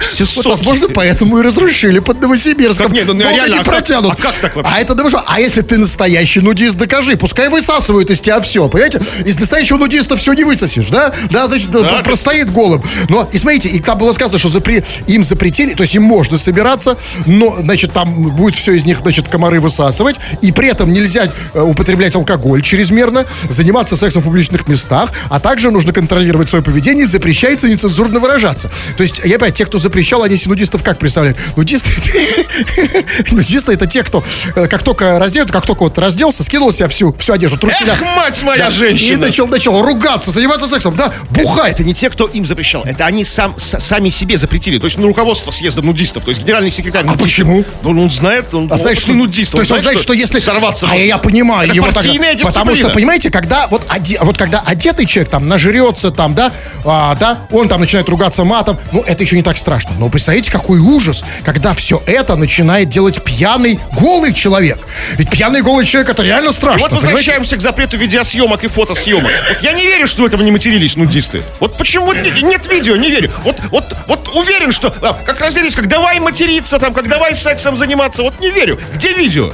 Все 0.00 0.24
вот, 0.36 0.44
возможно, 0.46 0.88
поэтому 0.88 1.38
и 1.38 1.42
разрушили 1.42 1.98
под 2.00 2.20
Новосибирском. 2.20 2.92
Нет, 2.92 3.06
ну, 3.06 3.14
Долго 3.14 3.34
реально, 3.34 3.54
не 3.54 3.60
а 3.60 3.64
как- 3.64 3.74
протянут. 3.74 4.12
а 4.12 4.14
как 4.14 4.34
так 4.34 4.56
вообще? 4.56 4.72
А 4.74 4.80
это 4.80 4.94
да 4.94 5.04
вы 5.04 5.08
что? 5.10 5.22
А 5.26 5.40
если 5.40 5.62
ты 5.62 5.78
настоящий 5.78 6.40
нудист, 6.40 6.76
докажи. 6.76 7.16
Пускай 7.16 7.48
высасывают 7.48 8.10
из 8.10 8.20
тебя 8.20 8.40
все, 8.40 8.68
понимаете? 8.68 9.00
Из 9.24 9.38
настоящего 9.38 9.78
нудиста 9.78 10.16
все 10.16 10.32
не 10.34 10.44
высосешь, 10.44 10.88
да? 10.88 11.12
Да, 11.30 11.46
значит, 11.48 11.70
Да, 11.70 12.02
простоит 12.04 12.50
голым. 12.52 12.82
Но, 13.08 13.28
и 13.32 13.38
смотрите, 13.38 13.68
и 13.70 13.80
там 13.80 13.98
было 13.98 14.12
сказано, 14.12 14.38
что 14.38 14.48
запре- 14.48 14.84
им 15.06 15.24
запретили, 15.24 15.74
то 15.74 15.82
есть 15.82 15.94
им 15.94 16.02
можно 16.02 16.36
собираться, 16.36 16.98
но, 17.26 17.56
значит, 17.60 17.92
там 17.92 18.12
будет 18.30 18.54
все 18.56 18.72
из 18.72 18.84
них, 18.84 18.98
значит, 18.98 19.28
комары 19.28 19.60
высасывать, 19.60 20.16
и 20.42 20.52
при 20.52 20.68
этом 20.72 20.92
нельзя 20.92 21.30
э, 21.54 21.60
употреблять 21.60 22.14
алкоголь 22.16 22.62
чрезмерно, 22.62 23.24
заниматься 23.48 23.96
сексом 23.96 24.22
в 24.22 24.24
публичных 24.24 24.66
местах, 24.68 25.10
а 25.30 25.38
также 25.40 25.70
нужно 25.70 25.92
контролировать 25.92 26.48
свое 26.48 26.64
поведение, 26.64 27.06
запрещается 27.06 27.68
нецензурно 27.68 28.18
выражаться. 28.20 28.70
То 28.96 29.02
есть, 29.02 29.20
я 29.24 29.36
опять, 29.36 29.54
те, 29.54 29.64
кто 29.66 29.78
запрещал, 29.78 30.22
они 30.22 30.36
нудистов 30.46 30.82
как 30.82 30.98
представляют? 30.98 31.38
Нудисты, 31.56 31.92
нудисты 33.30 33.72
это 33.72 33.86
те, 33.86 34.02
кто 34.02 34.24
э, 34.56 34.66
как 34.66 34.82
только 34.82 35.18
раздеют, 35.18 35.50
как 35.50 35.66
только 35.66 35.82
вот 35.84 35.98
разделся, 35.98 36.42
скинул 36.44 36.72
себя 36.72 36.88
всю, 36.88 37.12
всю 37.18 37.32
одежду, 37.32 37.58
труселя. 37.58 37.92
Эх, 37.92 38.00
мать 38.02 38.42
моя 38.42 38.64
Да, 38.64 38.68
И 38.68 38.72
женщина! 38.72 39.18
начал, 39.26 39.46
начал 39.46 39.82
ругаться, 39.82 40.30
заниматься 40.30 40.66
сексом, 40.66 40.94
да, 40.96 41.12
бухает. 41.30 41.74
Это 41.74 41.84
не 41.84 41.94
те, 41.94 42.10
кто 42.10 42.26
им 42.26 42.44
запрещал, 42.46 42.82
это 42.84 43.06
они 43.06 43.24
сам, 43.24 43.54
с- 43.58 43.78
сами 43.78 44.08
себе 44.08 44.38
запретили. 44.38 44.78
То 44.78 44.86
есть, 44.86 44.98
ну, 44.98 45.06
руководство 45.06 45.50
съезда 45.50 45.82
нудистов, 45.82 46.24
то 46.24 46.30
есть 46.30 46.42
генеральный 46.42 46.70
секретарь. 46.70 47.04
А 47.06 47.14
почему? 47.14 47.64
Ну, 47.82 47.90
он 48.02 48.10
знает, 48.10 48.52
он 48.54 48.68
А 48.70 48.76
знаешь, 48.78 48.98
опытный 48.98 49.14
что, 49.14 49.18
нудист. 49.24 49.52
то 49.52 49.58
есть 49.60 49.70
он 49.70 49.80
знает, 49.80 49.98
что, 50.00 50.12
если... 50.12 50.38
Сорваться 50.62 50.86
а 50.90 50.96
я, 50.96 51.18
понимаю 51.18 51.66
Это 51.68 51.74
его 51.76 51.86
партийная 51.92 52.36
Потому 52.38 52.76
что, 52.76 52.90
понимаете, 52.90 53.30
когда 53.30 53.66
вот, 53.68 53.82
оде- 53.88 54.18
вот 54.20 54.36
когда 54.36 54.62
одетый 54.64 55.06
человек 55.06 55.30
там 55.30 55.48
нажрется, 55.48 56.10
там, 56.10 56.34
да, 56.34 56.52
а, 56.84 57.14
да, 57.16 57.38
он 57.50 57.68
там 57.68 57.80
начинает 57.80 58.08
ругаться 58.08 58.44
матом, 58.44 58.78
ну, 58.92 59.02
это 59.02 59.22
еще 59.22 59.36
не 59.36 59.42
так 59.42 59.56
страшно. 59.56 59.90
Но 59.98 60.08
представляете, 60.08 60.50
какой 60.50 60.78
ужас, 60.78 61.24
когда 61.44 61.74
все 61.74 62.02
это 62.06 62.36
начинает 62.36 62.88
делать 62.88 63.22
пьяный, 63.22 63.78
голый 63.98 64.32
человек. 64.32 64.78
Ведь 65.16 65.30
пьяный, 65.30 65.62
голый 65.62 65.84
человек, 65.84 66.10
это 66.10 66.22
реально 66.22 66.50
И 66.50 66.52
страшно, 66.52 66.82
вот 66.82 66.90
понимаете? 66.90 67.16
возвращаемся 67.16 67.56
к 67.56 67.60
запрету 67.60 67.96
видеосъемок 67.96 68.64
и 68.64 68.68
фотосъемок. 68.68 69.30
Вот 69.48 69.62
я 69.62 69.72
не 69.72 69.82
верю, 69.86 70.06
что 70.06 70.26
этого 70.26 70.42
не 70.42 70.50
матерились 70.50 70.96
нудисты. 70.96 71.42
Вот 71.60 71.76
почему 71.76 72.12
не- 72.12 72.42
нет 72.42 72.68
видео, 72.68 72.96
не 72.96 73.10
верю. 73.10 73.30
Вот, 73.44 73.56
вот, 73.70 73.84
вот 74.06 74.28
уверен, 74.34 74.72
что 74.72 74.94
а, 75.02 75.14
как 75.24 75.40
разделись, 75.40 75.74
как 75.74 75.88
давай 75.88 76.20
материться, 76.20 76.78
там, 76.78 76.94
как 76.94 77.08
давай 77.08 77.34
сексом 77.34 77.76
заниматься. 77.76 78.22
Вот 78.22 78.38
не 78.40 78.50
верю. 78.50 78.80
Где 78.94 79.12
видео? 79.12 79.52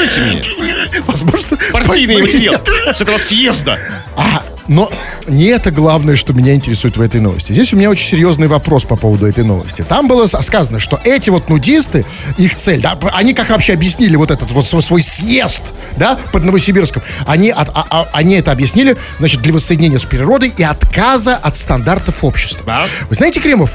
Покажите 0.00 0.20
мне. 0.20 1.02
Возможно, 1.06 1.58
Партийный 1.72 2.22
материал 2.22 2.54
с 2.94 3.00
этого 3.00 3.18
съезда. 3.18 3.78
А, 4.16 4.42
но 4.66 4.90
не 5.28 5.44
это 5.46 5.70
главное, 5.70 6.16
что 6.16 6.32
меня 6.32 6.54
интересует 6.54 6.96
в 6.96 7.00
этой 7.02 7.20
новости. 7.20 7.52
Здесь 7.52 7.72
у 7.72 7.76
меня 7.76 7.90
очень 7.90 8.06
серьезный 8.06 8.48
вопрос 8.48 8.84
по 8.84 8.96
поводу 8.96 9.26
этой 9.26 9.44
новости. 9.44 9.84
Там 9.88 10.08
было 10.08 10.26
сказано, 10.26 10.78
что 10.78 10.98
эти 11.04 11.30
вот 11.30 11.48
нудисты, 11.48 12.04
их 12.38 12.54
цель, 12.56 12.80
да, 12.80 12.98
они 13.12 13.34
как 13.34 13.50
вообще 13.50 13.74
объяснили 13.74 14.16
вот 14.16 14.30
этот 14.30 14.50
вот 14.52 14.66
свой, 14.66 14.82
свой 14.82 15.02
съезд, 15.02 15.72
да, 15.96 16.18
под 16.32 16.44
Новосибирском, 16.44 17.02
они, 17.26 17.50
от- 17.50 17.68
а- 17.74 17.86
а- 17.90 18.08
они 18.12 18.36
это 18.36 18.52
объяснили, 18.52 18.96
значит, 19.18 19.42
для 19.42 19.52
воссоединения 19.52 19.98
с 19.98 20.04
природой 20.04 20.52
и 20.56 20.62
отказа 20.62 21.36
от 21.36 21.56
стандартов 21.56 22.24
общества. 22.24 22.62
Да. 22.66 22.84
Вы 23.08 23.14
знаете, 23.16 23.40
Кремов, 23.40 23.72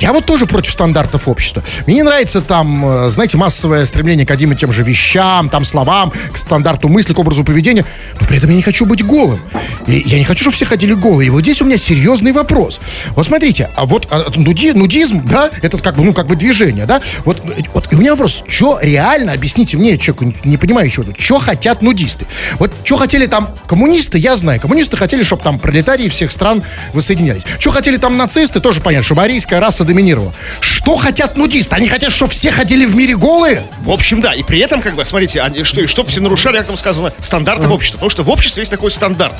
я 0.00 0.12
вот 0.12 0.26
тоже 0.26 0.46
против 0.46 0.72
стандартов 0.72 1.28
общества. 1.28 1.62
Мне 1.86 1.96
не 1.96 2.02
нравится 2.02 2.40
там, 2.40 3.06
э, 3.06 3.10
знаете, 3.10 3.36
массовое 3.36 3.84
стремление 3.86 4.26
к 4.26 4.30
одним 4.30 4.52
и 4.52 4.56
тем 4.56 4.72
же 4.72 4.82
вещам, 4.82 5.48
там, 5.48 5.64
словам, 5.64 6.12
к 6.32 6.38
стандарту 6.38 6.88
мысли, 6.88 7.14
к 7.14 7.18
образу 7.18 7.44
поведения. 7.44 7.84
Но 8.20 8.26
при 8.26 8.36
этом 8.38 8.50
я 8.50 8.56
не 8.56 8.62
хочу 8.62 8.84
быть 8.84 9.04
голым. 9.04 9.40
И 9.86 10.02
я 10.06 10.18
не 10.18 10.24
хочу, 10.24 10.42
чтобы 10.42 10.56
все 10.56 10.66
ходили 10.66 10.92
голые. 10.92 11.28
И 11.28 11.30
вот 11.30 11.42
здесь 11.42 11.62
у 11.62 11.64
меня 11.64 11.78
серьезный 11.78 12.32
вопрос. 12.32 12.80
Вот 13.14 13.26
смотрите, 13.26 13.70
а 13.76 13.86
вот 13.86 14.08
а, 14.10 14.30
нуди- 14.36 14.72
нудизм, 14.72 15.22
да, 15.26 15.50
это 15.62 15.78
как 15.78 15.96
бы, 15.96 16.04
ну, 16.04 16.12
как 16.12 16.26
бы 16.26 16.36
движение, 16.36 16.84
да? 16.86 17.00
Вот, 17.24 17.42
вот 17.72 17.88
и 17.90 17.96
у 17.96 17.98
меня 17.98 18.10
вопрос, 18.10 18.42
что 18.48 18.78
реально, 18.82 19.32
объясните 19.32 19.76
мне, 19.76 19.96
человеку 19.96 20.24
не, 20.24 20.36
не 20.44 20.56
понимающему, 20.56 21.06
что 21.18 21.38
хотят 21.38 21.82
нудисты? 21.82 22.26
Вот 22.58 22.72
что 22.84 22.96
хотели 22.96 23.26
там 23.26 23.54
коммунисты, 23.66 24.18
я 24.18 24.36
знаю. 24.36 24.60
Коммунисты 24.60 24.96
хотели, 24.96 25.22
чтобы 25.22 25.42
там 25.42 25.58
пролетарии 25.58 26.08
всех 26.08 26.30
стран 26.30 26.62
воссоединялись. 26.92 27.44
Что 27.58 27.70
хотели 27.70 27.96
там 27.96 28.16
нацисты, 28.16 28.60
тоже 28.60 28.80
понятно, 28.80 29.04
чтобы 29.04 29.22
арийская 29.22 29.60
раса 29.60 29.85
доминировала. 29.86 30.32
Что 30.60 30.96
хотят 30.96 31.36
нудисты? 31.36 31.74
Они 31.74 31.88
хотят, 31.88 32.12
чтобы 32.12 32.32
все 32.32 32.50
ходили 32.50 32.84
в 32.84 32.94
мире 32.94 33.16
голые? 33.16 33.62
В 33.80 33.90
общем, 33.90 34.20
да. 34.20 34.34
И 34.34 34.42
при 34.42 34.60
этом, 34.60 34.82
как 34.82 34.94
бы, 34.94 35.04
смотрите, 35.04 35.40
они, 35.40 35.62
что, 35.62 35.80
и 35.80 35.86
чтобы 35.86 36.10
все 36.10 36.20
нарушали, 36.20 36.58
как 36.58 36.66
там 36.66 36.76
сказано, 36.76 37.12
стандарты 37.20 37.66
в 37.66 37.72
обществе. 37.72 37.96
Потому 37.96 38.10
что 38.10 38.22
в 38.22 38.30
обществе 38.30 38.60
есть 38.60 38.70
такой 38.70 38.90
стандарт. 38.90 39.36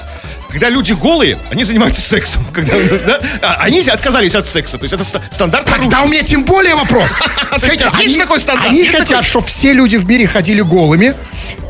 Когда 0.51 0.69
люди 0.71 0.93
голые, 0.93 1.39
они 1.51 1.65
занимаются 1.65 2.01
сексом. 2.01 2.45
Когда, 2.55 2.75
да, 3.07 3.21
а 3.43 3.55
они 3.61 3.81
отказались 3.81 4.35
от 4.35 4.47
секса. 4.47 4.79
То 4.79 4.85
есть 4.85 4.95
это 4.95 5.05
ста- 5.05 5.21
стандарт 5.31 5.67
Тогда 5.67 6.03
у 6.03 6.09
меня 6.09 6.23
тем 6.23 6.45
более 6.45 6.75
вопрос. 6.75 7.11
Скажите, 7.57 7.87
они, 7.93 8.17
такой 8.19 8.41
стандарт? 8.41 8.69
они 8.69 8.85
хотят, 8.87 9.09
такой? 9.09 9.23
чтобы 9.25 9.47
все 9.47 9.73
люди 9.73 9.97
в 9.97 10.07
мире 10.09 10.27
ходили 10.27 10.61
голыми. 10.63 11.15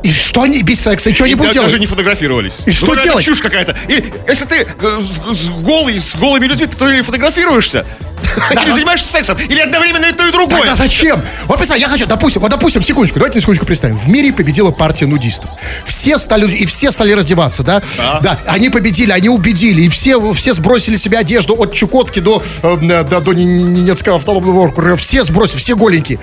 И 0.03 0.13
что 0.13 0.43
они 0.43 0.63
без 0.63 0.81
секса? 0.81 1.11
И 1.11 1.15
что 1.15 1.25
они 1.25 1.33
И 1.33 1.35
будут 1.35 1.51
да- 1.51 1.55
делать? 1.55 1.71
даже 1.71 1.81
не 1.81 1.87
фотографировались. 1.87 2.63
И 2.67 2.73
что 2.73 2.95
Ну, 2.95 3.03
делать? 3.03 3.25
чушь 3.25 3.41
какая-то. 3.41 3.77
Или, 3.89 4.13
если 4.29 4.45
ты 4.45 4.67
э, 4.81 5.01
с, 5.33 5.49
голый, 5.49 6.01
с 6.01 6.15
голыми 6.15 6.47
людьми, 6.47 6.67
то 6.67 6.89
или 6.89 7.03
фотографируешься, 7.03 7.85
или 8.51 8.71
занимаешься 8.71 9.09
сексом, 9.09 9.37
или 9.39 9.59
одновременно 9.61 10.07
и 10.07 10.13
то, 10.13 10.27
и 10.27 10.31
другое. 10.31 10.59
Тогда 10.61 10.75
зачем? 10.77 11.21
Вот 11.47 11.57
представь, 11.59 11.81
я 11.81 11.89
хочу, 11.89 12.07
допустим, 12.07 12.41
вот 12.43 12.51
допустим, 12.51 12.83
секундочку, 12.83 13.19
давайте 13.19 13.39
на 13.39 13.41
секундочку 13.41 13.67
представим. 13.67 13.97
В 13.99 14.09
мире 14.09 14.33
победила 14.33 14.71
партия 14.71 15.07
нудистов. 15.07 15.51
Все 15.85 16.19
стали, 16.19 16.49
и 16.55 16.67
все 16.67 16.91
стали 16.93 17.13
раздеваться, 17.13 17.63
да? 17.63 17.83
Да. 18.23 18.39
они 18.47 18.66
победили, 18.71 19.11
они 19.11 19.29
убедили, 19.29 19.83
и 19.83 19.89
все, 19.89 20.19
все 20.33 20.53
сбросили 20.55 20.97
себе 20.97 21.19
одежду 21.19 21.55
от 21.55 21.73
Чукотки 21.73 22.21
до, 22.21 22.43
э, 22.63 22.77
до, 22.77 23.21
до 23.21 23.33
Ненецкого 23.33 24.17
автономного 24.17 24.69
округа. 24.69 24.97
Все 24.97 25.23
сбросили, 25.23 25.59
все 25.59 25.77
голенькие. 25.77 26.19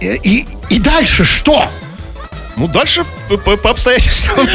И, 0.00 0.20
и, 0.22 0.46
и 0.70 0.78
дальше 0.78 1.24
что? 1.24 1.68
Ну, 2.56 2.68
дальше 2.68 3.04
по, 3.28 3.56
по- 3.56 3.70
обстоятельствам. 3.70 4.46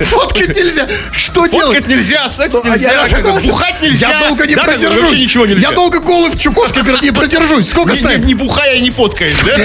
Фоткать 0.00 0.56
нельзя. 0.56 0.86
Что 1.12 1.46
делать? 1.46 1.66
Фоткать 1.66 1.88
нельзя, 1.88 2.28
секс 2.28 2.54
Ну, 2.54 2.62
а 2.64 2.68
нельзя, 2.70 2.92
я- 2.92 3.08
как 3.08 3.24
бы 3.24 3.40
бухать 3.40 3.82
нельзя. 3.82 4.10
Я 4.10 4.28
долго 4.28 4.46
не 4.46 4.54
продержусь. 4.54 5.20
Ничего 5.20 5.46
нельзя. 5.46 5.68
Я 5.70 5.74
долго 5.74 5.98
голый 6.00 6.30
в 6.30 6.38
Чукотке 6.38 6.80
не 7.02 7.10
продержусь. 7.10 7.68
Сколько 7.68 7.94
стоит? 7.94 8.20
не, 8.20 8.26
не 8.28 8.34
бухая 8.34 8.74
и 8.76 8.80
не 8.80 8.90
фоткаешь, 8.90 9.34
да? 9.44 9.56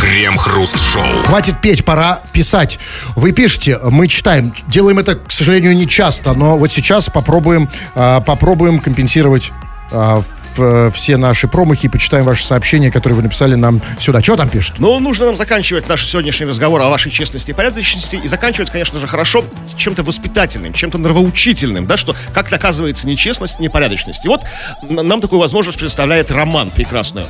Крем-хруст-шоу. 0.00 1.02
Хватит 1.26 1.60
петь, 1.60 1.84
пора 1.84 2.20
писать. 2.32 2.78
Вы 3.16 3.32
пишете, 3.32 3.78
мы 3.82 4.08
читаем. 4.08 4.52
Делаем 4.66 4.98
это, 4.98 5.16
к 5.16 5.30
сожалению, 5.30 5.74
не 5.74 5.88
часто, 5.88 6.32
но 6.32 6.56
вот 6.58 6.72
сейчас 6.72 7.08
попробуем, 7.10 7.68
а, 7.94 8.20
попробуем 8.20 8.80
компенсировать 8.80 9.52
а, 9.92 10.22
э, 10.58 10.90
все 10.94 11.16
наши 11.16 11.48
промахи 11.48 11.86
и 11.86 11.88
почитаем 11.88 12.24
ваши 12.24 12.44
сообщения, 12.44 12.90
которые 12.90 13.16
вы 13.16 13.22
написали 13.22 13.54
нам 13.54 13.80
сюда. 13.98 14.22
Что 14.22 14.36
там 14.36 14.48
пишут? 14.48 14.78
Но 14.78 14.98
нужно 15.00 15.26
нам 15.26 15.36
заканчивать 15.36 15.88
наш 15.88 16.06
сегодняшний 16.06 16.46
разговор 16.46 16.80
о 16.80 16.88
вашей 16.88 17.10
честности 17.10 17.50
и 17.50 17.54
порядочности 17.54 18.16
и 18.16 18.28
заканчивать, 18.28 18.70
конечно 18.70 19.00
же, 19.00 19.06
хорошо 19.06 19.44
чем-то 19.76 20.02
воспитательным, 20.02 20.72
чем-то 20.72 20.98
нравоучительным, 20.98 21.86
да, 21.86 21.96
что 21.96 22.14
как-то 22.32 22.56
оказывается 22.56 23.06
нечестность, 23.06 23.60
непорядочность. 23.60 24.24
И 24.24 24.28
вот 24.28 24.42
нам 24.82 25.20
такую 25.20 25.40
возможность 25.40 25.78
предоставляет 25.78 26.30
Роман 26.30 26.70
прекрасную. 26.70 27.26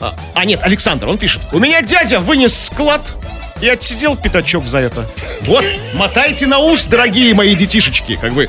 А, 0.00 0.14
а 0.34 0.44
нет, 0.44 0.60
Александр, 0.62 1.08
он 1.08 1.18
пишет. 1.18 1.42
У 1.52 1.58
меня 1.58 1.80
дядя 1.82 2.18
вынес 2.18 2.66
склад 2.66 3.14
и 3.62 3.68
отсидел 3.68 4.16
пятачок 4.16 4.66
за 4.66 4.78
это. 4.78 5.08
Вот, 5.42 5.64
мотайте 5.94 6.46
на 6.46 6.58
ус, 6.58 6.86
дорогие 6.86 7.32
мои 7.34 7.54
детишечки. 7.54 8.18
Как 8.20 8.32
бы 8.32 8.48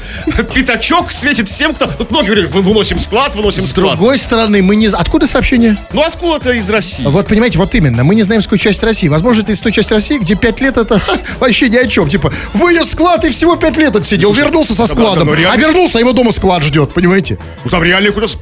пятачок 0.54 1.12
светит 1.12 1.48
всем, 1.48 1.74
кто... 1.74 1.86
Тут 1.88 2.12
многие 2.12 2.32
говорят, 2.32 2.52
«Вы- 2.52 2.62
выносим 2.62 3.00
склад, 3.00 3.36
выносим 3.36 3.64
С 3.64 3.70
склад. 3.72 3.96
другой 3.98 4.18
стороны, 4.18 4.62
мы 4.62 4.76
не... 4.76 4.88
Откуда 4.88 5.28
сообщение? 5.28 5.78
Ну 5.94 6.02
откуда-то 6.04 6.52
из 6.52 6.70
России. 6.70 7.04
Вот, 7.06 7.28
понимаете, 7.28 7.58
вот 7.60 7.74
именно, 7.76 8.04
мы 8.04 8.16
не 8.16 8.24
знаем, 8.24 8.42
с 8.42 8.46
какой 8.46 8.60
части 8.60 8.84
России. 8.84 9.08
Возможно, 9.08 9.42
это 9.42 9.52
из 9.52 9.60
той 9.60 9.72
части 9.72 9.94
России, 9.94 10.18
где 10.18 10.36
пять 10.36 10.60
лет 10.62 10.78
это 10.78 11.00
ха, 11.00 11.14
вообще 11.40 11.70
ни 11.70 11.78
о 11.78 11.88
чем. 11.88 12.10
Типа, 12.10 12.34
вынес 12.54 12.92
склад 12.92 13.24
и 13.26 13.30
всего 13.30 13.56
пять 13.56 13.78
лет 13.78 13.96
отсидел, 13.96 14.34
вернулся 14.34 14.74
со 14.74 14.84
да, 14.84 14.88
да, 14.88 14.94
складом. 14.96 15.28
ну, 15.28 15.34
реально. 15.36 15.54
А 15.54 15.58
вернулся, 15.58 15.98
а 16.00 16.02
его 16.02 16.14
дома 16.14 16.32
склад 16.32 16.64
ждет, 16.64 16.92
понимаете? 16.94 17.38
Ну 17.64 17.70
там 17.70 17.84
реально 17.84 18.12
куда-то 18.12 18.38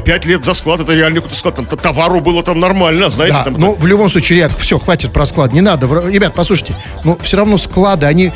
пять 0.00 0.24
лет 0.26 0.44
за 0.44 0.52
склад, 0.54 0.80
это 0.80 0.92
реально 0.94 1.20
куда-то 1.20 1.38
склад. 1.38 1.54
Там 1.56 1.66
товару 1.66 2.20
было 2.20 2.42
там 2.42 2.58
нормально, 2.58 3.08
знаете, 3.10 3.36
Да, 3.38 3.44
там. 3.44 3.54
ну, 3.58 3.74
в 3.74 3.86
любом 3.86 4.10
случае, 4.10 4.40
Ряд, 4.40 4.52
все, 4.58 4.78
хватит 4.78 5.12
про 5.12 5.24
склад, 5.26 5.52
не 5.52 5.60
надо. 5.60 5.86
Ребят, 6.08 6.32
послушайте, 6.34 6.74
но 7.04 7.16
все 7.18 7.36
равно 7.36 7.58
склады, 7.58 8.06
они... 8.06 8.32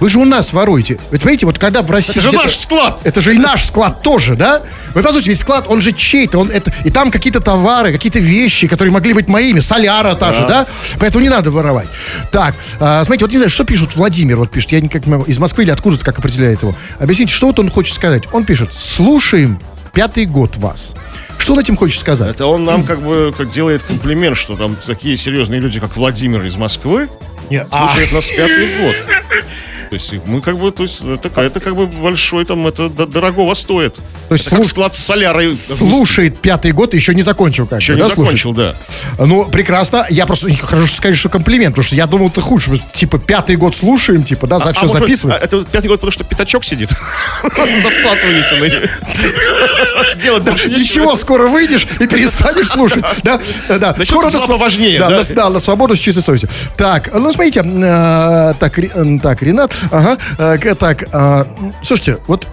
Вы 0.00 0.08
же 0.08 0.18
у 0.18 0.24
нас 0.24 0.54
воруете. 0.54 0.98
Вы 1.10 1.18
понимаете, 1.18 1.44
вот 1.44 1.58
когда 1.58 1.82
в 1.82 1.90
России... 1.90 2.18
Это 2.18 2.30
же 2.30 2.36
наш 2.36 2.56
склад. 2.56 3.00
Это 3.04 3.20
же 3.20 3.34
и 3.34 3.38
наш 3.38 3.66
склад 3.66 4.00
тоже, 4.00 4.34
да? 4.34 4.62
Вы 4.94 5.02
послушайте, 5.02 5.32
ведь 5.32 5.40
склад, 5.40 5.66
он 5.68 5.82
же 5.82 5.92
чей-то, 5.92 6.38
он 6.38 6.50
это... 6.50 6.72
И 6.84 6.90
там 6.90 7.10
какие-то 7.10 7.40
товары, 7.40 7.92
какие-то 7.92 8.18
вещи, 8.18 8.66
которые 8.66 8.94
могли 8.94 9.12
быть 9.12 9.28
моими, 9.28 9.60
соляра 9.60 10.14
та 10.14 10.32
же, 10.32 10.46
да? 10.48 10.66
Поэтому 10.98 11.22
не 11.22 11.28
надо 11.28 11.50
воровать. 11.50 11.86
Так, 12.32 12.54
а, 12.80 13.04
смотрите, 13.04 13.26
вот 13.26 13.30
не 13.30 13.36
знаю, 13.36 13.50
что 13.50 13.64
пишет 13.64 13.94
Владимир, 13.94 14.36
вот 14.38 14.50
пишет, 14.50 14.72
я 14.72 14.80
никак 14.80 15.04
не 15.04 15.12
могу, 15.12 15.24
из 15.24 15.36
Москвы 15.36 15.64
или 15.64 15.70
откуда-то, 15.70 16.02
как 16.02 16.18
определяет 16.18 16.62
его. 16.62 16.74
Объясните, 16.98 17.34
что 17.34 17.48
вот 17.48 17.58
он 17.58 17.68
хочет 17.68 17.94
сказать? 17.94 18.22
Он 18.32 18.46
пишет, 18.46 18.72
слушаем 18.72 19.60
пятый 19.92 20.24
год 20.24 20.56
вас. 20.56 20.94
Что 21.40 21.54
он 21.54 21.58
этим 21.58 21.76
хочет 21.76 21.98
сказать? 21.98 22.34
Это 22.36 22.46
он 22.46 22.64
нам 22.64 22.84
как 22.84 23.00
бы 23.00 23.34
как 23.36 23.50
делает 23.50 23.82
комплимент, 23.82 24.36
что 24.36 24.56
там 24.56 24.76
такие 24.86 25.16
серьезные 25.16 25.58
люди, 25.58 25.80
как 25.80 25.96
Владимир 25.96 26.44
из 26.44 26.56
Москвы, 26.56 27.08
Не, 27.48 27.66
а, 27.70 27.88
слушают 27.88 28.12
нас 28.12 28.30
пятый 28.30 28.68
год. 28.78 28.94
То 29.90 29.94
есть 29.96 30.12
мы 30.24 30.40
как 30.40 30.56
бы, 30.56 30.70
то 30.70 30.84
есть 30.84 31.00
это, 31.00 31.28
это 31.40 31.58
как 31.58 31.74
бы 31.74 31.86
большой 31.86 32.44
там, 32.44 32.64
это 32.64 32.88
дорогого 32.88 33.54
стоит. 33.54 33.96
То 34.28 34.34
есть 34.34 34.46
это 34.46 34.56
слуш- 34.56 34.68
склад 34.68 34.94
солярой. 34.94 35.56
слушает 35.56 36.38
пятый 36.38 36.70
год, 36.70 36.94
еще 36.94 37.12
не 37.12 37.22
закончил 37.22 37.66
как 37.66 37.80
Еще 37.80 37.94
бы, 37.94 37.98
не 37.98 38.02
да, 38.04 38.14
слушает? 38.14 38.38
закончил, 38.38 38.52
да. 38.52 38.74
Ну, 39.18 39.46
прекрасно. 39.46 40.06
Я 40.08 40.26
просто 40.26 40.48
хорошо 40.62 40.86
сказать, 40.86 41.16
что 41.18 41.28
комплимент, 41.28 41.74
потому 41.74 41.84
что 41.84 41.96
я 41.96 42.06
думал, 42.06 42.30
ты 42.30 42.40
худший. 42.40 42.80
Типа, 42.94 43.18
пятый 43.18 43.56
год 43.56 43.74
слушаем, 43.74 44.22
типа, 44.22 44.46
да, 44.46 44.60
за 44.60 44.72
все 44.72 44.82
может 44.82 45.00
быть, 45.00 45.08
записываем. 45.08 45.38
а 45.40 45.44
это 45.44 45.64
пятый 45.64 45.88
год, 45.88 45.96
потому 45.98 46.12
что 46.12 46.22
пятачок 46.22 46.64
сидит. 46.64 46.90
За 47.82 47.90
склад 47.90 48.22
вынесенный. 48.22 48.88
Делать 50.22 50.44
Ничего, 50.68 51.16
скоро 51.16 51.48
выйдешь 51.48 51.86
и 51.98 52.06
перестанешь 52.06 52.68
слушать. 52.68 53.04
Да, 53.24 53.40
да. 53.68 53.96
Скоро 54.04 54.30
поважнее, 54.30 54.98
Да, 55.00 55.08
да? 55.10 55.22
на, 55.48 55.50
да, 55.50 55.60
свободу 55.60 55.96
с 55.96 55.98
чистой 55.98 56.20
совестью. 56.22 56.48
Так, 56.76 57.12
ну 57.14 57.32
смотрите, 57.32 57.60
э, 57.60 58.54
так, 58.60 58.78
так, 59.22 59.42
Ренат, 59.42 59.72
ага, 59.90 60.18
э, 60.38 60.74
так, 60.74 61.04
э, 61.12 61.44
слушайте, 61.82 62.18
вот 62.26 62.46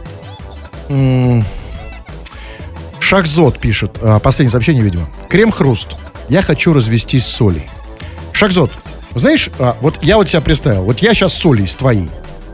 Шахзот 3.00 3.60
пишет, 3.60 4.00
э, 4.02 4.20
последнее 4.22 4.52
сообщение, 4.52 4.84
видимо. 4.84 5.08
Крем-хруст. 5.30 5.96
Я 6.30 6.42
хочу 6.42 6.74
развестись 6.74 7.26
с 7.26 7.36
Солей. 7.36 7.68
Шахзот, 8.34 8.72
знаешь, 9.16 9.50
а, 9.60 9.78
вот 9.82 10.04
я 10.04 10.18
вот 10.18 10.30
себя 10.30 10.42
представил, 10.42 10.84
вот 10.84 11.00
я 11.00 11.14
сейчас 11.14 11.34
Солей, 11.34 11.68
с 11.68 11.76
твоей. 11.76 12.10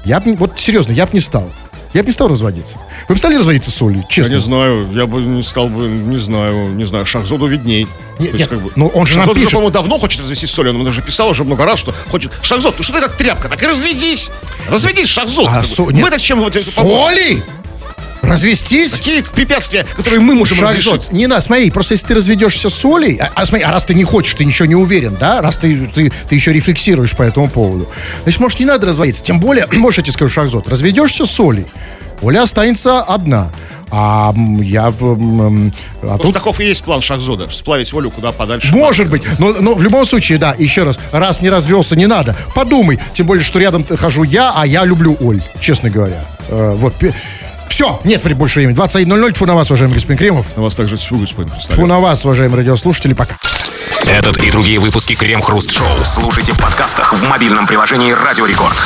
Я 0.06 0.20
б, 0.20 0.36
вот 0.38 0.60
серьезно, 0.60 0.94
я 0.94 1.06
бы 1.06 1.14
не 1.14 1.20
стал. 1.20 1.50
Я 1.94 2.02
бы 2.02 2.08
не 2.08 2.12
стал 2.14 2.28
разводиться. 2.28 2.78
Вы 3.08 3.16
бы 3.16 3.20
стали 3.20 3.36
разводиться 3.36 3.70
с 3.72 3.76
Солей, 3.76 3.98
Я 4.02 4.08
честно? 4.08 4.34
не 4.34 4.40
знаю, 4.40 4.88
я 4.94 5.06
бы 5.06 5.22
не 5.22 5.44
стал 5.44 5.70
бы, 5.70 5.88
не 5.88 6.18
знаю, 6.18 6.70
не 6.70 6.86
знаю, 6.86 7.06
Шахзоду 7.06 7.46
видней. 7.48 7.88
Нет, 8.20 8.32
То 8.32 8.38
есть, 8.38 8.52
нет, 8.52 8.62
ну, 8.76 8.88
он 8.88 9.06
же 9.06 9.16
Шахзод, 9.16 9.36
пишет. 9.36 9.52
по-моему, 9.52 9.72
давно 9.72 9.98
хочет 10.00 10.22
развестись 10.22 10.50
с 10.50 10.54
Солей, 10.54 10.74
он 10.74 10.84
даже 10.84 11.02
писал 11.02 11.30
уже 11.30 11.44
много 11.44 11.66
раз, 11.66 11.80
что 11.80 11.94
хочет. 12.12 12.32
Шахзод, 12.42 12.76
ну 12.78 12.84
что 12.84 12.94
ты 12.94 13.00
как 13.02 13.16
тряпка, 13.16 13.48
так 13.50 13.62
и 13.62 13.68
разведись. 13.68 14.32
Разведись, 14.70 15.08
Шахзод. 15.08 15.48
А 15.52 15.64
Со- 15.64 15.84
нет. 15.84 16.04
Мы-то 16.04 16.20
чем 16.20 16.40
вот 16.42 16.56
это 16.56 16.66
С? 16.66 16.78
Олей? 16.80 17.44
Развестись? 18.24 18.94
Какие 18.94 19.22
препятствия, 19.22 19.86
которые 19.96 20.22
мы 20.22 20.34
можем 20.34 20.58
Шахзот, 20.58 20.94
разрешить? 20.94 21.12
не 21.12 21.28
надо, 21.28 21.42
смотри, 21.42 21.70
просто 21.72 21.94
если 21.94 22.08
ты 22.08 22.16
разведешься 22.16 22.70
с 22.70 22.86
Олей, 22.86 23.18
а, 23.18 23.32
а 23.36 23.46
смотри, 23.46 23.66
а 23.66 23.72
раз 23.72 23.84
ты 23.84 23.94
не 23.94 24.06
хочешь, 24.06 24.34
ты 24.34 24.46
ничего 24.46 24.66
не 24.66 24.76
уверен, 24.76 25.18
да, 25.20 25.42
раз 25.42 25.58
ты, 25.58 25.86
ты, 25.94 26.12
ты 26.30 26.36
еще 26.36 26.54
рефлексируешь 26.54 27.12
по 27.16 27.24
этому 27.24 27.50
поводу, 27.50 27.90
значит, 28.24 28.40
может, 28.40 28.60
не 28.60 28.66
надо 28.66 28.88
разводиться. 28.88 29.24
Тем 29.24 29.40
более, 29.40 29.68
может, 29.74 30.00
я 30.00 30.04
тебе 30.04 30.14
скажу, 30.14 30.32
Шахзот, 30.32 30.70
разведешься 30.70 31.26
с 31.26 31.40
Олей, 31.40 31.66
Оля 32.22 32.44
останется 32.44 33.02
одна. 33.02 33.52
А 33.96 34.34
я... 34.62 34.88
а 34.88 36.18
тут 36.18 36.34
таков 36.34 36.60
и 36.60 36.66
есть 36.66 36.84
план 36.84 37.00
Шахзода, 37.02 37.48
сплавить 37.52 37.94
Олю 37.94 38.10
куда 38.10 38.32
подальше. 38.32 38.74
Может 38.74 39.08
быть, 39.08 39.22
но, 39.38 39.54
но 39.54 39.76
в 39.76 39.84
любом 39.84 40.04
случае, 40.06 40.40
да, 40.40 40.56
еще 40.58 40.82
раз, 40.82 41.00
раз 41.12 41.42
не 41.42 41.50
развелся, 41.52 41.96
не 41.96 42.08
надо. 42.08 42.36
Подумай, 42.56 43.00
тем 43.14 43.28
более, 43.28 43.44
что 43.44 43.60
рядом 43.60 43.86
хожу 43.86 44.24
я, 44.24 44.52
а 44.56 44.66
я 44.66 44.84
люблю 44.84 45.16
Оль, 45.20 45.44
честно 45.60 45.92
говоря. 45.92 46.26
Э, 46.50 46.74
вот, 46.76 46.96
все, 47.74 48.00
нет 48.04 48.22
больше 48.36 48.60
времени. 48.60 48.78
21.00, 48.78 49.34
фу 49.34 49.48
на 49.48 49.56
вас, 49.56 49.72
уважаемый 49.72 49.96
господин 49.96 50.20
Кремов. 50.20 50.46
На 50.56 50.62
вас 50.62 50.76
также 50.76 50.96
всю 50.96 51.18
господин 51.18 51.50
Фу 51.50 51.56
представляю. 51.56 51.88
на 51.88 52.00
вас, 52.00 52.24
уважаемые 52.24 52.58
радиослушатели, 52.60 53.14
пока. 53.14 53.36
Этот 54.08 54.38
и 54.44 54.52
другие 54.52 54.78
выпуски 54.78 55.16
Крем 55.16 55.42
Хруст 55.42 55.72
Шоу 55.72 55.88
слушайте 56.04 56.54
в 56.54 56.60
подкастах 56.60 57.12
в 57.12 57.24
мобильном 57.24 57.66
приложении 57.66 58.12
Радио 58.12 58.46
Рекорд. 58.46 58.78